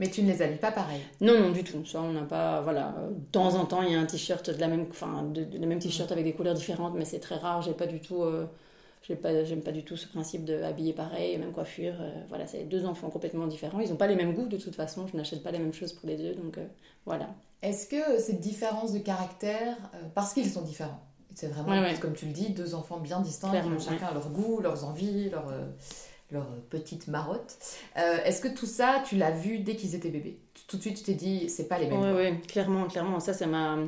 Mais 0.00 0.08
tu 0.10 0.22
ne 0.22 0.32
les 0.32 0.42
habilles 0.42 0.58
pas 0.58 0.72
pareil. 0.72 1.00
Non, 1.20 1.38
non, 1.38 1.50
du 1.50 1.62
tout. 1.62 1.84
Ça, 1.86 2.00
on 2.00 2.12
n'a 2.12 2.22
pas. 2.22 2.60
Voilà. 2.62 2.94
De 3.10 3.30
temps 3.30 3.54
en 3.54 3.66
temps, 3.66 3.82
il 3.82 3.92
y 3.92 3.94
a 3.94 4.00
un 4.00 4.06
t-shirt 4.06 4.50
de 4.50 4.58
la 4.58 4.66
même. 4.66 4.86
Enfin, 4.90 5.22
de, 5.22 5.44
de- 5.44 5.58
le 5.58 5.66
même 5.66 5.78
t-shirt 5.78 6.10
avec 6.10 6.24
des 6.24 6.32
couleurs 6.32 6.54
différentes, 6.54 6.94
mais 6.96 7.04
c'est 7.04 7.20
très 7.20 7.36
rare. 7.36 7.62
J'ai 7.62 7.74
pas 7.74 7.86
du 7.86 8.00
tout. 8.00 8.22
euh, 8.22 8.46
j'ai 9.06 9.14
pas, 9.16 9.44
j'aime 9.44 9.62
pas 9.62 9.72
du 9.72 9.82
tout 9.82 9.96
ce 9.96 10.06
principe 10.08 10.44
de 10.44 10.62
habiller 10.62 10.92
pareil, 10.92 11.36
même 11.38 11.52
coiffure. 11.52 11.94
euh, 12.00 12.10
voilà, 12.28 12.46
c'est 12.46 12.64
deux 12.64 12.84
enfants 12.86 13.08
complètement 13.10 13.46
différents. 13.46 13.80
Ils 13.80 13.88
n'ont 13.90 13.96
pas 13.96 14.06
les 14.06 14.16
mêmes 14.16 14.34
goûts 14.34 14.46
de 14.48 14.56
toute 14.58 14.74
façon. 14.74 15.06
Je 15.06 15.16
n'achète 15.16 15.42
pas 15.42 15.50
les 15.52 15.58
mêmes 15.58 15.72
choses 15.72 15.92
pour 15.92 16.08
les 16.08 16.16
deux, 16.16 16.34
donc 16.34 16.58
euh, 16.58 16.66
voilà. 17.06 17.28
Est-ce 17.62 17.86
que 17.86 18.18
cette 18.20 18.40
différence 18.40 18.92
de 18.92 18.98
caractère, 19.00 19.76
parce 20.14 20.32
qu'ils 20.32 20.48
sont 20.50 20.62
différents, 20.62 21.00
c'est 21.34 21.48
vraiment, 21.48 21.68
Ouais, 21.72 21.80
ouais. 21.92 21.98
comme 22.00 22.14
tu 22.14 22.24
le 22.26 22.32
dis, 22.32 22.50
deux 22.50 22.74
enfants 22.74 22.98
bien 23.00 23.20
distincts, 23.20 23.50
Clairement, 23.50 23.76
qui 23.76 23.86
ont 23.88 23.92
chacun 23.92 24.12
leur 24.14 24.28
goût, 24.30 24.60
leurs 24.62 24.84
envies, 24.84 25.28
leurs 25.30 25.50
euh, 26.32 26.34
leurs 26.34 26.48
petites 26.70 27.08
marottes. 27.08 27.58
Euh, 27.96 28.18
Est-ce 28.24 28.40
que 28.40 28.48
tout 28.48 28.66
ça, 28.66 29.02
tu 29.06 29.16
l'as 29.16 29.30
vu 29.30 29.58
dès 29.58 29.76
qu'ils 29.76 29.94
étaient 29.94 30.10
bébés? 30.10 30.38
Tout 30.68 30.76
de 30.76 30.82
suite, 30.82 30.98
tu 30.98 31.02
t'es 31.04 31.14
dit, 31.14 31.48
c'est 31.48 31.68
pas 31.68 31.78
les 31.78 31.86
mêmes. 31.86 32.14
Oui, 32.16 32.40
clairement, 32.46 32.86
clairement. 32.86 33.20
Ça, 33.20 33.32
ça 33.32 33.46
m'a. 33.46 33.78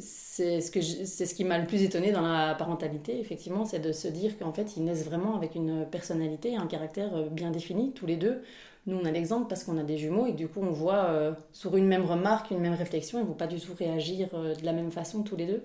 C'est 0.00 0.60
ce, 0.60 0.70
que 0.70 0.80
je- 0.80 1.04
ce 1.04 1.34
qui 1.34 1.44
m'a 1.44 1.56
le 1.58 1.66
plus 1.66 1.82
étonné 1.82 2.12
dans 2.12 2.20
la 2.20 2.54
parentalité, 2.54 3.18
effectivement, 3.20 3.64
c'est 3.64 3.78
de 3.78 3.92
se 3.92 4.08
dire 4.08 4.38
qu'en 4.38 4.52
fait, 4.52 4.76
ils 4.76 4.84
naissent 4.84 5.04
vraiment 5.04 5.34
avec 5.36 5.54
une 5.54 5.86
personnalité, 5.86 6.56
un 6.56 6.66
caractère 6.66 7.14
euh, 7.16 7.28
bien 7.30 7.50
défini, 7.50 7.92
tous 7.92 8.04
les 8.04 8.16
deux. 8.16 8.42
Nous, 8.86 8.96
on 8.98 9.04
a 9.06 9.10
l'exemple 9.10 9.48
parce 9.48 9.64
qu'on 9.64 9.78
a 9.78 9.82
des 9.84 9.96
jumeaux 9.96 10.26
et 10.26 10.32
du 10.32 10.46
coup, 10.48 10.60
on 10.62 10.70
voit 10.72 11.04
euh, 11.06 11.32
sur 11.52 11.76
une 11.76 11.86
même 11.86 12.04
remarque, 12.04 12.50
une 12.50 12.58
même 12.60 12.74
réflexion, 12.74 13.18
ils 13.18 13.22
ne 13.22 13.28
vont 13.28 13.34
pas 13.34 13.46
du 13.46 13.60
tout 13.60 13.72
réagir 13.78 14.28
euh, 14.34 14.54
de 14.54 14.64
la 14.64 14.72
même 14.72 14.90
façon 14.90 15.22
tous 15.22 15.36
les 15.36 15.46
deux. 15.46 15.64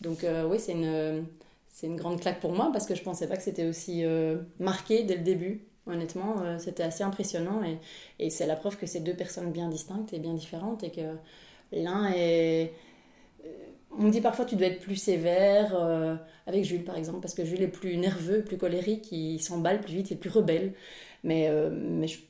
Donc, 0.00 0.24
euh, 0.24 0.46
oui, 0.48 0.58
c'est 0.58 0.72
une, 0.72 1.24
c'est 1.72 1.86
une 1.86 1.96
grande 1.96 2.20
claque 2.20 2.40
pour 2.40 2.52
moi 2.52 2.70
parce 2.72 2.86
que 2.86 2.94
je 2.94 3.02
pensais 3.02 3.28
pas 3.28 3.36
que 3.36 3.42
c'était 3.42 3.66
aussi 3.66 4.04
euh, 4.04 4.38
marqué 4.58 5.04
dès 5.04 5.16
le 5.16 5.22
début. 5.22 5.66
Honnêtement, 5.86 6.40
euh, 6.42 6.58
c'était 6.58 6.82
assez 6.82 7.02
impressionnant 7.04 7.62
et, 7.64 7.78
et 8.18 8.30
c'est 8.30 8.46
la 8.46 8.56
preuve 8.56 8.76
que 8.76 8.86
c'est 8.86 9.00
deux 9.00 9.14
personnes 9.14 9.50
bien 9.52 9.68
distinctes 9.68 10.12
et 10.12 10.18
bien 10.18 10.34
différentes 10.34 10.84
et 10.84 10.90
que 10.90 11.16
l'un 11.72 12.10
est. 12.14 12.72
euh, 13.46 13.48
On 13.98 14.04
me 14.04 14.10
dit 14.10 14.20
parfois 14.20 14.44
tu 14.46 14.56
dois 14.56 14.68
être 14.68 14.80
plus 14.80 14.96
sévère 14.96 15.74
avec 16.46 16.64
Jules 16.64 16.84
par 16.84 16.96
exemple 16.96 17.20
parce 17.20 17.34
que 17.34 17.44
Jules 17.44 17.62
est 17.62 17.68
plus 17.68 17.96
nerveux, 17.98 18.42
plus 18.44 18.58
colérique, 18.58 19.10
il 19.12 19.40
s'emballe 19.40 19.80
plus 19.80 19.94
vite, 19.94 20.10
il 20.10 20.14
est 20.14 20.16
plus 20.18 20.30
rebelle. 20.30 20.74
Mais, 21.24 21.50
mais 21.72 22.08
je, 22.08 22.20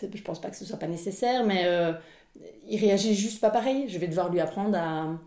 je 0.00 0.22
pense 0.22 0.40
pas 0.40 0.50
que 0.50 0.56
ce 0.56 0.64
soit 0.64 0.78
pas 0.78 0.86
nécessaire, 0.88 1.44
mais 1.44 1.64
il 2.68 2.78
réagit 2.80 3.14
juste 3.14 3.40
pas 3.40 3.50
pareil. 3.50 3.88
Je 3.88 3.98
vais 3.98 4.08
devoir 4.08 4.30
lui 4.30 4.40
apprendre 4.40 4.76
à. 4.78 5.18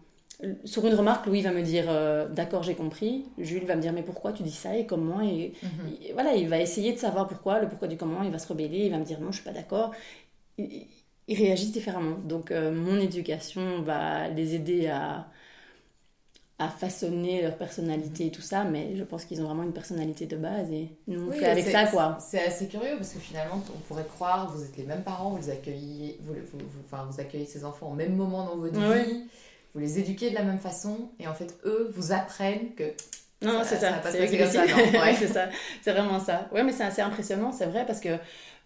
Sur 0.65 0.85
une 0.85 0.93
remarque, 0.93 1.25
Louis 1.25 1.41
va 1.41 1.51
me 1.51 1.63
dire 1.63 1.85
euh, 1.89 2.27
D'accord, 2.29 2.61
j'ai 2.61 2.75
compris. 2.75 3.25
Jules 3.39 3.65
va 3.65 3.75
me 3.75 3.81
dire 3.81 3.91
Mais 3.91 4.03
pourquoi 4.03 4.33
tu 4.33 4.43
dis 4.43 4.51
ça 4.51 4.75
et 4.77 4.85
comment 4.85 5.19
et, 5.21 5.53
Mhm. 5.63 5.97
et 6.03 6.13
voilà, 6.13 6.35
il 6.35 6.47
va 6.47 6.59
essayer 6.59 6.93
de 6.93 6.99
savoir 6.99 7.27
pourquoi, 7.27 7.59
le 7.59 7.67
pourquoi 7.67 7.87
du 7.87 7.97
comment. 7.97 8.21
Il 8.23 8.31
va 8.31 8.37
se 8.39 8.47
rebeller, 8.47 8.85
il 8.85 8.91
va 8.91 8.99
me 8.99 9.05
dire 9.05 9.19
Non, 9.19 9.31
je 9.31 9.37
suis 9.37 9.43
pas 9.45 9.51
d'accord. 9.51 9.93
Il, 10.57 10.87
il 11.27 11.37
réagit 11.37 11.71
différemment. 11.71 12.17
Donc, 12.25 12.51
euh, 12.51 12.71
mon 12.73 12.99
éducation 12.99 13.81
va 13.83 14.29
les 14.29 14.55
aider 14.55 14.87
à, 14.87 15.27
à 16.59 16.69
façonner 16.69 17.41
leur 17.43 17.55
personnalité 17.57 18.27
et 18.27 18.31
tout 18.31 18.41
ça, 18.41 18.63
mais 18.63 18.95
je 18.95 19.03
pense 19.03 19.25
qu'ils 19.25 19.41
ont 19.41 19.45
vraiment 19.45 19.63
une 19.63 19.73
personnalité 19.73 20.25
de 20.25 20.37
base 20.37 20.71
et 20.71 20.89
nous 21.07 21.27
on 21.27 21.31
Oui, 21.31 21.37
fait 21.37 21.45
avec 21.45 21.65
ça 21.65 21.85
quoi. 21.87 22.17
C'est 22.19 22.43
assez 22.43 22.67
curieux 22.67 22.95
parce 22.97 23.13
que 23.13 23.19
finalement, 23.19 23.61
on 23.75 23.79
pourrait 23.87 24.05
croire, 24.05 24.49
vous 24.51 24.63
êtes 24.63 24.75
les 24.77 24.83
mêmes 24.85 25.03
parents, 25.03 25.29
vous 25.29 25.37
les 25.37 25.49
accueillez, 25.49 26.17
vous, 26.23 26.33
vous, 26.33 26.57
vous- 26.59 26.79
enfin, 26.85 27.05
vous 27.09 27.19
accueillez 27.19 27.45
ces 27.45 27.63
enfants 27.63 27.91
au 27.91 27.93
même 27.95 28.15
moment 28.15 28.45
dans 28.45 28.55
votre 28.57 28.79
Ouais. 28.79 29.03
vie, 29.05 29.25
vous 29.73 29.79
les 29.79 29.99
éduquez 29.99 30.29
de 30.29 30.35
la 30.35 30.43
même 30.43 30.59
façon, 30.59 31.11
et 31.19 31.27
en 31.27 31.33
fait, 31.33 31.57
eux 31.65 31.91
vous 31.95 32.11
apprennent 32.11 32.73
que 32.75 32.83
Non, 33.41 33.61
c'est 33.63 33.77
ça 33.77 34.01
c'est 34.03 34.47
ça, 34.47 34.65
ouais. 34.65 35.49
c'est 35.81 35.91
vraiment 35.91 36.19
ça. 36.19 36.47
Ouais, 36.51 36.63
mais 36.63 36.71
c'est 36.71 36.83
assez 36.83 37.01
impressionnant, 37.01 37.51
c'est 37.51 37.67
vrai, 37.67 37.85
parce 37.85 37.99
que 37.99 38.09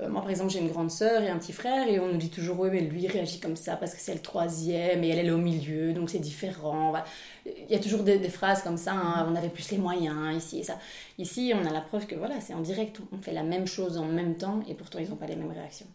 euh, 0.02 0.10
moi, 0.10 0.22
par 0.22 0.30
exemple, 0.30 0.52
j'ai 0.52 0.60
une 0.60 0.70
grande 0.70 0.90
sœur 0.90 1.22
et 1.22 1.30
un 1.30 1.38
petit 1.38 1.54
frère, 1.54 1.88
et 1.88 2.00
on 2.00 2.08
nous 2.08 2.18
dit 2.18 2.30
toujours, 2.30 2.60
oui, 2.60 2.70
mais 2.72 2.80
lui, 2.82 3.04
il 3.04 3.08
réagit 3.08 3.40
comme 3.40 3.56
ça 3.56 3.76
parce 3.76 3.94
que 3.94 4.00
c'est 4.02 4.14
le 4.14 4.22
troisième, 4.22 5.04
et 5.04 5.10
elle, 5.10 5.20
elle 5.20 5.28
est 5.28 5.32
au 5.32 5.38
milieu, 5.38 5.94
donc 5.94 6.10
c'est 6.10 6.20
différent. 6.20 6.90
Voilà. 6.90 7.06
Il 7.46 7.70
y 7.70 7.76
a 7.76 7.80
toujours 7.80 8.04
des, 8.04 8.18
des 8.18 8.30
phrases 8.30 8.64
comme 8.64 8.78
ça, 8.78 8.94
hein, 8.94 9.28
on 9.30 9.36
avait 9.36 9.50
plus 9.50 9.70
les 9.72 9.78
moyens, 9.78 10.36
ici 10.36 10.60
et 10.60 10.64
ça. 10.64 10.80
Ici, 11.18 11.54
on 11.56 11.66
a 11.66 11.72
la 11.72 11.82
preuve 11.82 12.08
que 12.08 12.16
voilà, 12.16 12.40
c'est 12.40 12.54
en 12.54 12.62
direct, 12.62 13.00
on 13.12 13.18
fait 13.22 13.34
la 13.34 13.44
même 13.44 13.68
chose 13.68 13.98
en 13.98 14.06
même 14.06 14.38
temps, 14.38 14.62
et 14.68 14.74
pourtant, 14.74 15.00
ils 15.00 15.10
n'ont 15.10 15.16
pas 15.18 15.28
les 15.28 15.36
mêmes 15.36 15.52
réactions. 15.52 15.88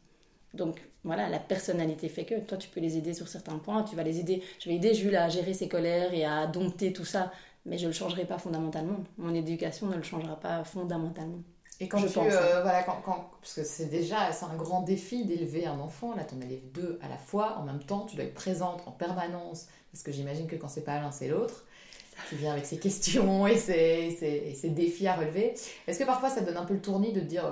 Donc 0.54 0.80
voilà, 1.06 1.28
la 1.30 1.38
personnalité 1.38 2.08
fait 2.10 2.24
que 2.26 2.38
toi 2.40 2.58
tu 2.58 2.68
peux 2.68 2.80
les 2.80 2.98
aider 2.98 3.14
sur 3.14 3.28
certains 3.28 3.56
points, 3.58 3.82
tu 3.84 3.96
vas 3.96 4.02
les 4.02 4.20
aider. 4.20 4.42
Je 4.60 4.68
vais 4.68 4.74
aider 4.76 4.92
Jules 4.92 5.16
à 5.16 5.28
gérer 5.30 5.54
ses 5.54 5.68
colères 5.68 6.12
et 6.12 6.24
à 6.26 6.46
dompter 6.46 6.92
tout 6.92 7.06
ça, 7.06 7.32
mais 7.64 7.78
je 7.78 7.84
ne 7.84 7.88
le 7.88 7.94
changerai 7.94 8.26
pas 8.26 8.38
fondamentalement. 8.38 8.98
Mon 9.16 9.34
éducation 9.34 9.86
ne 9.86 9.96
le 9.96 10.02
changera 10.02 10.38
pas 10.38 10.62
fondamentalement. 10.64 11.38
Et 11.78 11.88
quand 11.88 11.98
je 11.98 12.06
tu, 12.06 12.12
pense, 12.14 12.32
euh, 12.32 12.62
voilà, 12.62 12.82
quand, 12.84 13.00
quand- 13.04 13.30
parce 13.40 13.54
que 13.54 13.62
c'est 13.64 13.86
déjà, 13.90 14.32
c'est 14.32 14.46
un 14.46 14.54
grand 14.56 14.80
défi 14.82 15.24
d'élever 15.26 15.66
un 15.66 15.78
enfant. 15.78 16.14
Là, 16.16 16.24
t'en 16.24 16.40
élèves 16.40 16.70
deux 16.72 16.98
à 17.02 17.08
la 17.08 17.18
fois, 17.18 17.58
en 17.58 17.64
même 17.64 17.82
temps, 17.82 18.06
tu 18.06 18.16
dois 18.16 18.24
être 18.24 18.34
présente 18.34 18.82
en 18.86 18.92
permanence, 18.92 19.66
parce 19.92 20.02
que 20.02 20.10
j'imagine 20.10 20.46
que 20.46 20.56
quand 20.56 20.68
c'est 20.68 20.84
pas 20.84 20.98
l'un, 21.00 21.12
c'est 21.12 21.28
l'autre. 21.28 21.64
Tu 22.30 22.36
viens 22.36 22.52
avec 22.52 22.64
ses 22.64 22.78
questions 22.78 23.46
et 23.46 23.58
ses, 23.58 24.10
ses- 24.18 24.42
et 24.48 24.54
ses 24.54 24.70
défis 24.70 25.06
à 25.06 25.16
relever. 25.16 25.52
Est-ce 25.86 25.98
que 25.98 26.04
parfois 26.04 26.30
ça 26.30 26.40
donne 26.40 26.56
un 26.56 26.64
peu 26.64 26.72
le 26.72 26.80
tournis 26.80 27.12
de 27.12 27.20
te 27.20 27.26
dire, 27.26 27.44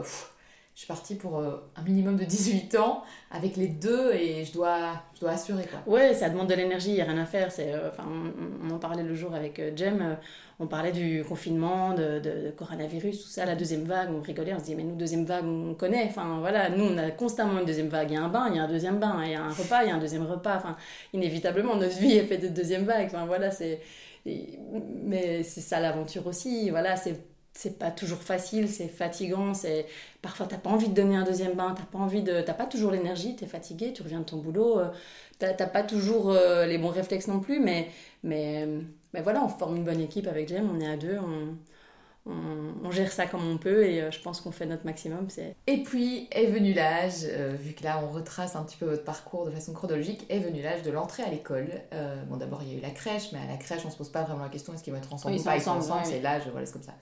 je 0.74 0.80
suis 0.80 0.88
partie 0.88 1.14
pour 1.14 1.38
euh, 1.38 1.56
un 1.76 1.82
minimum 1.82 2.16
de 2.16 2.24
18 2.24 2.74
ans 2.76 3.04
avec 3.30 3.56
les 3.56 3.68
deux 3.68 4.12
et 4.12 4.44
je 4.44 4.52
dois, 4.52 5.02
je 5.14 5.20
dois 5.20 5.30
assurer 5.30 5.64
quoi. 5.66 5.80
Ouais, 5.86 6.14
ça 6.14 6.28
demande 6.28 6.48
de 6.48 6.54
l'énergie, 6.54 6.90
il 6.90 6.94
n'y 6.94 7.00
a 7.00 7.04
rien 7.04 7.18
à 7.18 7.26
faire. 7.26 7.48
Euh, 7.60 7.90
on, 8.64 8.70
en 8.70 8.78
parlait 8.78 9.04
le 9.04 9.14
jour 9.14 9.34
avec 9.36 9.60
euh, 9.60 9.70
Jem, 9.76 10.16
on 10.58 10.66
parlait 10.66 10.90
du 10.90 11.22
confinement, 11.28 11.94
de, 11.94 12.18
de- 12.18 12.50
coronavirus, 12.56 13.22
tout 13.22 13.28
ça, 13.28 13.44
la 13.44 13.54
deuxième 13.54 13.84
vague, 13.84 14.10
on 14.12 14.20
rigolait, 14.20 14.52
on 14.52 14.58
se 14.58 14.64
dit, 14.64 14.74
mais 14.74 14.82
nous, 14.82 14.96
deuxième 14.96 15.24
vague, 15.24 15.44
on 15.44 15.74
connaît. 15.74 16.06
Enfin, 16.08 16.38
voilà, 16.40 16.68
nous, 16.70 16.84
on 16.84 16.98
a 16.98 17.10
constamment 17.12 17.60
une 17.60 17.66
deuxième 17.66 17.88
vague. 17.88 18.10
Il 18.10 18.14
y 18.14 18.16
a 18.16 18.22
un 18.24 18.28
bain, 18.28 18.48
il 18.50 18.56
y 18.56 18.58
a 18.58 18.64
un 18.64 18.68
deuxième 18.68 18.98
bain, 18.98 19.20
il 19.24 19.30
y 19.30 19.34
a 19.36 19.42
un 19.44 19.52
repas, 19.52 19.84
il 19.84 19.88
y 19.88 19.92
a 19.92 19.94
un 19.94 19.98
deuxième 19.98 20.26
repas. 20.26 20.56
Enfin, 20.56 20.76
inévitablement, 21.12 21.76
notre 21.76 21.96
vie 21.98 22.14
est 22.16 22.24
faite 22.24 22.42
de 22.42 22.48
deuxième 22.48 22.84
vague. 22.84 23.06
Enfin, 23.06 23.26
voilà, 23.26 23.50
c'est. 23.52 23.80
Mais 24.26 25.42
c'est 25.42 25.60
ça 25.60 25.78
l'aventure 25.80 26.26
aussi. 26.26 26.70
Voilà, 26.70 26.96
c'est. 26.96 27.20
C'est 27.56 27.78
pas 27.78 27.92
toujours 27.92 28.18
facile, 28.18 28.68
c'est 28.68 28.88
fatigant, 28.88 29.54
c'est 29.54 29.86
parfois 30.22 30.46
t'as 30.46 30.58
pas 30.58 30.70
envie 30.70 30.88
de 30.88 30.94
donner 30.94 31.14
un 31.16 31.22
deuxième 31.22 31.54
bain, 31.54 31.72
t'as 31.76 31.84
pas 31.84 31.98
envie 31.98 32.22
de, 32.22 32.40
t'as 32.40 32.52
pas 32.52 32.66
toujours 32.66 32.90
l'énergie, 32.90 33.36
t'es 33.36 33.46
fatigué, 33.46 33.92
tu 33.92 34.02
reviens 34.02 34.20
de 34.20 34.24
ton 34.24 34.38
boulot, 34.38 34.80
euh, 34.80 34.88
t'as 35.38 35.54
pas 35.66 35.84
toujours 35.84 36.30
euh, 36.30 36.66
les 36.66 36.78
bons 36.78 36.88
réflexes 36.88 37.28
non 37.28 37.38
plus, 37.38 37.60
mais, 37.60 37.88
mais, 38.24 38.66
mais 39.12 39.22
voilà, 39.22 39.44
on 39.44 39.48
forme 39.48 39.76
une 39.76 39.84
bonne 39.84 40.00
équipe 40.00 40.26
avec 40.26 40.48
Jem, 40.48 40.68
on 40.68 40.80
est 40.80 40.88
à 40.88 40.96
deux, 40.96 41.16
on, 41.18 41.56
on, 42.26 42.32
on 42.82 42.90
gère 42.90 43.12
ça 43.12 43.26
comme 43.26 43.46
on 43.46 43.58
peut 43.58 43.84
et 43.86 44.00
euh, 44.00 44.10
je 44.10 44.20
pense 44.20 44.40
qu'on 44.40 44.50
fait 44.50 44.66
notre 44.66 44.84
maximum. 44.84 45.28
C'est... 45.28 45.54
Et 45.66 45.82
puis 45.82 46.28
est 46.30 46.46
venu 46.46 46.72
l'âge, 46.72 47.24
euh, 47.24 47.54
vu 47.58 47.74
que 47.74 47.84
là 47.84 48.02
on 48.02 48.10
retrace 48.10 48.56
un 48.56 48.62
petit 48.64 48.76
peu 48.76 48.86
votre 48.86 49.04
parcours 49.04 49.44
de 49.46 49.50
façon 49.50 49.72
chronologique, 49.72 50.24
est 50.30 50.38
venu 50.38 50.62
l'âge 50.62 50.82
de 50.82 50.90
l'entrée 50.90 51.22
à 51.22 51.28
l'école. 51.28 51.68
Euh, 51.92 52.22
bon 52.24 52.36
d'abord 52.36 52.62
il 52.62 52.72
y 52.72 52.74
a 52.74 52.78
eu 52.78 52.80
la 52.80 52.90
crèche, 52.90 53.32
mais 53.32 53.38
à 53.40 53.46
la 53.46 53.56
crèche 53.56 53.82
on 53.84 53.90
se 53.90 53.96
pose 53.96 54.10
pas 54.10 54.22
vraiment 54.22 54.42
la 54.42 54.48
question 54.48 54.72
est-ce 54.72 54.82
qu'ils 54.82 54.92
vont 54.92 54.98
être 54.98 55.12
ensemble 55.12 55.34
Oui, 55.34 55.38
ou 55.38 55.42
ils 55.42 55.44
pas, 55.44 55.52
sont 55.52 55.58
ils 55.58 55.62
sont 55.62 55.70
ensemble, 55.70 56.06
c'est 56.06 56.20
l'âge, 56.20 56.42
voilà 56.50 56.66
c'est 56.66 56.72
comme 56.72 56.82
ça. 56.82 56.94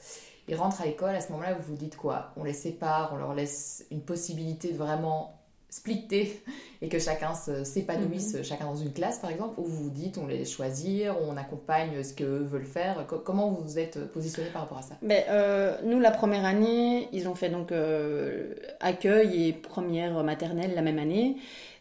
Ils 0.48 0.56
rentrent 0.56 0.82
à 0.82 0.86
l'école, 0.86 1.14
à 1.14 1.20
ce 1.20 1.30
moment-là 1.32 1.54
vous 1.54 1.72
vous 1.72 1.76
dites 1.76 1.96
quoi? 1.96 2.32
On 2.36 2.44
les 2.44 2.52
sépare, 2.52 3.10
on 3.14 3.16
leur 3.16 3.34
laisse 3.34 3.86
une 3.90 4.00
possibilité 4.00 4.72
de 4.72 4.76
vraiment 4.76 5.38
splitter 5.70 6.42
et 6.82 6.88
que 6.90 6.98
chacun 6.98 7.32
se- 7.34 7.64
s'épanouisse, 7.64 8.34
Mhm. 8.34 8.44
chacun 8.44 8.66
dans 8.66 8.76
une 8.76 8.92
classe 8.92 9.20
par 9.20 9.30
exemple, 9.30 9.58
ou 9.58 9.64
vous 9.64 9.84
vous 9.84 9.90
dites 9.90 10.18
on 10.18 10.26
les 10.26 10.44
choisir, 10.44 11.16
on 11.26 11.36
accompagne 11.38 12.02
ce 12.02 12.12
qu'eux 12.12 12.42
veulent 12.42 12.66
faire. 12.66 13.06
Co- 13.06 13.20
comment 13.24 13.48
vous 13.48 13.62
vous 13.62 13.78
êtes 13.78 13.98
positionné 14.12 14.50
par 14.50 14.62
rapport 14.62 14.78
à 14.78 14.82
ça? 14.82 14.96
Mais, 15.00 15.24
euh, 15.30 15.78
nous, 15.84 15.98
la 15.98 16.10
première 16.10 16.44
année, 16.44 17.08
ils 17.12 17.26
ont 17.26 17.34
fait 17.34 17.48
donc 17.48 17.72
euh, 17.72 18.54
accueil 18.80 19.48
et 19.48 19.52
première 19.54 20.22
maternelle 20.22 20.74
la 20.74 20.82
même 20.82 20.98
année. 20.98 21.36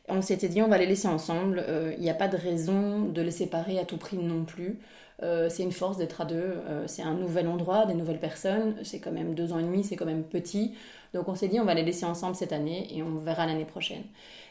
On 0.08 0.22
s'était 0.22 0.48
dit, 0.50 0.62
on 0.62 0.68
va 0.70 0.78
les 0.78 0.86
laisser 0.86 1.08
ensemble. 1.10 1.64
Euh, 1.68 1.94
Il 1.98 2.02
n'y 2.04 2.10
a 2.10 2.14
pas 2.14 2.28
de 2.30 2.38
raison 2.38 3.02
de 3.02 3.22
les 3.22 3.32
séparer 3.32 3.78
à 3.80 3.86
tout 3.86 3.98
prix 3.98 4.18
non 4.18 4.46
plus. 4.46 4.80
Euh, 5.24 5.50
c'est 5.50 5.64
une 5.64 5.72
force 5.72 5.98
d'être 5.98 6.22
à 6.22 6.26
deux. 6.26 6.36
Euh, 6.68 6.84
c'est 6.88 7.04
un 7.04 7.14
nouvel 7.14 7.48
endroit, 7.48 7.86
des 7.86 7.94
nouvelles 7.94 8.20
personnes. 8.20 8.76
C'est 8.84 9.00
quand 9.00 9.12
même 9.12 9.34
deux 9.36 9.54
ans 9.54 9.60
et 9.60 9.64
demi, 9.64 9.84
c'est 9.84 9.96
quand 9.96 10.06
même 10.06 10.24
petit. 10.24 10.74
Donc 11.14 11.28
on 11.28 11.36
s'est 11.36 11.48
dit, 11.48 11.60
on 11.60 11.66
va 11.66 11.74
les 11.74 11.84
laisser 11.84 12.06
ensemble 12.06 12.36
cette 12.36 12.54
année 12.54 12.88
et 12.96 13.04
on 13.04 13.16
verra 13.18 13.46
l'année 13.46 13.66
prochaine. 13.66 14.04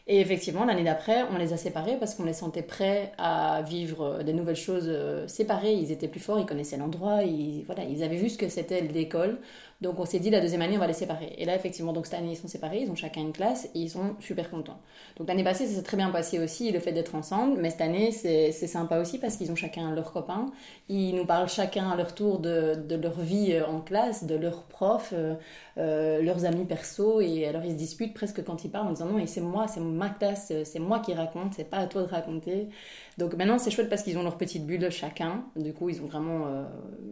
Et 0.06 0.20
effectivement, 0.20 0.64
l'année 0.64 0.84
d'après, 0.84 1.22
on 1.32 1.38
les 1.38 1.52
a 1.52 1.56
séparés 1.56 1.96
parce 1.98 2.14
qu'on 2.14 2.24
les 2.24 2.32
sentait 2.32 2.62
prêts 2.62 3.12
à 3.18 3.62
vivre 3.62 4.22
des 4.24 4.32
nouvelles 4.32 4.56
choses 4.56 4.88
euh, 4.88 5.26
séparés. 5.28 5.74
Ils 5.74 5.92
étaient 5.92 6.08
plus 6.08 6.20
forts, 6.20 6.38
ils 6.38 6.46
connaissaient 6.46 6.76
l'endroit, 6.76 7.22
ils, 7.22 7.64
voilà, 7.66 7.84
ils 7.84 8.02
avaient 8.02 8.16
vu 8.16 8.28
ce 8.28 8.38
que 8.38 8.48
c'était 8.48 8.80
l'école. 8.80 9.38
Donc 9.80 9.98
on 9.98 10.04
s'est 10.04 10.18
dit, 10.18 10.28
la 10.28 10.40
deuxième 10.40 10.60
année, 10.60 10.76
on 10.76 10.80
va 10.80 10.86
les 10.86 10.92
séparer. 10.92 11.34
Et 11.38 11.46
là, 11.46 11.54
effectivement, 11.54 11.92
donc 11.92 12.06
cette 12.06 12.18
année, 12.18 12.32
ils 12.32 12.36
sont 12.36 12.48
séparés, 12.48 12.82
ils 12.82 12.90
ont 12.90 12.96
chacun 12.96 13.22
une 13.22 13.32
classe 13.32 13.64
et 13.74 13.78
ils 13.78 13.88
sont 13.88 14.14
super 14.20 14.50
contents. 14.50 14.78
Donc 15.16 15.28
l'année 15.28 15.44
passée, 15.44 15.66
ça 15.66 15.76
s'est 15.76 15.82
très 15.82 15.96
bien 15.96 16.10
passé 16.10 16.38
aussi, 16.38 16.70
le 16.70 16.80
fait 16.80 16.92
d'être 16.92 17.14
ensemble. 17.14 17.58
Mais 17.60 17.70
cette 17.70 17.80
année, 17.80 18.12
c'est 18.12 18.52
sympa 18.52 18.98
aussi 18.98 19.18
parce 19.18 19.36
qu'ils 19.36 19.50
ont 19.50 19.56
chacun 19.56 19.90
leurs 19.94 20.12
copains. 20.12 20.46
Ils 20.88 21.16
nous 21.16 21.24
parlent 21.24 21.48
chacun 21.48 21.90
à 21.90 21.96
leur 21.96 22.14
tour 22.14 22.40
de, 22.40 22.74
de 22.74 22.96
leur 22.96 23.18
vie 23.20 23.52
euh, 23.52 23.66
en 23.66 23.80
classe, 23.80 24.24
de 24.24 24.34
leurs 24.34 24.64
profs, 24.64 25.14
euh, 25.14 25.34
euh, 25.78 26.20
leurs 26.22 26.44
amis 26.44 26.66
perso. 26.66 27.20
Et 27.22 27.46
alors 27.46 27.64
ils 27.64 27.72
se 27.72 27.76
disputent 27.76 28.14
presque 28.14 28.44
quand 28.44 28.64
ils 28.64 28.70
parlent 28.70 28.88
en 28.88 28.92
disant 28.92 29.06
non, 29.06 29.18
et 29.18 29.26
c'est 29.26 29.40
moi, 29.40 29.66
c'est 29.66 29.80
ma 29.80 30.10
classe, 30.10 30.52
c'est 30.64 30.78
moi 30.78 30.98
qui 31.00 31.14
raconte, 31.14 31.54
c'est 31.54 31.64
pas 31.64 31.78
à 31.78 31.86
toi 31.86 32.02
de 32.02 32.08
raconter. 32.08 32.68
Donc 33.20 33.34
maintenant, 33.34 33.58
c'est 33.58 33.70
chouette 33.70 33.90
parce 33.90 34.02
qu'ils 34.02 34.16
ont 34.16 34.22
leur 34.22 34.38
petite 34.38 34.66
bulle 34.66 34.90
chacun. 34.90 35.44
Du 35.54 35.74
coup, 35.74 35.90
ils 35.90 36.00
ont 36.00 36.06
vraiment, 36.06 36.46
euh, 36.46 36.64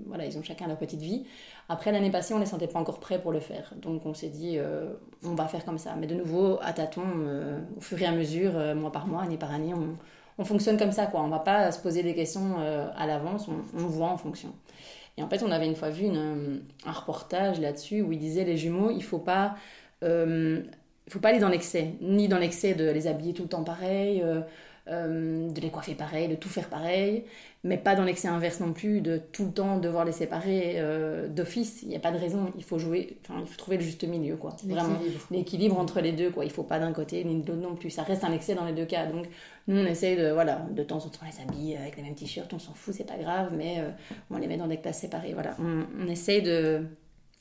voilà, 0.06 0.24
ils 0.24 0.38
ont 0.38 0.42
chacun 0.42 0.66
leur 0.66 0.78
petite 0.78 1.00
vie. 1.00 1.26
Après 1.68 1.92
l'année 1.92 2.10
passée, 2.10 2.32
on 2.32 2.38
les 2.38 2.46
sentait 2.46 2.66
pas 2.66 2.78
encore 2.78 2.98
prêts 2.98 3.20
pour 3.20 3.30
le 3.30 3.40
faire. 3.40 3.74
Donc 3.76 4.06
on 4.06 4.14
s'est 4.14 4.30
dit, 4.30 4.54
euh, 4.56 4.94
on 5.22 5.34
va 5.34 5.46
faire 5.48 5.66
comme 5.66 5.76
ça. 5.76 5.94
Mais 6.00 6.06
de 6.06 6.14
nouveau, 6.14 6.58
à 6.62 6.72
tâtons, 6.72 7.02
euh, 7.04 7.60
au 7.76 7.80
fur 7.82 8.00
et 8.00 8.06
à 8.06 8.12
mesure, 8.12 8.52
mois 8.74 8.90
par 8.90 9.06
mois, 9.06 9.22
année 9.22 9.36
par 9.36 9.52
année, 9.52 9.74
on, 9.74 9.98
on 10.38 10.44
fonctionne 10.46 10.78
comme 10.78 10.92
ça. 10.92 11.04
Quoi. 11.04 11.20
On 11.20 11.28
va 11.28 11.40
pas 11.40 11.70
se 11.72 11.78
poser 11.78 12.02
des 12.02 12.14
questions 12.14 12.56
à 12.96 13.06
l'avance, 13.06 13.46
on, 13.48 13.86
voit 13.86 14.08
en 14.08 14.16
fonction. 14.16 14.54
Et 15.18 15.22
en 15.22 15.28
fait, 15.28 15.42
on 15.42 15.50
avait 15.50 15.66
une 15.66 15.76
fois 15.76 15.90
vu 15.90 16.06
un 16.06 16.92
reportage 16.92 17.60
là-dessus 17.60 18.00
où 18.00 18.12
il 18.12 18.18
disait 18.18 18.44
les 18.44 18.56
jumeaux, 18.56 18.90
il 18.90 19.02
faut 19.02 19.18
pas, 19.18 19.56
il 20.00 20.64
faut 21.10 21.20
pas 21.20 21.28
aller 21.28 21.38
dans 21.38 21.50
l'excès, 21.50 21.92
ni 22.00 22.28
dans 22.28 22.38
l'excès 22.38 22.72
de 22.72 22.88
les 22.88 23.08
habiller 23.08 23.34
tout 23.34 23.42
le 23.42 23.48
temps 23.50 23.64
pareil, 23.64 24.24
euh, 24.90 25.50
de 25.50 25.60
les 25.60 25.70
coiffer 25.70 25.94
pareil, 25.94 26.28
de 26.28 26.34
tout 26.34 26.48
faire 26.48 26.68
pareil, 26.68 27.24
mais 27.64 27.76
pas 27.76 27.94
dans 27.94 28.04
l'excès 28.04 28.28
inverse 28.28 28.60
non 28.60 28.72
plus, 28.72 29.00
de 29.00 29.18
tout 29.32 29.46
le 29.46 29.52
temps 29.52 29.78
devoir 29.78 30.04
les 30.04 30.12
séparer 30.12 30.74
euh, 30.76 31.28
d'office. 31.28 31.82
Il 31.82 31.88
n'y 31.88 31.96
a 31.96 32.00
pas 32.00 32.12
de 32.12 32.18
raison. 32.18 32.52
Il 32.56 32.64
faut 32.64 32.78
jouer, 32.78 33.18
enfin, 33.24 33.40
il 33.40 33.46
faut 33.46 33.56
trouver 33.56 33.76
le 33.76 33.82
juste 33.82 34.04
milieu, 34.04 34.36
quoi. 34.36 34.56
Vraiment 34.64 34.96
L'équilibre. 35.30 35.78
entre 35.78 36.00
les 36.00 36.12
deux 36.12 36.30
quoi 36.30 36.44
il 36.44 36.50
faut 36.50 36.62
pas 36.62 36.78
d'un 36.78 36.92
côté 36.92 37.24
ni 37.24 37.42
de 37.42 37.52
l'autre 37.52 37.62
non 37.62 37.74
plus 37.74 37.90
ça 37.90 38.02
reste 38.02 38.24
un 38.24 38.32
excès 38.32 38.54
dans 38.54 38.64
les 38.64 38.72
deux 38.72 38.84
cas 38.86 39.06
donc 39.06 39.26
nous 39.66 39.76
on 39.78 39.84
essaye 39.86 40.16
de 40.16 40.30
voilà 40.30 40.66
de 40.70 40.82
temps 40.82 40.96
en 40.96 41.08
temps 41.08 41.20
on 41.22 41.26
les 41.26 41.42
habille 41.42 41.76
avec 41.76 41.96
les 41.96 42.02
mêmes 42.02 42.14
t-shirts 42.14 42.52
on 42.52 42.58
s'en 42.58 42.72
fout 42.74 42.94
c'est 42.94 43.06
pas 43.06 43.16
grave 43.18 43.50
mais 43.56 43.76
euh, 43.80 43.90
on 44.30 44.38
les 44.38 44.46
met 44.46 44.56
dans 44.56 44.66
des 44.66 44.78
classes 44.78 45.00
séparées 45.00 45.32
voilà 45.34 45.56
on, 45.60 45.84
on 46.02 46.08
essaye 46.08 46.42
de 46.42 46.82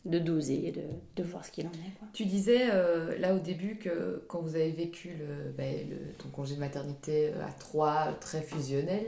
de 0.08 0.20
doser 0.20 0.72
de, 0.72 0.82
de 1.22 1.24
voir 1.28 1.44
ce 1.46 1.52
qu'il 1.52 1.68
en 1.68 1.72
est 1.72 1.98
quoi. 2.00 2.08
Tu 2.14 2.26
disais 2.26 2.70
euh, 2.72 3.18
là 3.20 3.34
au 3.36 3.40
début 3.40 3.76
que 3.78 4.24
quand 4.28 4.42
vous 4.42 4.56
avez 4.56 4.72
vécu 4.72 5.10
le, 5.20 5.52
ben, 5.52 5.88
le- 5.90 6.14
ton 6.14 6.30
congé 6.30 6.56
de 6.56 6.60
maternité 6.60 7.30
euh, 7.36 7.46
à 7.46 7.52
trois, 7.52 8.08
euh, 8.08 8.14
très 8.20 8.42
fusionnel, 8.42 9.06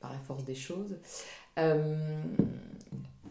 par 0.00 0.12
la 0.12 0.18
force 0.18 0.44
des 0.44 0.54
choses, 0.54 0.96
euh, 1.58 1.96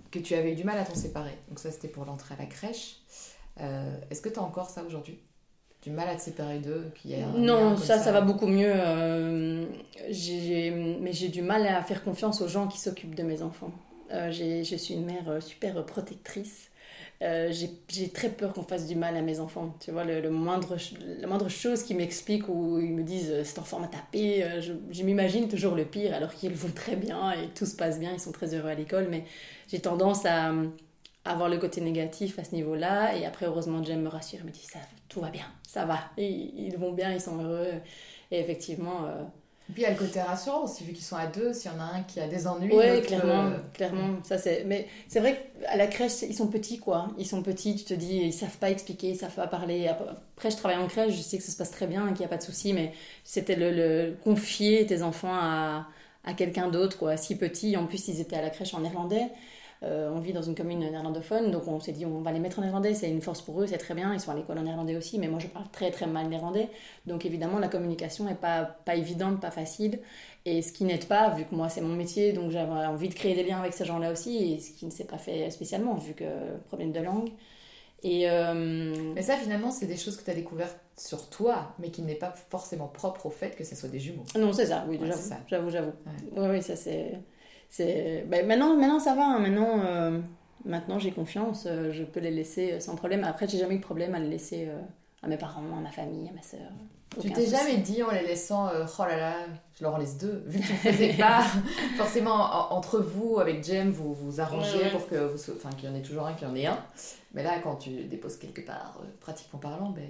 que 0.09 0.19
tu 0.19 0.35
avais 0.35 0.51
eu 0.53 0.55
du 0.55 0.63
mal 0.63 0.77
à 0.77 0.83
t'en 0.83 0.95
séparer. 0.95 1.37
Donc 1.49 1.59
ça 1.59 1.71
c'était 1.71 1.87
pour 1.87 2.05
l'entrée 2.05 2.35
à 2.35 2.37
la 2.41 2.45
crèche. 2.45 2.97
Euh, 3.59 3.95
Est-ce 4.09 4.21
que 4.21 4.29
tu 4.29 4.39
as 4.39 4.43
encore 4.43 4.69
ça 4.69 4.83
aujourd'hui? 4.83 5.19
Du 5.83 5.89
mal 5.89 6.07
à 6.09 6.15
te 6.15 6.21
séparer 6.21 6.59
d'eux 6.59 6.91
qu'il 6.95 7.11
y 7.11 7.15
non 7.39 7.75
ça, 7.75 7.97
ça 7.97 8.11
va 8.11 8.21
beaucoup 8.21 8.45
mieux 8.45 8.71
mais 10.07 11.11
j'ai 11.13 11.29
du 11.29 11.41
mal 11.41 11.65
à 11.65 11.81
faire 11.83 12.03
confiance 12.03 12.41
aux 12.41 12.47
gens 12.47 12.67
qui 12.67 12.77
s'occupent 12.77 13.15
de 13.15 13.23
mes 13.23 13.41
enfants 13.41 13.71
je 14.11 14.75
suis 14.77 14.93
une 14.93 15.05
mère 15.05 15.41
super 15.41 15.83
protectrice 15.85 16.69
Euh, 17.21 17.51
j'ai 17.87 18.09
très 18.09 18.29
peur 18.29 18.51
qu'on 18.51 18.63
fasse 18.63 18.87
du 18.87 18.95
mal 18.95 19.15
à 19.15 19.21
mes 19.21 19.39
enfants. 19.39 19.75
Tu 19.79 19.91
vois, 19.91 20.03
le, 20.03 20.27
moindre, 20.31 20.77
la 21.19 21.27
moindre 21.27 21.49
chose 21.49 21.83
qui 21.83 21.93
m'explique 21.93 22.49
ou 22.49 22.79
ils 22.79 22.93
me 22.93 23.03
disent 23.03 23.31
euh, 23.31 23.43
cet 23.43 23.59
enfant 23.59 23.79
m'a 23.79 23.87
tapé, 23.87 24.43
euh, 24.43 24.59
je, 24.59 25.03
m'imagine 25.03 25.47
toujours 25.47 25.75
le 25.75 25.85
pire 25.85 26.15
alors 26.15 26.33
qu'ils 26.33 26.55
vont 26.55 26.71
très 26.71 26.95
bien 26.95 27.31
et 27.33 27.49
tout 27.49 27.67
se 27.67 27.75
passe 27.75 27.99
bien, 27.99 28.11
ils 28.11 28.19
sont 28.19 28.31
très 28.31 28.55
heureux 28.55 28.69
à 28.69 28.73
l'école. 28.73 29.07
Mais 29.09 29.25
j'ai 29.67 29.79
tendance 29.79 30.25
à, 30.25 30.51
avoir 31.23 31.49
le 31.49 31.59
côté 31.59 31.79
négatif 31.81 32.39
à 32.39 32.43
ce 32.43 32.55
niveau-là. 32.55 33.15
Et 33.15 33.25
après, 33.25 33.45
heureusement, 33.45 33.83
Jem 33.83 34.01
me 34.01 34.09
rassure, 34.09 34.43
me 34.43 34.49
dit 34.49 34.65
ça, 34.65 34.79
tout 35.07 35.21
va 35.21 35.29
bien, 35.29 35.45
ça 35.67 35.85
va, 35.85 35.99
ils, 36.17 36.53
ils 36.57 36.77
vont 36.77 36.91
bien, 36.91 37.13
ils 37.13 37.21
sont 37.21 37.37
heureux. 37.37 37.73
Et 38.31 38.39
effectivement, 38.39 39.05
euh, 39.05 39.23
Et 39.71 39.73
puis 39.73 39.83
il 39.83 39.85
y 39.85 39.87
a 39.87 39.91
le 39.91 39.97
côté 39.97 40.19
rassurant 40.21 40.65
aussi, 40.65 40.83
vu 40.83 40.91
qu'ils 40.91 41.05
sont 41.05 41.15
à 41.15 41.27
deux, 41.27 41.53
s'il 41.53 41.71
y 41.71 41.73
en 41.73 41.79
a 41.79 41.83
un 41.95 42.03
qui 42.03 42.19
a 42.19 42.27
des 42.27 42.45
ennuis. 42.45 42.73
L'autre, 42.95 43.07
clairement, 43.07 43.45
euh, 43.45 43.57
clairement. 43.73 44.15
Ça 44.23 44.37
c'est. 44.37 44.65
Mais 44.65 44.87
c'est 45.07 45.21
vrai 45.21 45.49
qu'à 45.61 45.77
la 45.77 45.87
crèche, 45.87 46.23
ils 46.23 46.35
sont 46.35 46.47
petits 46.47 46.77
quoi. 46.79 47.07
Ils 47.17 47.25
sont 47.25 47.41
petits. 47.41 47.75
Tu 47.77 47.85
te 47.85 47.93
dis, 47.93 48.17
ils 48.17 48.33
savent 48.33 48.57
pas 48.57 48.69
expliquer, 48.69 49.11
ils 49.11 49.15
savent 49.15 49.33
pas 49.33 49.47
parler. 49.47 49.87
Après, 49.87 50.51
je 50.51 50.57
travaille 50.57 50.77
en 50.77 50.87
crèche, 50.87 51.13
je 51.15 51.21
sais 51.21 51.37
que 51.37 51.43
ça 51.43 51.51
se 51.53 51.57
passe 51.57 51.71
très 51.71 51.87
bien, 51.87 52.09
qu'il 52.11 52.21
y 52.21 52.25
a 52.25 52.27
pas 52.27 52.37
de 52.37 52.43
souci, 52.43 52.73
mais 52.73 52.91
c'était 53.23 53.55
le, 53.55 53.71
le- 53.71 54.17
confier 54.23 54.85
tes 54.85 55.03
enfants 55.03 55.33
à, 55.33 55.87
à 56.25 56.33
quelqu'un 56.33 56.67
d'autre 56.67 56.97
quoi. 56.97 57.15
Si 57.15 57.37
petits, 57.37 57.77
en 57.77 57.85
plus 57.85 58.09
ils 58.09 58.19
étaient 58.19 58.35
à 58.35 58.41
la 58.41 58.49
crèche 58.49 58.73
en 58.73 58.81
néerlandais. 58.81 59.29
Euh, 59.83 60.11
on 60.13 60.19
vit 60.19 60.31
dans 60.31 60.43
une 60.43 60.53
commune 60.53 60.79
néerlandophone, 60.79 61.49
donc 61.49 61.67
on 61.67 61.79
s'est 61.79 61.91
dit 61.91 62.05
on 62.05 62.21
va 62.21 62.31
les 62.31 62.39
mettre 62.39 62.59
en 62.59 62.61
néerlandais, 62.61 62.93
c'est 62.93 63.09
une 63.09 63.21
force 63.21 63.41
pour 63.41 63.61
eux, 63.61 63.65
c'est 63.65 63.79
très 63.79 63.95
bien, 63.95 64.13
ils 64.13 64.19
sont 64.19 64.29
à 64.29 64.35
l'école 64.35 64.59
en 64.59 64.61
néerlandais 64.61 64.95
aussi, 64.95 65.17
mais 65.17 65.27
moi 65.27 65.39
je 65.39 65.47
parle 65.47 65.65
très 65.71 65.89
très 65.89 66.05
mal 66.05 66.27
néerlandais, 66.27 66.69
donc 67.07 67.25
évidemment 67.25 67.57
la 67.57 67.67
communication 67.67 68.29
est 68.29 68.35
pas, 68.35 68.63
pas 68.63 68.95
évidente, 68.95 69.41
pas 69.41 69.49
facile, 69.49 69.99
et 70.45 70.61
ce 70.61 70.71
qui 70.71 70.83
n'aide 70.83 71.05
pas, 71.05 71.31
vu 71.31 71.45
que 71.45 71.55
moi 71.55 71.67
c'est 71.67 71.81
mon 71.81 71.95
métier, 71.95 72.31
donc 72.31 72.51
j'avais 72.51 72.71
envie 72.71 73.09
de 73.09 73.15
créer 73.15 73.33
des 73.33 73.41
liens 73.41 73.59
avec 73.59 73.73
ces 73.73 73.85
gens-là 73.85 74.11
aussi, 74.11 74.53
et 74.53 74.59
ce 74.59 74.69
qui 74.69 74.85
ne 74.85 74.91
s'est 74.91 75.05
pas 75.05 75.17
fait 75.17 75.49
spécialement, 75.49 75.95
vu 75.95 76.13
que 76.13 76.25
problème 76.67 76.91
de 76.91 76.99
langue. 76.99 77.29
Et 78.03 78.29
euh, 78.29 79.13
Mais 79.15 79.23
ça 79.23 79.35
finalement 79.35 79.71
c'est 79.71 79.87
des 79.87 79.97
choses 79.97 80.15
que 80.15 80.23
tu 80.23 80.29
as 80.29 80.35
découvertes 80.35 80.77
sur 80.95 81.27
toi, 81.29 81.73
mais 81.79 81.89
qui 81.89 82.03
n'est 82.03 82.15
pas 82.15 82.33
forcément 82.49 82.87
propre 82.87 83.25
au 83.25 83.29
fait 83.31 83.55
que 83.55 83.63
ce 83.63 83.75
soit 83.75 83.89
des 83.89 83.99
jumeaux. 83.99 84.25
non, 84.37 84.53
c'est 84.53 84.67
ça, 84.67 84.85
oui, 84.87 84.99
Ouais, 84.99 85.07
j'avoue, 85.47 85.71
j'avoue. 85.71 85.91
Oui, 86.35 86.47
oui, 86.49 86.61
ça 86.61 86.75
c'est. 86.75 87.19
C'est... 87.71 88.25
Ben, 88.27 88.45
maintenant, 88.45 88.75
maintenant 88.75 88.99
ça 88.99 89.15
va, 89.15 89.25
hein, 89.25 89.39
maintenant. 89.39 89.79
euh, 89.83 90.19
Maintenant, 90.63 90.99
j'ai 90.99 91.09
confiance, 91.09 91.63
euh, 91.65 91.91
je 91.91 92.03
peux 92.03 92.19
les 92.19 92.29
laisser 92.29 92.73
euh, 92.73 92.79
sans 92.79 92.95
problème. 92.95 93.23
Après, 93.23 93.47
j'ai 93.47 93.57
jamais 93.57 93.73
eu 93.73 93.77
de 93.79 93.83
problème 93.83 94.13
à 94.13 94.19
les 94.19 94.29
laisser 94.29 94.67
euh, 94.69 94.77
à 95.23 95.27
mes 95.27 95.35
parents, 95.37 95.63
à 95.75 95.81
ma 95.81 95.89
famille, 95.89 96.29
à 96.29 96.33
ma 96.33 96.43
sœur. 96.43 96.69
Tu 97.19 97.31
t'es 97.31 97.47
jamais 97.47 97.77
dit 97.77 98.03
en 98.03 98.11
les 98.11 98.21
laissant, 98.21 98.67
oh 98.69 99.03
là 99.05 99.17
là, 99.17 99.33
je 99.75 99.83
leur 99.83 99.95
en 99.95 99.97
laisse 99.97 100.19
deux, 100.19 100.43
vu 100.45 100.59
que 100.59 100.65
tu 100.67 100.71
ne 100.73 100.77
faisais 100.77 101.13
pas 101.13 101.41
forcément 101.97 102.35
en- 102.35 102.75
entre 102.77 102.99
vous, 102.99 103.39
avec 103.39 103.63
Jem, 103.65 103.89
vous 103.89 104.13
vous 104.13 104.39
arrangez 104.39 104.77
Ouais, 104.77 104.83
ouais. 104.83 104.91
pour 104.91 105.07
que 105.07 105.15
vous, 105.15 105.51
enfin, 105.55 105.71
qu'il 105.75 105.89
y 105.89 105.91
en 105.91 105.95
ait 105.95 106.03
toujours 106.03 106.27
un, 106.27 106.33
qu'il 106.35 106.47
y 106.47 106.51
en 106.51 106.55
ait 106.55 106.67
un. 106.67 106.77
Mais 107.33 107.41
là, 107.41 107.53
quand 107.63 107.77
tu 107.77 107.89
déposes 108.03 108.37
quelque 108.37 108.61
part, 108.61 109.01
pratiquement 109.19 109.57
parlant, 109.59 109.89
ben, 109.89 110.07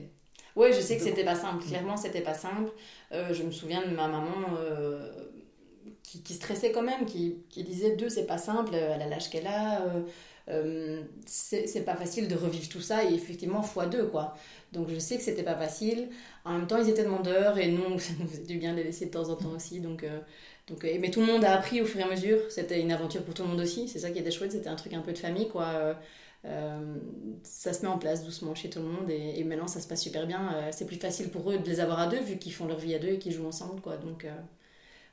Ouais, 0.58 0.74
je 0.74 0.82
sais 0.82 0.98
que 0.98 1.04
c'était 1.04 1.24
pas 1.24 1.36
simple. 1.36 1.64
Clairement, 1.64 1.96
c'était 1.96 2.20
pas 2.20 2.34
simple. 2.34 2.72
Je 3.12 3.42
me 3.44 3.52
souviens 3.52 3.84
de 3.88 3.96
ma 3.96 4.10
maman 4.10 4.50
qui, 6.04 6.22
qui 6.24 6.34
stressait 6.34 6.72
quand 6.72 6.82
même, 6.82 7.06
qui, 7.06 7.38
qui 7.50 7.64
disait 7.64 7.96
deux, 7.96 8.10
c'est 8.10 8.26
pas 8.26 8.38
simple, 8.38 8.76
elle 8.76 9.02
a 9.02 9.08
l'âge 9.08 9.30
qu'elle 9.30 9.48
a. 9.48 9.82
euh, 9.84 10.02
euh, 10.50 11.04
c'est 11.26 11.86
pas 11.86 11.96
facile 11.96 12.28
de 12.28 12.36
revivre 12.36 12.68
tout 12.68 12.82
ça 12.82 13.04
et 13.04 13.14
effectivement 13.14 13.62
fois 13.62 13.86
deux 13.86 14.08
quoi 14.08 14.34
donc 14.74 14.90
je 14.90 14.98
sais 14.98 15.16
que 15.18 15.22
c'était 15.24 15.44
pas 15.44 15.56
facile 15.56 16.10
en 16.46 16.54
même 16.58 16.66
temps 16.68 16.78
ils 16.78 16.90
étaient 16.90 17.04
demandeurs 17.04 17.60
et 17.60 17.68
nous 17.68 18.00
ça 18.00 18.14
nous 18.20 18.28
faisait 18.28 18.44
du 18.44 18.58
bien 18.58 18.72
de 18.72 18.78
les 18.78 18.84
laisser 18.86 19.06
de 19.06 19.12
temps 19.12 19.30
en 19.30 19.36
temps 19.36 19.52
aussi 19.52 19.80
donc 19.82 20.04
euh, 20.04 20.20
donc 20.68 20.84
euh, 20.84 20.98
mais 21.00 21.12
tout 21.12 21.20
le 21.20 21.28
monde 21.28 21.44
a 21.46 21.54
appris 21.54 21.80
au 21.82 21.86
fur 21.86 22.00
et 22.00 22.04
à 22.04 22.10
mesure 22.10 22.40
c'était 22.50 22.82
une 22.82 22.92
aventure 22.92 23.24
pour 23.24 23.34
tout 23.36 23.44
le 23.44 23.50
monde 23.50 23.60
aussi 23.62 23.88
c'est 23.88 24.00
ça 24.00 24.10
qui 24.10 24.18
était 24.20 24.32
chouette 24.32 24.52
c'était 24.52 24.70
un 24.70 24.76
truc 24.76 24.94
un 24.94 25.02
peu 25.02 25.14
de 25.14 25.18
famille 25.20 25.48
quoi 25.48 25.66
Euh, 25.68 25.94
euh, 26.46 26.98
ça 27.44 27.72
se 27.74 27.84
met 27.84 27.88
en 27.88 28.00
place 28.00 28.24
doucement 28.26 28.56
chez 28.56 28.70
tout 28.70 28.80
le 28.80 28.86
monde 28.86 29.10
et, 29.12 29.44
maintenant 29.44 29.68
ça 29.68 29.80
se 29.80 29.88
passe 29.88 30.02
super 30.02 30.26
bien. 30.28 30.54
Euh, 30.56 30.70
c'est 30.72 30.86
plus 30.88 30.96
facile 30.98 31.30
pour 31.30 31.52
eux 31.52 31.58
de 31.60 31.68
les 31.70 31.80
avoir 31.80 32.00
à 32.00 32.08
deux 32.08 32.20
vu 32.20 32.38
qu'ils 32.40 32.54
font 32.54 32.66
leur 32.68 32.80
vie 32.80 32.96
à 32.96 33.00
deux 33.00 33.10
et 33.10 33.20
qu'ils 33.20 33.32
jouent 33.34 33.46
ensemble 33.48 33.80
quoi. 33.82 33.98
Donc 33.98 34.26
euh, 34.26 34.34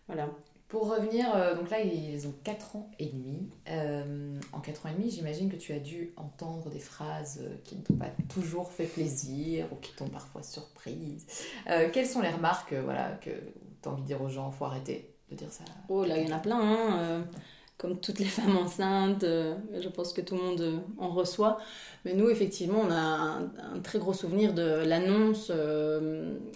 voilà. 0.08 0.30
Pour 0.68 0.90
revenir, 0.90 1.34
euh, 1.34 1.54
donc 1.54 1.70
là 1.70 1.80
ils 1.80 2.26
ont 2.26 2.34
4 2.44 2.76
ans 2.76 2.90
et 2.98 3.06
demi. 3.06 3.48
Euh, 3.70 4.38
en 4.52 4.60
4 4.60 4.84
ans 4.84 4.90
et 4.90 4.92
demi, 4.92 5.10
j'imagine 5.10 5.50
que 5.50 5.56
tu 5.56 5.72
as 5.72 5.78
dû 5.78 6.12
entendre 6.16 6.68
des 6.68 6.78
phrases 6.78 7.40
euh, 7.42 7.56
qui 7.64 7.76
ne 7.76 7.80
t'ont 7.80 7.94
pas 7.94 8.10
toujours 8.28 8.70
fait 8.70 8.84
plaisir 8.84 9.66
ou 9.72 9.76
qui 9.76 9.92
t'ont 9.92 10.08
parfois 10.08 10.42
surprise. 10.42 11.26
Quelles 11.66 12.06
sont 12.06 12.20
les 12.20 12.28
remarques 12.28 12.74
voilà, 12.74 13.12
que 13.12 13.30
tu 13.30 13.88
as 13.88 13.92
envie 13.92 14.02
de 14.02 14.06
dire 14.06 14.20
aux 14.20 14.28
gens? 14.28 14.50
Faut 14.50 14.66
arrêter 14.66 15.14
de 15.30 15.36
dire 15.36 15.50
ça 15.50 15.64
Oh 15.88 16.04
là 16.04 16.18
il 16.18 16.28
y 16.28 16.32
en 16.32 16.36
a 16.36 16.40
plein. 16.40 16.60
hein, 16.60 17.24
comme 17.78 17.98
toutes 18.00 18.18
les 18.18 18.24
femmes 18.26 18.56
enceintes, 18.58 19.22
je 19.24 19.88
pense 19.88 20.12
que 20.12 20.20
tout 20.20 20.36
le 20.36 20.42
monde 20.42 20.82
en 20.98 21.08
reçoit. 21.08 21.58
Mais 22.04 22.12
nous, 22.12 22.28
effectivement, 22.28 22.80
on 22.86 22.90
a 22.90 22.96
un, 22.96 23.42
un 23.74 23.80
très 23.82 23.98
gros 24.00 24.12
souvenir 24.12 24.52
de 24.52 24.82
l'annonce 24.84 25.50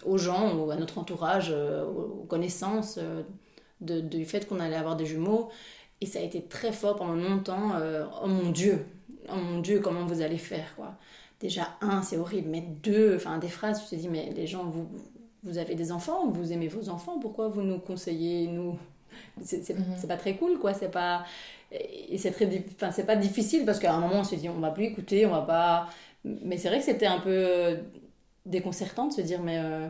aux 0.05 0.19
gens, 0.19 0.55
ou 0.59 0.71
à 0.71 0.77
notre 0.77 0.99
entourage, 0.99 1.51
aux, 1.51 2.27
connaissances, 2.29 2.99
de- 3.83 4.01
du 4.01 4.25
fait 4.25 4.47
qu'on 4.49 4.61
allait 4.61 4.77
avoir 4.77 4.97
des 4.97 5.07
jumeaux. 5.07 5.51
Et 6.01 6.07
ça 6.07 6.19
a 6.21 6.23
été 6.23 6.43
très 6.43 6.73
fort 6.73 6.97
pendant 6.97 7.15
longtemps. 7.15 7.75
euh, 7.77 8.05
oh 8.23 8.27
mon 8.29 8.51
Dieu, 8.51 8.87
oh 9.31 9.37
mon 9.37 9.61
Dieu, 9.61 9.81
comment 9.81 10.07
vous 10.07 10.21
allez 10.23 10.39
faire 10.39 10.75
quoi. 10.77 10.97
Déjà, 11.41 11.69
un, 11.81 12.03
c'est 12.03 12.17
horrible, 12.19 12.49
mais 12.51 12.61
deux, 12.63 13.17
enfin 13.17 13.39
des 13.39 13.49
phrases, 13.49 13.83
tu 13.85 13.97
te 13.97 14.01
dis, 14.01 14.09
mais 14.09 14.31
les 14.35 14.47
gens, 14.47 14.65
vous, 14.65 14.89
vous 15.45 15.59
avez 15.59 15.75
des 15.75 15.91
enfants, 15.93 16.29
vous 16.31 16.53
aimez 16.53 16.69
vos 16.69 16.89
enfants, 16.89 17.19
pourquoi 17.21 17.49
vous 17.49 17.63
nous 17.63 17.79
conseillez, 17.81 18.47
nous? 18.49 18.79
C'est 19.43 19.65
c'est- 19.65 19.77
c'est 19.99 20.07
pas 20.09 20.17
très 20.17 20.37
cool 20.37 20.59
quoi 20.59 20.75
c'est 20.75 20.91
pas 20.91 21.25
et 21.71 22.19
c'est 22.19 22.31
très 22.33 22.47
enfin 22.75 22.91
c'est 22.91 23.07
pas 23.07 23.17
difficile 23.17 23.65
parce 23.65 23.79
qu'à 23.79 23.95
un 23.95 24.01
moment 24.01 24.21
on 24.21 24.25
se 24.25 24.35
dit 24.37 24.49
on 24.49 24.59
va 24.61 24.71
plus 24.71 24.85
écouter 24.87 25.27
on 25.27 25.31
va 25.31 25.43
pas 25.43 25.89
mais 26.25 26.57
c'est 26.59 26.69
vrai 26.69 26.79
que 26.79 26.85
c'était 26.85 27.07
un 27.07 27.21
peu 27.21 27.77
déconcertant 28.47 29.09
de 29.09 29.13
se 29.13 29.21
dire 29.21 29.43
mais 29.43 29.59
euh, 29.59 29.89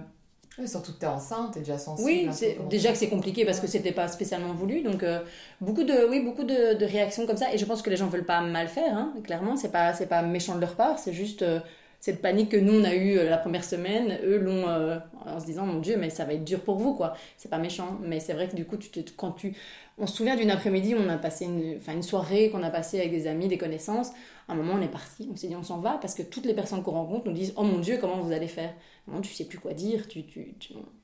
Ouais, 0.58 0.66
Surtout 0.66 0.92
que 0.92 0.98
tu 0.98 1.04
es 1.06 1.08
enceinte, 1.08 1.52
tu 1.52 1.58
es 1.58 1.62
déjà 1.62 1.78
sensible. 1.78 2.06
oui 2.06 2.28
déjà 2.68 2.92
que 2.92 2.98
c'est 2.98 3.08
compliqué 3.08 3.46
parce 3.46 3.58
que 3.58 3.66
c'était 3.66 3.92
pas 3.92 4.06
spécialement 4.08 4.52
voulu 4.52 4.82
donc 4.82 5.02
euh, 5.02 5.20
beaucoup 5.62 5.82
de 5.82 6.06
oui 6.10 6.20
beaucoup 6.20 6.44
de, 6.44 6.74
de 6.74 6.84
réactions 6.84 7.26
comme 7.26 7.38
ça 7.38 7.52
et 7.54 7.58
je 7.58 7.64
pense 7.64 7.80
que 7.80 7.88
les 7.88 7.96
gens 7.96 8.08
veulent 8.08 8.26
pas 8.26 8.42
mal 8.42 8.68
faire 8.68 8.94
hein, 8.96 9.14
clairement 9.24 9.56
c'est 9.56 9.72
pas 9.72 9.94
c'est 9.94 10.06
pas 10.08 10.20
méchant 10.22 10.54
de 10.56 10.60
leur 10.60 10.74
part 10.76 10.98
c'est 10.98 11.14
juste 11.14 11.40
euh, 11.42 11.60
cette 12.00 12.20
panique 12.20 12.50
que 12.50 12.56
nous 12.58 12.74
on 12.80 12.84
a 12.84 12.94
eu 12.94 13.14
la 13.28 13.38
première 13.38 13.64
semaine 13.64 14.18
eux 14.24 14.36
l'ont 14.36 14.68
euh, 14.68 14.98
en 15.24 15.40
se 15.40 15.46
disant 15.46 15.64
mon 15.64 15.78
dieu 15.80 15.96
mais 15.96 16.10
ça 16.10 16.26
va 16.26 16.34
être 16.34 16.44
dur 16.44 16.60
pour 16.60 16.76
vous 16.76 16.94
quoi 16.94 17.14
c'est 17.38 17.48
pas 17.50 17.58
méchant 17.58 17.98
mais 18.02 18.20
c'est 18.20 18.34
vrai 18.34 18.46
que 18.48 18.56
du 18.56 18.66
coup 18.66 18.76
tu 18.76 18.90
te, 18.90 19.00
quand 19.16 19.32
tu 19.32 19.54
on 19.98 20.06
se 20.06 20.16
souvient 20.16 20.36
d'une 20.36 20.50
après-midi 20.50 20.94
on 20.94 21.08
a 21.08 21.18
passé 21.18 21.44
une, 21.44 22.02
soirée 22.02 22.50
qu'on 22.50 22.62
a 22.62 22.70
passée 22.70 22.98
avec 22.98 23.10
des 23.10 23.26
amis, 23.26 23.48
des 23.48 23.58
connaissances. 23.58 24.10
À 24.48 24.52
un 24.52 24.54
moment, 24.56 24.74
on 24.76 24.82
est 24.82 24.88
parti, 24.88 25.28
on 25.32 25.36
s'est 25.36 25.46
dit 25.48 25.56
on 25.56 25.62
s'en 25.62 25.78
va 25.78 25.98
parce 26.00 26.14
que 26.14 26.22
toutes 26.22 26.46
les 26.46 26.54
personnes 26.54 26.82
qu'on 26.82 26.92
rencontre 26.92 27.26
nous 27.26 27.34
disent 27.34 27.52
Oh 27.56 27.62
mon 27.62 27.78
Dieu, 27.78 27.98
comment 28.00 28.18
vous 28.18 28.32
allez 28.32 28.48
faire? 28.48 28.74
Non, 29.06 29.20
tu 29.20 29.32
sais 29.32 29.44
plus 29.44 29.58
quoi 29.58 29.72
dire. 29.72 30.08
Tu, 30.08 30.24
tu, 30.24 30.50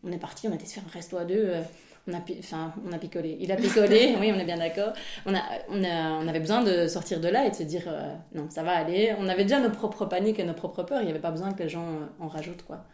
On 0.04 0.10
est 0.10 0.18
parti, 0.18 0.48
on 0.48 0.52
a 0.52 0.54
été 0.54 0.66
faire 0.66 0.82
un 0.86 0.92
resto 0.92 1.16
à 1.16 1.24
deux. 1.24 1.44
euh, 1.46 1.62
on 2.08 2.14
a, 2.14 2.20
enfin, 2.38 2.72
on 2.88 2.92
a 2.92 2.98
picolé. 2.98 3.36
Il 3.40 3.52
a 3.52 3.56
picolé, 3.56 4.16
oui, 4.20 4.32
on 4.34 4.38
est 4.38 4.44
bien 4.44 4.56
d'accord. 4.56 4.92
On, 5.26 5.34
a, 5.34 5.42
on, 5.68 5.84
a, 5.84 6.12
on 6.22 6.26
avait 6.26 6.40
besoin 6.40 6.62
de 6.62 6.88
sortir 6.88 7.20
de 7.20 7.28
là 7.28 7.46
et 7.46 7.50
de 7.50 7.54
se 7.54 7.62
dire 7.62 7.84
euh, 7.86 8.14
Non, 8.34 8.48
ça 8.50 8.62
va 8.62 8.72
aller. 8.72 9.14
On 9.18 9.28
avait 9.28 9.44
déjà 9.44 9.60
nos 9.60 9.70
propres 9.70 10.06
paniques 10.06 10.38
et 10.38 10.44
nos 10.44 10.54
propres 10.54 10.82
peurs. 10.82 11.02
Il 11.02 11.04
n'y 11.04 11.10
avait 11.10 11.20
pas 11.20 11.30
besoin 11.30 11.52
que 11.52 11.62
les 11.62 11.68
gens 11.68 11.86
euh, 11.86 12.06
en 12.24 12.28
rajoutent, 12.28 12.64
quoi. 12.64 12.84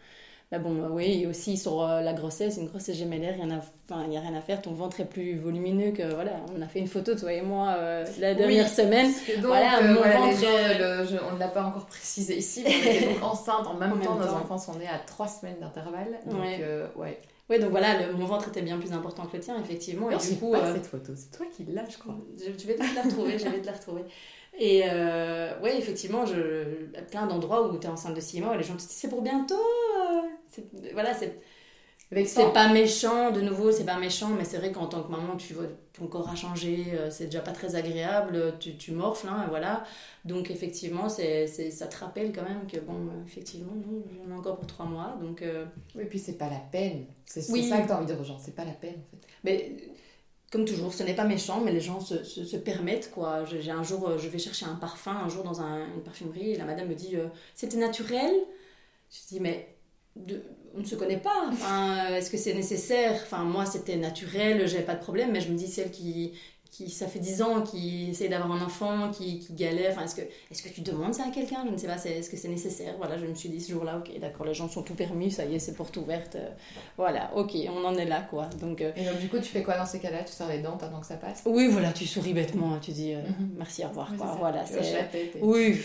Bon, 0.59 0.83
euh, 0.83 0.89
oui, 0.91 1.23
et 1.23 1.27
aussi 1.27 1.57
sur 1.57 1.83
euh, 1.83 2.01
la 2.01 2.13
grossesse, 2.13 2.57
une 2.57 2.67
grossesse 2.69 2.97
gémellaire, 2.97 3.35
il 3.39 3.47
n'y 3.47 4.17
a, 4.17 4.21
rien 4.21 4.35
à 4.35 4.41
faire. 4.41 4.61
Ton 4.63 4.73
ventre 4.73 5.01
est 5.01 5.05
plus 5.05 5.39
volumineux 5.39 5.93
que. 5.93 6.03
Voilà, 6.15 6.33
on 6.57 6.61
a 6.63 6.67
fait 6.67 6.79
une 6.81 6.87
photo, 6.89 7.15
toi 7.15 7.33
et 7.33 7.43
moi, 7.43 7.75
euh, 7.79 8.05
la 8.19 8.35
dernière 8.35 8.69
semaine. 8.69 9.11
Donc, 9.37 9.47
Voilà, 9.47 9.79
euh, 9.83 9.89
mon 9.89 9.95
voilà, 10.01 10.17
ventre, 10.19 10.41
gens, 10.41 10.79
le- 10.79 11.07
je- 11.07 11.25
on 11.31 11.35
ne 11.35 11.39
l'a 11.41 11.49
pas 11.49 11.65
encore 11.65 11.87
précisé 11.87 12.37
ici, 12.39 12.63
mais 12.65 12.71
on 12.75 12.79
était 12.97 13.07
donc 13.15 13.23
enceinte 13.33 13.67
en 13.67 13.75
même 13.75 13.93
En 13.93 13.97
temps. 13.99 14.15
Nos 14.17 14.27
enfants 14.29 14.59
sont 14.59 14.75
nés 14.79 14.89
à 14.89 14.99
3 14.99 15.29
semaines 15.29 15.59
d'intervalle. 15.61 16.19
Donc, 16.27 16.41
Ouais. 16.41 16.61
ouais. 16.97 17.19
Oui, 17.51 17.59
donc 17.61 17.71
voilà, 17.73 18.07
le- 18.07 18.15
mon 18.15 18.25
ventre 18.25 18.49
était 18.49 18.63
bien 18.63 18.79
plus 18.79 18.93
important 18.93 19.27
que 19.27 19.37
le 19.37 19.43
tien, 19.43 19.55
effectivement. 19.63 20.11
Et 20.11 20.17
du 20.17 20.37
coup, 20.37 20.53
pas 20.53 20.73
cette 20.73 20.87
photo, 20.87 21.13
c'est 21.15 21.37
toi 21.37 21.45
qui 21.55 21.65
l'as, 21.65 21.85
je 21.91 21.99
crois. 21.99 22.15
je, 22.39 22.45
je 22.59 22.67
vais 22.67 22.75
te 22.77 22.83
la 22.95 23.03
retrouver, 23.03 23.39
je 23.39 23.45
vais 23.49 23.61
te 23.61 23.67
la 23.67 23.73
retrouver. 23.73 24.03
Et 24.59 24.83
euh, 24.87 25.59
ouais, 25.61 25.77
effectivement, 25.79 26.27
je, 26.27 26.87
plein 27.11 27.27
d'endroits 27.27 27.69
où 27.69 27.79
tu 27.79 27.87
es 27.87 27.91
enceinte 27.91 28.15
de 28.15 28.21
6 28.21 28.41
mois, 28.41 28.57
les 28.57 28.63
gens 28.63 28.75
te 28.75 28.79
disent 28.81 28.89
c'est 28.91 29.09
pour 29.09 29.23
bientôt. 29.23 29.55
euh. 29.57 30.23
C'est- 30.49 30.93
Voilà, 30.93 31.15
c'est 31.15 31.41
c'est 32.27 32.53
pas 32.53 32.73
méchant, 32.73 33.33
de 33.33 33.41
nouveau, 33.41 33.73
c'est 33.73 33.85
pas 33.85 33.99
méchant, 33.99 34.29
mais 34.31 34.45
c'est 34.45 34.59
vrai 34.59 34.71
qu'en 34.73 34.87
tant 34.87 35.03
que 35.03 35.11
maman, 35.11 35.37
tu 35.37 35.55
vois, 35.55 35.65
ton 35.93 36.07
corps 36.07 36.29
a 36.29 36.37
changé, 36.37 36.85
euh, 36.95 37.11
c'est 37.11 37.27
déjà 37.27 37.41
pas 37.41 37.53
très 37.53 37.75
agréable, 37.77 38.55
tu, 38.61 38.77
tu 38.77 38.93
morfles, 38.93 39.27
hein, 39.29 39.47
voilà. 39.49 39.85
Donc 40.25 40.51
effectivement, 40.51 41.09
c'est, 41.09 41.47
c'est- 41.49 41.71
ça 41.73 41.87
te 41.89 41.97
rappelle 41.99 42.33
quand 42.33 42.43
même 42.49 42.67
que, 42.71 42.79
bon, 42.79 43.09
effectivement, 43.27 43.73
non, 43.75 44.05
j'en 44.25 44.31
ai 44.31 44.39
encore 44.39 44.57
pour 44.59 44.67
3 44.69 44.87
mois, 44.87 45.17
donc... 45.23 45.43
euh, 45.43 45.67
Oui, 45.97 46.05
puis 46.07 46.19
c'est 46.19 46.39
pas 46.39 46.49
la 46.51 46.61
peine. 46.73 47.07
C'est 47.27 47.43
c'est 47.43 47.53
Oui. 47.53 47.69
ça 47.69 47.81
que 47.81 47.89
t'as 47.89 47.97
envie 47.97 48.07
de 48.07 48.13
dire 48.13 48.21
aux 48.21 48.25
gens, 48.25 48.39
c'est 48.39 48.55
pas 48.55 48.65
la 48.65 48.73
peine 48.73 48.95
en 49.07 49.11
fait. 49.11 49.27
Mais 49.45 49.77
comme 50.55 50.65
toujours, 50.67 50.95
ce 50.95 51.03
n'est 51.03 51.17
pas 51.17 51.25
méchant, 51.25 51.61
mais 51.65 51.73
les 51.73 51.81
gens 51.81 51.99
se, 51.99 52.23
se, 52.23 52.57
permettent 52.57 53.11
quoi. 53.11 53.45
J'ai 53.45 53.73
un 53.73 53.83
jour, 53.83 54.09
euh, 54.09 54.19
je 54.19 54.29
vais 54.29 54.39
chercher 54.39 54.67
un 54.67 54.77
parfum 54.77 55.11
un 55.11 55.29
jour 55.29 55.43
dans 55.43 55.61
un- 55.61 55.85
une 55.93 56.01
parfumerie 56.05 56.53
et 56.53 56.57
la 56.57 56.65
madame 56.65 56.87
me 56.87 56.95
dit 56.95 57.17
euh, 57.17 57.27
c'était 57.57 57.77
naturel? 57.77 58.33
Je 59.11 59.19
dis 59.29 59.41
mais 59.41 59.75
on 60.77 60.79
ne 60.81 60.85
se 60.85 60.95
connaît 60.95 61.19
pas. 61.19 61.49
Enfin, 61.51 62.07
Est-ce 62.15 62.31
que 62.31 62.37
c'est 62.37 62.55
nécessaire? 62.55 63.15
Enfin 63.25 63.43
moi 63.43 63.67
c'était 63.67 63.97
naturel, 63.97 64.69
j'avais 64.69 64.85
pas 64.85 64.95
de 64.95 65.01
problème, 65.03 65.33
mais 65.33 65.41
je 65.41 65.51
me 65.51 65.57
dis 65.59 65.67
celle 65.67 65.91
qui 65.91 66.35
qui 66.75 66.91
ça 66.91 67.07
fait 67.07 67.20
10 67.20 67.41
ans 67.41 67.62
qui 67.62 68.11
essaye 68.11 68.29
d'avoir 68.29 68.51
un 68.51 68.64
enfant, 68.64 69.11
qui, 69.11 69.39
qui 69.39 69.53
galère. 69.53 69.93
Enfin 69.93 70.05
est-ce 70.07 70.16
que 70.16 70.22
est-ce 70.51 70.62
que 70.62 70.68
tu 70.68 70.81
demandes 70.81 71.14
ça 71.14 71.25
à 71.29 71.31
quelqu'un? 71.31 71.64
Je 71.66 71.70
ne 71.70 71.77
sais 71.77 71.87
pas. 71.87 71.99
c'est- 71.99 72.18
Est-ce 72.18 72.29
que 72.29 72.37
c'est 72.37 72.49
nécessaire? 72.49 72.95
Voilà, 72.99 73.16
je 73.16 73.27
me 73.27 73.35
suis 73.35 73.49
dit 73.49 73.61
ce 73.61 73.70
jour-là, 73.72 73.99
ok, 73.99 74.18
d'accord, 74.18 74.45
les 74.45 74.55
gens 74.55 74.68
sont 74.68 74.83
tout 74.83 74.95
permis, 74.95 75.31
ça 75.31 75.45
y 75.45 75.55
est, 75.55 75.59
c'est 75.61 75.75
porte 75.75 75.97
ouverte. 75.97 76.35
euh, 76.35 76.49
voilà, 76.97 77.31
ok, 77.37 77.53
on 77.68 77.85
en 77.85 77.95
est 77.97 78.05
là 78.07 78.22
quoi. 78.29 78.47
Donc 78.61 78.81
euh, 78.81 78.91
Et 78.97 79.05
donc, 79.05 79.18
du 79.20 79.29
coup, 79.29 79.39
tu 79.39 79.45
fais 79.45 79.62
quoi 79.62 79.77
dans 79.79 79.87
ces 79.87 80.01
cas-là? 80.01 80.25
Tu 80.25 80.33
sors 80.33 80.49
les 80.49 80.59
dents, 80.59 80.77
t'attends 80.77 81.01
que 81.01 81.07
ça 81.07 81.16
passe? 81.16 81.43
Oui, 81.47 81.68
voilà, 81.68 81.93
tu 81.93 82.07
souris 82.07 82.35
bêtement, 82.35 82.79
tu 82.81 82.91
dis 82.91 83.14
euh, 83.14 83.18
Mhm. 83.22 83.51
merci, 83.57 83.85
au 83.85 83.89
revoir. 83.89 84.11
Ouais, 84.11 84.16
quoi. 84.18 84.27
ça. 84.27 84.37
Voilà, 84.39 84.66
c'est- 84.66 85.09
Oui, 85.41 85.81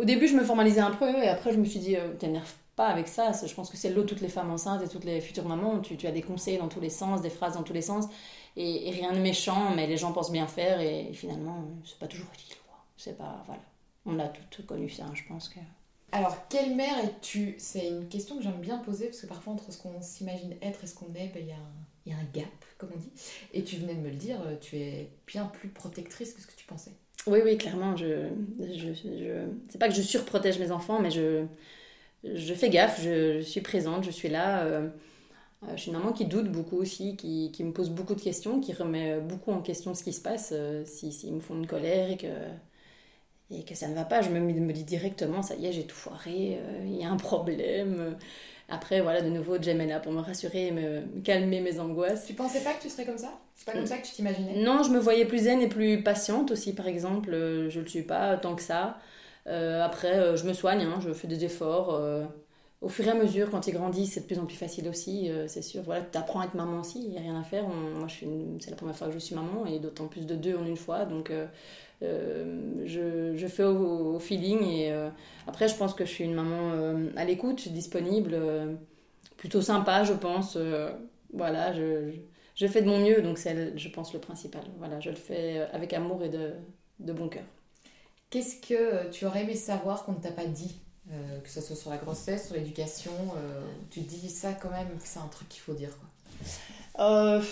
au 0.00 0.04
début 0.04 0.28
je 0.28 0.34
me 0.36 0.44
formalisais 0.44 0.80
un 0.80 0.92
peu 0.92 1.08
et 1.22 1.28
après 1.28 1.52
je 1.52 1.58
me 1.58 1.64
suis 1.64 1.80
dit 1.80 1.96
t'énerve 2.18 2.50
pas 2.74 2.86
avec 2.86 3.06
ça. 3.06 3.32
Je 3.46 3.52
pense 3.54 3.68
que 3.68 3.76
c'est 3.76 3.90
l'eau 3.90 4.02
toutes 4.04 4.22
les 4.22 4.28
femmes 4.28 4.50
enceintes 4.50 4.82
et 4.82 4.88
toutes 4.88 5.04
les 5.04 5.20
futures 5.20 5.46
mamans. 5.46 5.80
Tu, 5.80 5.96
tu 5.98 6.06
as 6.06 6.10
des 6.10 6.22
conseils 6.22 6.56
dans 6.56 6.68
tous 6.68 6.80
les 6.80 6.88
sens, 6.88 7.20
des 7.20 7.28
phrases 7.28 7.52
dans 7.54 7.62
tous 7.62 7.74
les 7.74 7.82
sens 7.82 8.06
et, 8.56 8.88
et 8.88 8.90
rien 8.90 9.12
de 9.12 9.18
méchant, 9.18 9.74
mais 9.74 9.86
les 9.86 9.96
gens 9.96 10.12
pensent 10.12 10.32
bien 10.32 10.46
faire 10.46 10.80
et, 10.80 11.12
finalement 11.12 11.64
c'est 11.84 11.98
pas 11.98 12.06
toujours 12.08 12.28
utile. 12.34 12.56
C'est 12.96 13.16
pas. 13.18 13.42
Voilà. 13.46 13.62
On 14.06 14.18
a 14.18 14.28
toutes 14.28 14.66
connu 14.66 14.88
ça, 14.88 15.04
je 15.14 15.22
pense 15.28 15.48
que. 15.48 15.58
Alors, 16.12 16.46
quelle 16.48 16.76
mère 16.76 16.98
es-tu? 17.04 17.54
C'est 17.58 17.88
une 17.88 18.06
question 18.08 18.36
que 18.36 18.42
j'aime 18.42 18.60
bien 18.60 18.78
poser 18.78 19.06
parce 19.06 19.20
que 19.22 19.26
parfois, 19.26 19.54
entre 19.54 19.72
ce 19.72 19.78
qu'on 19.78 20.00
s'imagine 20.02 20.54
être 20.60 20.84
et 20.84 20.86
ce 20.86 20.94
qu'on 20.94 21.06
est, 21.14 21.28
ben, 21.32 21.40
il 21.42 21.48
y, 21.48 21.52
a 21.52 21.54
un- 21.54 21.72
il 22.04 22.12
y 22.12 22.14
a 22.14 22.18
un 22.18 22.24
gap, 22.34 22.46
comme 22.76 22.90
on 22.94 22.98
dit. 22.98 23.10
Et 23.54 23.64
tu 23.64 23.76
venais 23.76 23.94
de 23.94 24.00
me 24.00 24.10
le 24.10 24.16
dire, 24.16 24.36
euh, 24.44 24.56
tu 24.60 24.76
es 24.76 25.08
bien 25.26 25.46
plus 25.46 25.68
protectrice 25.68 26.34
que 26.34 26.40
ce 26.42 26.46
que 26.46 26.54
tu 26.54 26.66
pensais. 26.66 26.90
Oui, 27.26 27.40
oui, 27.42 27.56
clairement. 27.56 27.96
Je, 27.96 28.28
je, 28.60 28.92
je... 28.92 29.46
C'est 29.70 29.78
pas 29.78 29.88
que 29.88 29.94
je 29.94 30.02
surprotège 30.02 30.58
mes 30.58 30.70
enfants, 30.70 31.00
mais 31.00 31.10
je, 31.10 31.46
je 32.24 32.54
fais 32.54 32.68
gaffe, 32.68 33.00
je, 33.00 33.38
je 33.38 33.46
suis 33.46 33.62
présente, 33.62 34.04
je 34.04 34.10
suis 34.10 34.28
là. 34.28 34.64
euh, 34.64 34.88
je 35.70 35.76
suis 35.80 35.90
une 35.90 35.98
maman 35.98 36.12
qui 36.12 36.26
doute 36.26 36.50
beaucoup 36.50 36.76
aussi, 36.76 37.16
qui, 37.16 37.50
qui 37.52 37.64
me 37.64 37.72
pose 37.72 37.90
beaucoup 37.90 38.14
de 38.14 38.20
questions, 38.20 38.60
qui 38.60 38.72
remet 38.72 39.20
beaucoup 39.20 39.52
en 39.52 39.62
question 39.62 39.94
ce 39.94 40.04
qui 40.04 40.12
se 40.12 40.20
passe. 40.22 40.50
euh, 40.52 40.84
si- 40.86 41.12
S'ils 41.12 41.32
me 41.34 41.40
font 41.40 41.54
une 41.56 41.66
colère 41.66 42.10
et 42.10 42.16
que, 42.16 42.26
et 43.50 43.64
que 43.64 43.74
ça 43.74 43.86
ne 43.88 43.94
va 43.94 44.04
pas, 44.04 44.22
je 44.22 44.30
me, 44.30 44.40
me 44.40 44.72
dis 44.72 44.84
directement, 44.84 45.42
ça 45.42 45.54
y 45.56 45.66
est, 45.66 45.72
j'ai 45.72 45.86
tout 45.86 45.94
foiré, 45.94 46.58
euh, 46.58 46.84
il 46.86 46.96
y 46.96 47.04
a 47.04 47.10
un 47.10 47.16
problème. 47.18 48.16
Après, 48.70 49.02
voilà, 49.02 49.20
de 49.20 49.28
nouveau, 49.28 49.60
Jem 49.60 49.80
est 49.82 49.86
là 49.86 50.00
pour 50.00 50.12
me 50.12 50.20
rassurer 50.20 50.68
et 50.68 50.70
me 50.70 51.02
calmer 51.22 51.60
mes 51.60 51.78
angoisses. 51.78 52.24
Tu 52.26 52.32
pensais 52.32 52.60
pas 52.60 52.72
que 52.72 52.80
tu 52.82 52.88
serais 52.88 53.04
comme 53.04 53.18
ça? 53.18 53.32
C'est 53.54 53.66
pas 53.66 53.72
comme 53.72 53.84
ça 53.86 53.98
que 53.98 54.06
tu 54.06 54.12
t'imaginais? 54.12 54.54
Non, 54.62 54.82
je 54.82 54.90
me 54.90 54.98
voyais 54.98 55.26
plus 55.26 55.40
zen 55.40 55.60
et 55.60 55.68
plus 55.68 56.02
patiente 56.02 56.50
aussi, 56.52 56.74
par 56.74 56.86
exemple. 56.86 57.34
Euh, 57.34 57.68
Je 57.68 57.80
le 57.80 57.86
suis 57.86 58.02
pas 58.02 58.38
tant 58.38 58.54
que 58.56 58.62
ça. 58.62 58.96
Euh, 59.46 59.82
après, 59.84 60.18
euh, 60.18 60.36
je 60.36 60.46
me 60.46 60.54
soigne, 60.54 60.82
hein, 60.82 60.98
je 61.00 61.12
fais 61.12 61.28
des 61.28 61.44
efforts. 61.44 61.94
euh, 61.94 62.24
au 62.82 62.88
fur 62.88 63.06
et 63.06 63.10
à 63.10 63.14
mesure, 63.14 63.48
quand 63.48 63.68
ils 63.68 63.72
grandissent, 63.72 64.14
c'est 64.14 64.22
de 64.22 64.26
plus 64.26 64.40
en 64.40 64.44
plus 64.44 64.56
facile 64.56 64.88
aussi, 64.88 65.30
euh, 65.30 65.46
c'est 65.46 65.62
sûr. 65.62 65.82
Voilà, 65.84 66.02
tu 66.02 66.18
apprends 66.18 66.40
à 66.40 66.46
être 66.46 66.54
maman 66.54 66.80
aussi, 66.80 67.00
il 67.00 67.10
n'y 67.10 67.16
a 67.16 67.20
rien 67.20 67.38
à 67.38 67.44
faire. 67.44 67.68
Moi, 67.68 68.08
c'est 68.60 68.70
la 68.70 68.76
première 68.76 68.96
fois 68.96 69.06
que 69.06 69.14
je 69.14 69.20
suis 69.20 69.36
maman, 69.36 69.66
et 69.66 69.78
d'autant 69.78 70.08
plus 70.08 70.26
de 70.26 70.34
deux 70.34 70.56
en 70.56 70.66
une 70.66 70.76
fois. 70.76 71.04
Donc, 71.04 71.30
euh, 71.30 71.46
euh, 72.02 72.82
je, 72.84 73.46
fais 73.46 73.62
au, 73.62 74.18
feeling. 74.18 74.64
Et 74.64 74.92
après, 75.46 75.68
je 75.68 75.76
pense 75.76 75.94
que 75.94 76.04
je 76.04 76.10
suis 76.10 76.24
une 76.24 76.34
maman 76.34 76.72
à 77.16 77.24
l'écoute, 77.24 77.68
disponible, 77.68 78.36
plutôt 79.36 79.62
sympa, 79.62 80.02
je 80.02 80.14
pense. 80.14 80.58
voilà, 81.32 81.72
je, 81.72 82.66
fais 82.66 82.82
de 82.82 82.88
mon 82.88 82.98
mieux, 82.98 83.22
donc 83.22 83.38
c'est, 83.38 83.78
je 83.78 83.88
pense, 83.90 84.12
le 84.12 84.18
principal. 84.18 84.64
Voilà, 84.78 84.98
je 84.98 85.10
le 85.10 85.16
fais 85.16 85.60
avec 85.72 85.92
amour 85.92 86.24
et 86.24 86.28
de, 86.28 86.54
de 86.98 87.12
bon 87.12 87.28
cœur. 87.28 87.44
Qu'est-ce 88.30 88.60
que 88.60 89.08
tu 89.10 89.24
aurais 89.24 89.42
aimé 89.42 89.54
savoir 89.54 90.04
qu'on 90.04 90.12
ne 90.12 90.20
t'a 90.20 90.32
pas 90.32 90.46
dit? 90.46 90.80
Euh, 91.12 91.40
Que 91.40 91.50
ce 91.50 91.60
soit 91.60 91.76
sur 91.76 91.90
la 91.90 91.98
grossesse, 91.98 92.46
sur 92.46 92.54
l'éducation, 92.54 93.12
euh, 93.36 93.60
tu 93.90 94.00
dis 94.00 94.30
ça 94.30 94.52
quand 94.54 94.70
même, 94.70 94.88
c'est 95.04 95.18
un 95.18 95.26
truc 95.26 95.48
qu'il 95.48 95.60
faut 95.60 95.74
dire. 95.74 95.90
Euh, 96.98 97.42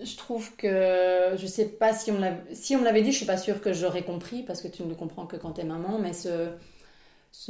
je 0.00 0.16
trouve 0.16 0.54
que 0.56 1.34
je 1.36 1.46
sais 1.46 1.66
pas 1.66 1.92
si 1.92 2.12
on 2.12 2.20
l'avait, 2.20 2.44
l'avait 2.84 3.02
dit, 3.02 3.10
je 3.10 3.16
suis 3.16 3.26
pas 3.26 3.38
sûre 3.38 3.60
que 3.60 3.72
j'aurais 3.72 4.04
compris 4.04 4.42
parce 4.42 4.62
que 4.62 4.68
tu 4.68 4.84
ne 4.84 4.88
le 4.88 4.94
comprends 4.94 5.26
que 5.26 5.36
quand 5.36 5.52
t'es 5.52 5.64
maman, 5.64 5.98
mais 5.98 6.12
ce, 6.12 6.52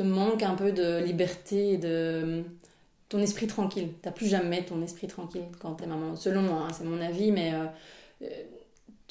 manque 0.00 0.42
un 0.42 0.54
peu 0.54 0.72
de 0.72 1.02
liberté, 1.02 1.76
de 1.76 2.42
ton 3.10 3.18
esprit 3.18 3.48
tranquille. 3.48 3.90
T'as 4.00 4.10
plus 4.10 4.26
jamais 4.26 4.64
ton 4.64 4.80
esprit 4.82 5.06
tranquille 5.06 5.44
quand 5.58 5.74
t'es 5.74 5.86
maman. 5.86 6.16
Selon 6.16 6.40
moi, 6.40 6.66
hein, 6.66 6.72
c'est 6.72 6.84
mon 6.84 7.00
avis, 7.00 7.30
mais 7.30 7.52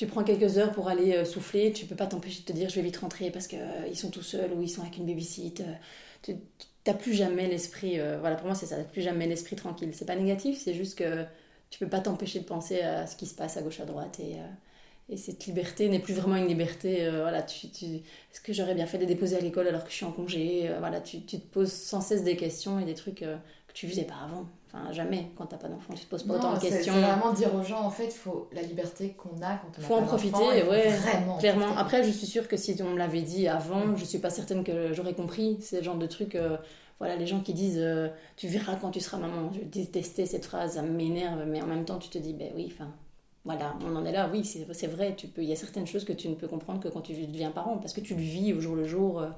tu 0.01 0.07
prends 0.07 0.23
quelques 0.23 0.57
heures 0.57 0.71
pour 0.71 0.87
aller 0.89 1.13
euh, 1.15 1.25
souffler, 1.25 1.71
tu 1.73 1.85
peux 1.85 1.95
pas 1.95 2.07
t'empêcher 2.07 2.41
de 2.41 2.45
te 2.45 2.53
dire 2.53 2.69
je 2.69 2.75
vais 2.75 2.81
vite 2.81 2.97
rentrer 2.97 3.29
parce 3.31 3.47
que 3.47 3.55
euh, 3.55 3.93
sont 3.93 4.09
tout 4.09 4.23
seuls 4.23 4.51
ou 4.53 4.61
ils 4.63 4.69
sont 4.69 4.81
avec 4.81 4.97
une 4.97 5.05
babysit. 5.05 5.61
euh, 5.61 5.73
tu 6.23 6.35
t'as 6.83 6.95
plus 6.95 7.13
jamais 7.13 7.47
l'esprit. 7.47 7.99
euh, 7.99 8.17
voilà, 8.19 8.35
pour 8.35 8.47
moi 8.47 8.55
c'est 8.55 8.65
ça, 8.65 8.77
t'as 8.77 8.83
plus 8.83 9.01
jamais 9.03 9.27
l'esprit 9.27 9.55
tranquille. 9.55 9.91
C'est 9.93 10.05
pas 10.05 10.15
négatif, 10.15 10.57
c'est 10.59 10.73
juste 10.73 10.97
que 10.97 11.23
tu 11.69 11.77
peux 11.79 11.87
pas 11.89 11.99
t'empêcher 11.99 12.39
de 12.39 12.45
penser 12.45 12.81
à 12.81 13.05
ce 13.07 13.15
qui 13.15 13.27
se 13.27 13.35
passe 13.35 13.57
à 13.57 13.61
gauche 13.61 13.79
à 13.79 13.85
droite 13.85 14.19
et, 14.19 14.37
et 15.09 15.17
cette 15.17 15.45
liberté 15.45 15.89
n'est 15.89 15.99
plus 15.99 16.13
vraiment 16.15 16.35
une 16.37 16.47
liberté. 16.47 17.09
voilà, 17.11 17.43
tu, 17.43 17.69
tu, 17.69 17.85
est-ce 17.85 18.41
que 18.41 18.53
j'aurais 18.53 18.75
bien 18.75 18.87
fait 18.87 18.97
de 18.97 19.05
déposer 19.05 19.37
à 19.37 19.41
l'école 19.41 19.67
alors 19.67 19.83
que 19.83 19.91
je 19.91 19.95
suis 19.97 20.05
en 20.05 20.11
congé 20.11 20.69
Voilà, 20.79 21.01
tu, 21.01 21.21
tu 21.23 21.39
te 21.39 21.45
poses 21.47 21.71
sans 21.73 22.01
cesse 22.01 22.23
des 22.23 22.35
questions 22.37 22.79
et 22.79 22.85
des 22.85 22.95
trucs 22.95 23.19
que 23.21 23.37
tu 23.73 23.87
faisais 23.87 24.05
pas 24.05 24.15
avant. 24.25 24.47
Enfin, 24.73 24.91
jamais 24.93 25.27
quand 25.35 25.45
t'as 25.47 25.57
pas 25.57 25.67
d'enfant, 25.67 25.93
tu 25.93 26.05
te 26.05 26.09
poses 26.09 26.23
pas 26.23 26.35
autant 26.35 26.51
Non, 26.51 26.55
de 26.55 26.61
c'est- 26.61 26.69
questions. 26.69 26.93
C'est 26.93 27.01
vraiment 27.01 27.33
dire 27.33 27.53
aux 27.53 27.61
gens, 27.63 27.81
en 27.81 27.89
fait, 27.89 28.09
faut 28.11 28.47
la 28.53 28.61
liberté 28.61 29.09
qu'on 29.17 29.35
a 29.41 29.55
quand 29.55 29.67
on 29.77 29.81
a 29.81 29.85
Faut 29.85 29.95
pas 29.95 30.01
en 30.01 30.05
profiter, 30.05 30.31
d'enfant, 30.31 30.51
il 30.55 30.61
faut 30.63 30.69
ouais, 30.71 30.87
Vraiment. 30.89 31.35
en 31.35 31.37
Clairement. 31.39 31.61
profiter. 31.63 31.81
Après, 31.81 32.03
je 32.03 32.11
suis 32.11 32.27
sûre 32.27 32.47
que 32.47 32.55
si 32.55 32.77
on 32.81 32.91
me 32.91 32.97
l'avait 32.97 33.21
dit 33.21 33.47
avant, 33.49 33.85
Mm. 33.87 33.97
je 33.97 34.05
suis 34.05 34.19
pas 34.19 34.29
certaine 34.29 34.63
que 34.63 34.93
j'aurais 34.93 35.13
compris. 35.13 35.57
C'est 35.61 35.77
le 35.79 35.83
genre 35.83 35.97
de 35.97 36.07
truc. 36.07 36.35
euh, 36.35 36.55
voilà, 36.99 37.15
les 37.15 37.25
gens 37.27 37.39
qui 37.41 37.53
disent 37.53 37.79
euh, 37.79 38.07
Tu 38.37 38.47
verras 38.47 38.75
quand 38.75 38.91
tu 38.91 38.99
seras 39.01 39.17
maman. 39.17 39.51
Je 39.53 39.59
détestais 39.61 40.25
cette 40.27 40.45
phrase, 40.45 40.73
ça 40.75 40.83
m'énerve, 40.83 41.43
mais 41.47 41.61
en 41.61 41.65
même 41.67 41.83
temps, 41.83 41.97
tu 41.97 42.09
te 42.09 42.17
dis 42.17 42.33
Ben 42.33 42.51
oui, 42.55 42.71
enfin. 42.73 42.89
Voilà, 43.43 43.73
on 43.83 43.95
en 43.95 44.05
est 44.05 44.11
là, 44.11 44.29
oui, 44.31 44.45
c'est 44.45 44.85
vrai. 44.87 45.15
Tu 45.17 45.25
peux, 45.27 45.41
il 45.41 45.49
y 45.49 45.51
a 45.51 45.55
certaines 45.55 45.87
choses 45.87 46.05
que 46.05 46.13
tu 46.13 46.29
ne 46.29 46.35
peux 46.35 46.47
comprendre 46.47 46.79
que 46.79 46.87
quand 46.89 47.01
tu 47.01 47.13
deviens 47.13 47.49
parent, 47.49 47.77
parce 47.79 47.91
que 47.91 47.99
tu 48.01 48.13
le 48.13 48.21
vis 48.21 48.53
au 48.53 48.61
jour 48.61 48.75
le 48.75 48.83
jour, 48.85 49.19
euh, 49.19 49.29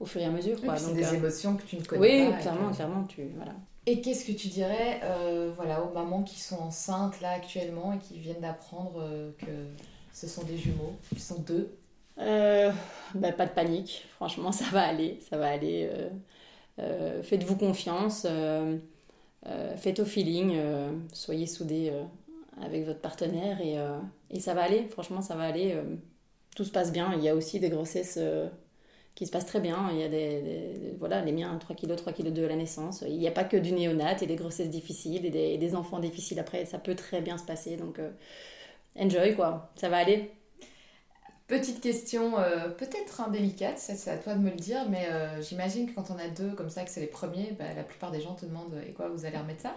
au 0.00 0.04
fur 0.04 0.20
et 0.20 0.26
à 0.26 0.30
mesure. 0.30 0.56
Oui, 0.60 0.66
Quoi. 0.66 0.74
puis 0.74 0.82
c'est 0.86 0.92
des 0.94 1.04
euh, 1.06 1.14
émotions 1.14 1.56
que 1.56 1.62
tu 1.62 1.76
ne 1.78 1.82
connais 1.82 2.00
oui, 2.02 2.30
pas. 2.30 2.38
et 2.38 2.42
clairement, 2.42 2.70
clairement, 2.72 3.04
tu 3.04 3.22
voilà. 3.34 3.52
Et 3.86 4.00
qu'est-ce 4.00 4.24
que 4.24 4.32
tu 4.32 4.48
dirais 4.48 5.00
euh, 5.02 5.52
voilà, 5.56 5.82
aux 5.82 5.92
mamans 5.92 6.22
qui 6.22 6.38
sont 6.38 6.58
enceintes 6.58 7.20
là 7.20 7.30
actuellement 7.30 7.92
et 7.92 7.98
qui 7.98 8.18
viennent 8.18 8.40
d'apprendre 8.40 9.00
euh, 9.02 9.32
que 9.38 9.50
ce 10.12 10.28
sont 10.28 10.44
des 10.44 10.56
jumeaux, 10.56 10.94
qu'ils 11.08 11.20
sont 11.20 11.40
deux? 11.40 11.76
Euh, 12.18 12.70
bah, 13.14 13.32
pas 13.32 13.46
de 13.46 13.52
panique, 13.52 14.06
franchement, 14.14 14.52
ça 14.52 14.66
va 14.66 14.82
aller, 14.82 15.18
ça 15.28 15.36
va 15.36 15.48
aller. 15.48 15.90
Faites-vous 17.22 17.56
confiance, 17.56 18.26
faites 19.76 20.00
au 20.00 20.04
feeling, 20.04 20.56
soyez 21.12 21.46
soudés 21.46 21.92
avec 22.60 22.86
votre 22.86 23.00
partenaire 23.00 23.60
et, 23.60 23.76
et 24.30 24.40
ça 24.40 24.54
va 24.54 24.62
aller, 24.62 24.86
franchement, 24.88 25.22
ça 25.22 25.34
va 25.36 25.44
aller. 25.44 25.76
tout 26.56 26.64
se 26.64 26.70
passe 26.70 26.92
bien. 26.92 27.12
Il 27.14 27.22
y 27.22 27.28
a 27.28 27.34
aussi 27.34 27.60
des 27.60 27.68
grossesses 27.68 28.18
qui 29.14 29.26
se 29.26 29.30
passent 29.30 29.46
très 29.46 29.60
bien. 29.60 29.90
Il 29.92 29.98
y 29.98 30.02
a 30.02 30.08
des, 30.08 30.94
voilà, 30.98 31.20
les 31.20 31.32
miens, 31.32 31.56
3 31.58 31.76
kg, 31.76 31.96
3 31.96 32.12
kg 32.12 32.28
2 32.28 32.44
à 32.44 32.48
la 32.48 32.56
naissance. 32.56 33.04
Il 33.06 33.18
n'y 33.18 33.28
a 33.28 33.32
pas 33.32 33.44
que 33.44 33.56
du 33.56 33.72
néonat 33.72 34.22
et 34.22 34.26
des 34.26 34.36
grossesses 34.36 34.70
difficiles 34.70 35.26
et 35.26 35.58
des, 35.58 35.74
enfants 35.74 35.98
difficiles 35.98 36.38
après. 36.38 36.64
Ça 36.66 36.78
peut 36.78 36.94
très 36.94 37.20
bien 37.20 37.38
se 37.38 37.44
passer, 37.44 37.76
donc 37.76 37.98
euh, 37.98 38.10
enjoy 38.98 39.34
quoi, 39.34 39.70
ça 39.76 39.88
va 39.88 39.98
aller. 39.98 40.32
Petite 41.48 41.82
question, 41.82 42.38
euh, 42.38 42.68
peut-être 42.68 43.20
indélicate, 43.20 43.78
c'est 43.78 44.10
à 44.10 44.16
toi 44.16 44.34
de 44.34 44.38
me 44.38 44.48
le 44.48 44.56
dire, 44.56 44.88
mais 44.88 45.08
euh, 45.10 45.42
j'imagine 45.42 45.86
que 45.86 45.94
quand 45.94 46.10
on 46.10 46.16
a 46.16 46.28
deux 46.28 46.52
comme 46.52 46.70
ça, 46.70 46.82
que 46.82 46.90
c'est 46.90 47.00
les 47.00 47.06
premiers, 47.06 47.54
bah, 47.58 47.64
la 47.76 47.82
plupart 47.82 48.10
des 48.10 48.22
gens 48.22 48.34
te 48.34 48.46
demandent 48.46 48.80
et 48.88 48.92
quoi, 48.92 49.08
vous 49.08 49.26
allez 49.26 49.36
remettre 49.36 49.60
ça? 49.60 49.74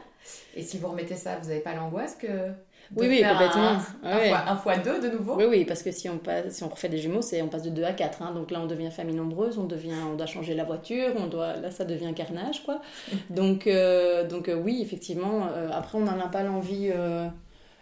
Et 0.56 0.64
si 0.64 0.78
vous 0.78 0.88
remettez 0.88 1.16
ça, 1.16 1.38
vous 1.38 1.50
n'avez 1.50 1.60
pas 1.60 1.76
l'angoisse 1.76 2.16
que. 2.16 2.54
Oui, 2.96 3.08
oui, 3.08 3.22
complètement. 3.24 3.78
Un, 4.04 4.10
un 4.12 4.18
fois, 4.20 4.44
un 4.48 4.56
fois 4.56 4.78
deux 4.78 5.02
de 5.02 5.10
nouveau 5.10 5.36
Oui, 5.36 5.46
oui, 5.50 5.66
parce 5.66 5.82
que 5.84 5.92
si 5.92 6.10
on, 6.10 6.18
passe, 6.18 6.50
si 6.54 6.64
on 6.64 6.70
refait 6.70 6.90
des 6.90 6.98
jumeaux, 6.98 7.22
c'est 7.22 7.42
on 7.42 7.48
passe 7.48 7.64
de 7.64 7.70
2 7.70 7.84
à 7.84 7.94
4. 7.94 8.22
hein. 8.22 8.32
donc 8.34 8.52
là, 8.52 8.60
on 8.62 8.66
devient 8.68 8.92
famille 8.92 9.16
nombreuse, 9.16 9.58
on, 9.58 9.66
devient, 9.66 9.94
on 10.12 10.16
doit 10.16 10.26
changer 10.26 10.54
la 10.54 10.64
voiture, 10.64 11.14
on 11.18 11.28
doit, 11.28 11.56
là, 11.58 11.72
ça 11.72 11.86
devient 11.86 12.14
carnage. 12.14 12.64
quoi. 12.64 12.82
Donc, 13.30 13.68
euh, 13.68 14.28
donc 14.28 14.50
euh, 14.50 14.56
oui, 14.56 14.82
effectivement, 14.82 15.48
euh, 15.56 15.70
après, 15.74 15.98
on 15.98 16.02
n'en 16.02 16.20
a 16.20 16.28
pas 16.28 16.44
l'envie 16.44 16.92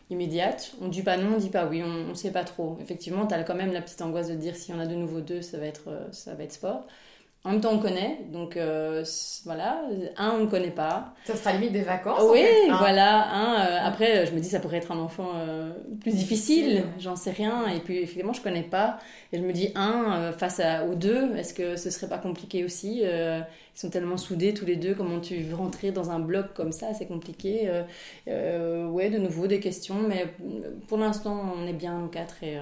immédiate. 0.10 0.74
On 0.82 0.88
dit 0.90 1.02
pas 1.02 1.18
non, 1.18 1.36
on 1.36 1.38
dit 1.38 1.50
pas 1.50 1.66
oui, 1.66 1.82
on 1.84 2.10
ne 2.10 2.14
sait 2.14 2.32
pas 2.32 2.44
trop. 2.44 2.78
Effectivement, 2.82 3.26
tu 3.26 3.34
as 3.34 3.44
quand 3.44 3.56
même 3.56 3.74
la 3.74 3.82
petite 3.82 4.02
angoisse 4.02 4.28
de 4.30 4.36
dire 4.36 4.56
si 4.56 4.72
on 4.74 4.80
a 4.80 4.86
de 4.86 4.96
nouveau 4.96 5.22
deux, 5.22 5.42
ça 5.42 5.58
va 5.58 5.66
être, 5.66 5.90
ça 6.12 6.34
va 6.36 6.44
être 6.44 6.54
sport. 6.54 6.86
En 7.46 7.52
même 7.52 7.60
temps, 7.60 7.74
on 7.74 7.80
connaît, 7.80 8.20
donc 8.32 8.56
euh, 8.56 9.04
voilà. 9.44 9.82
Un, 10.16 10.30
on 10.32 10.44
ne 10.44 10.46
connaît 10.46 10.72
pas. 10.72 11.14
Ça 11.26 11.36
sera 11.36 11.52
limite 11.52 11.74
des 11.74 11.82
vacances 11.82 12.22
en 12.22 12.32
Oui, 12.32 12.40
fait, 12.40 12.70
hein. 12.70 12.78
voilà. 12.80 13.28
hein, 13.36 13.56
euh, 13.68 13.80
après, 13.86 14.20
euh, 14.20 14.26
je 14.26 14.32
me 14.32 14.40
dis, 14.40 14.48
ça 14.48 14.62
pourrait 14.62 14.78
être 14.78 14.94
un 14.94 14.98
enfant 14.98 15.28
euh, 15.36 15.74
plus 16.00 16.16
difficile, 16.16 16.86
j'en 17.00 17.18
sais 17.18 17.32
rien. 17.32 17.68
Et 17.68 17.80
puis, 17.82 17.98
effectivement, 17.98 18.32
je 18.32 18.42
connais 18.42 18.64
pas. 18.64 18.98
Et 19.34 19.38
je 19.40 19.44
me 19.44 19.52
dis, 19.52 19.72
un, 19.76 20.32
face 20.32 20.62
à, 20.62 20.86
aux 20.86 20.96
deux, 20.96 21.36
est-ce 21.36 21.54
que 21.54 21.76
ce 21.76 21.90
serait 21.90 22.08
pas 22.08 22.18
compliqué 22.18 22.64
aussi 22.64 23.02
Ils 23.02 23.46
sont 23.74 23.90
tellement 23.90 24.16
soudés 24.18 24.54
tous 24.54 24.66
les 24.66 24.78
deux. 24.78 24.94
Comment 24.96 25.20
tu 25.20 25.36
veux 25.42 25.56
rentrer 25.56 25.92
dans 25.92 26.12
un 26.12 26.20
bloc 26.20 26.54
comme 26.54 26.72
ça 26.72 26.94
C'est 26.94 27.08
compliqué. 27.08 27.70
Ouais, 28.26 29.10
de 29.10 29.18
nouveau, 29.18 29.48
des 29.48 29.60
questions. 29.60 29.96
Mais 30.08 30.28
pour 30.88 30.98
l'instant, 30.98 31.42
on 31.62 31.68
est 31.68 31.74
bien 31.74 32.00
nous 32.00 32.08
quatre 32.08 32.42
et 32.44 32.58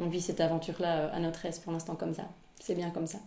on 0.00 0.06
vit 0.08 0.20
cette 0.20 0.40
aventure-là 0.40 1.10
à 1.14 1.20
notre 1.20 1.46
aise 1.46 1.60
pour 1.60 1.72
l'instant 1.72 1.94
comme 1.94 2.14
ça. 2.14 2.24
C'est 2.58 2.74
bien 2.74 2.90
comme 2.90 3.06
ça. 3.06 3.18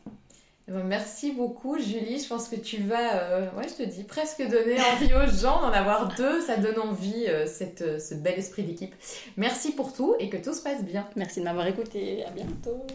Eh 0.69 0.73
ben, 0.73 0.83
merci 0.83 1.31
beaucoup 1.31 1.79
Julie, 1.79 2.19
je 2.19 2.27
pense 2.27 2.49
que 2.49 2.57
tu 2.57 2.77
vas, 2.83 3.15
euh, 3.21 3.49
je 3.63 3.83
te 3.83 3.89
dis, 3.89 4.03
presque 4.03 4.41
donner 4.41 4.77
envie 4.93 5.13
aux 5.13 5.31
gens 5.31 5.61
d'en 5.61 5.71
avoir 5.71 6.13
deux, 6.15 6.41
ça 6.41 6.57
donne 6.57 6.79
envie, 6.79 7.25
euh, 7.29 7.45
euh, 7.81 7.99
ce 7.99 8.15
bel 8.15 8.37
esprit 8.37 8.63
d'équipe. 8.63 8.93
Merci 9.37 9.71
pour 9.71 9.93
tout 9.93 10.15
et 10.19 10.29
que 10.29 10.37
tout 10.37 10.53
se 10.53 10.61
passe 10.61 10.83
bien. 10.83 11.07
Merci 11.15 11.39
de 11.39 11.45
m'avoir 11.45 11.67
écouté. 11.67 12.25
À 12.25 12.31
bientôt. 12.31 12.85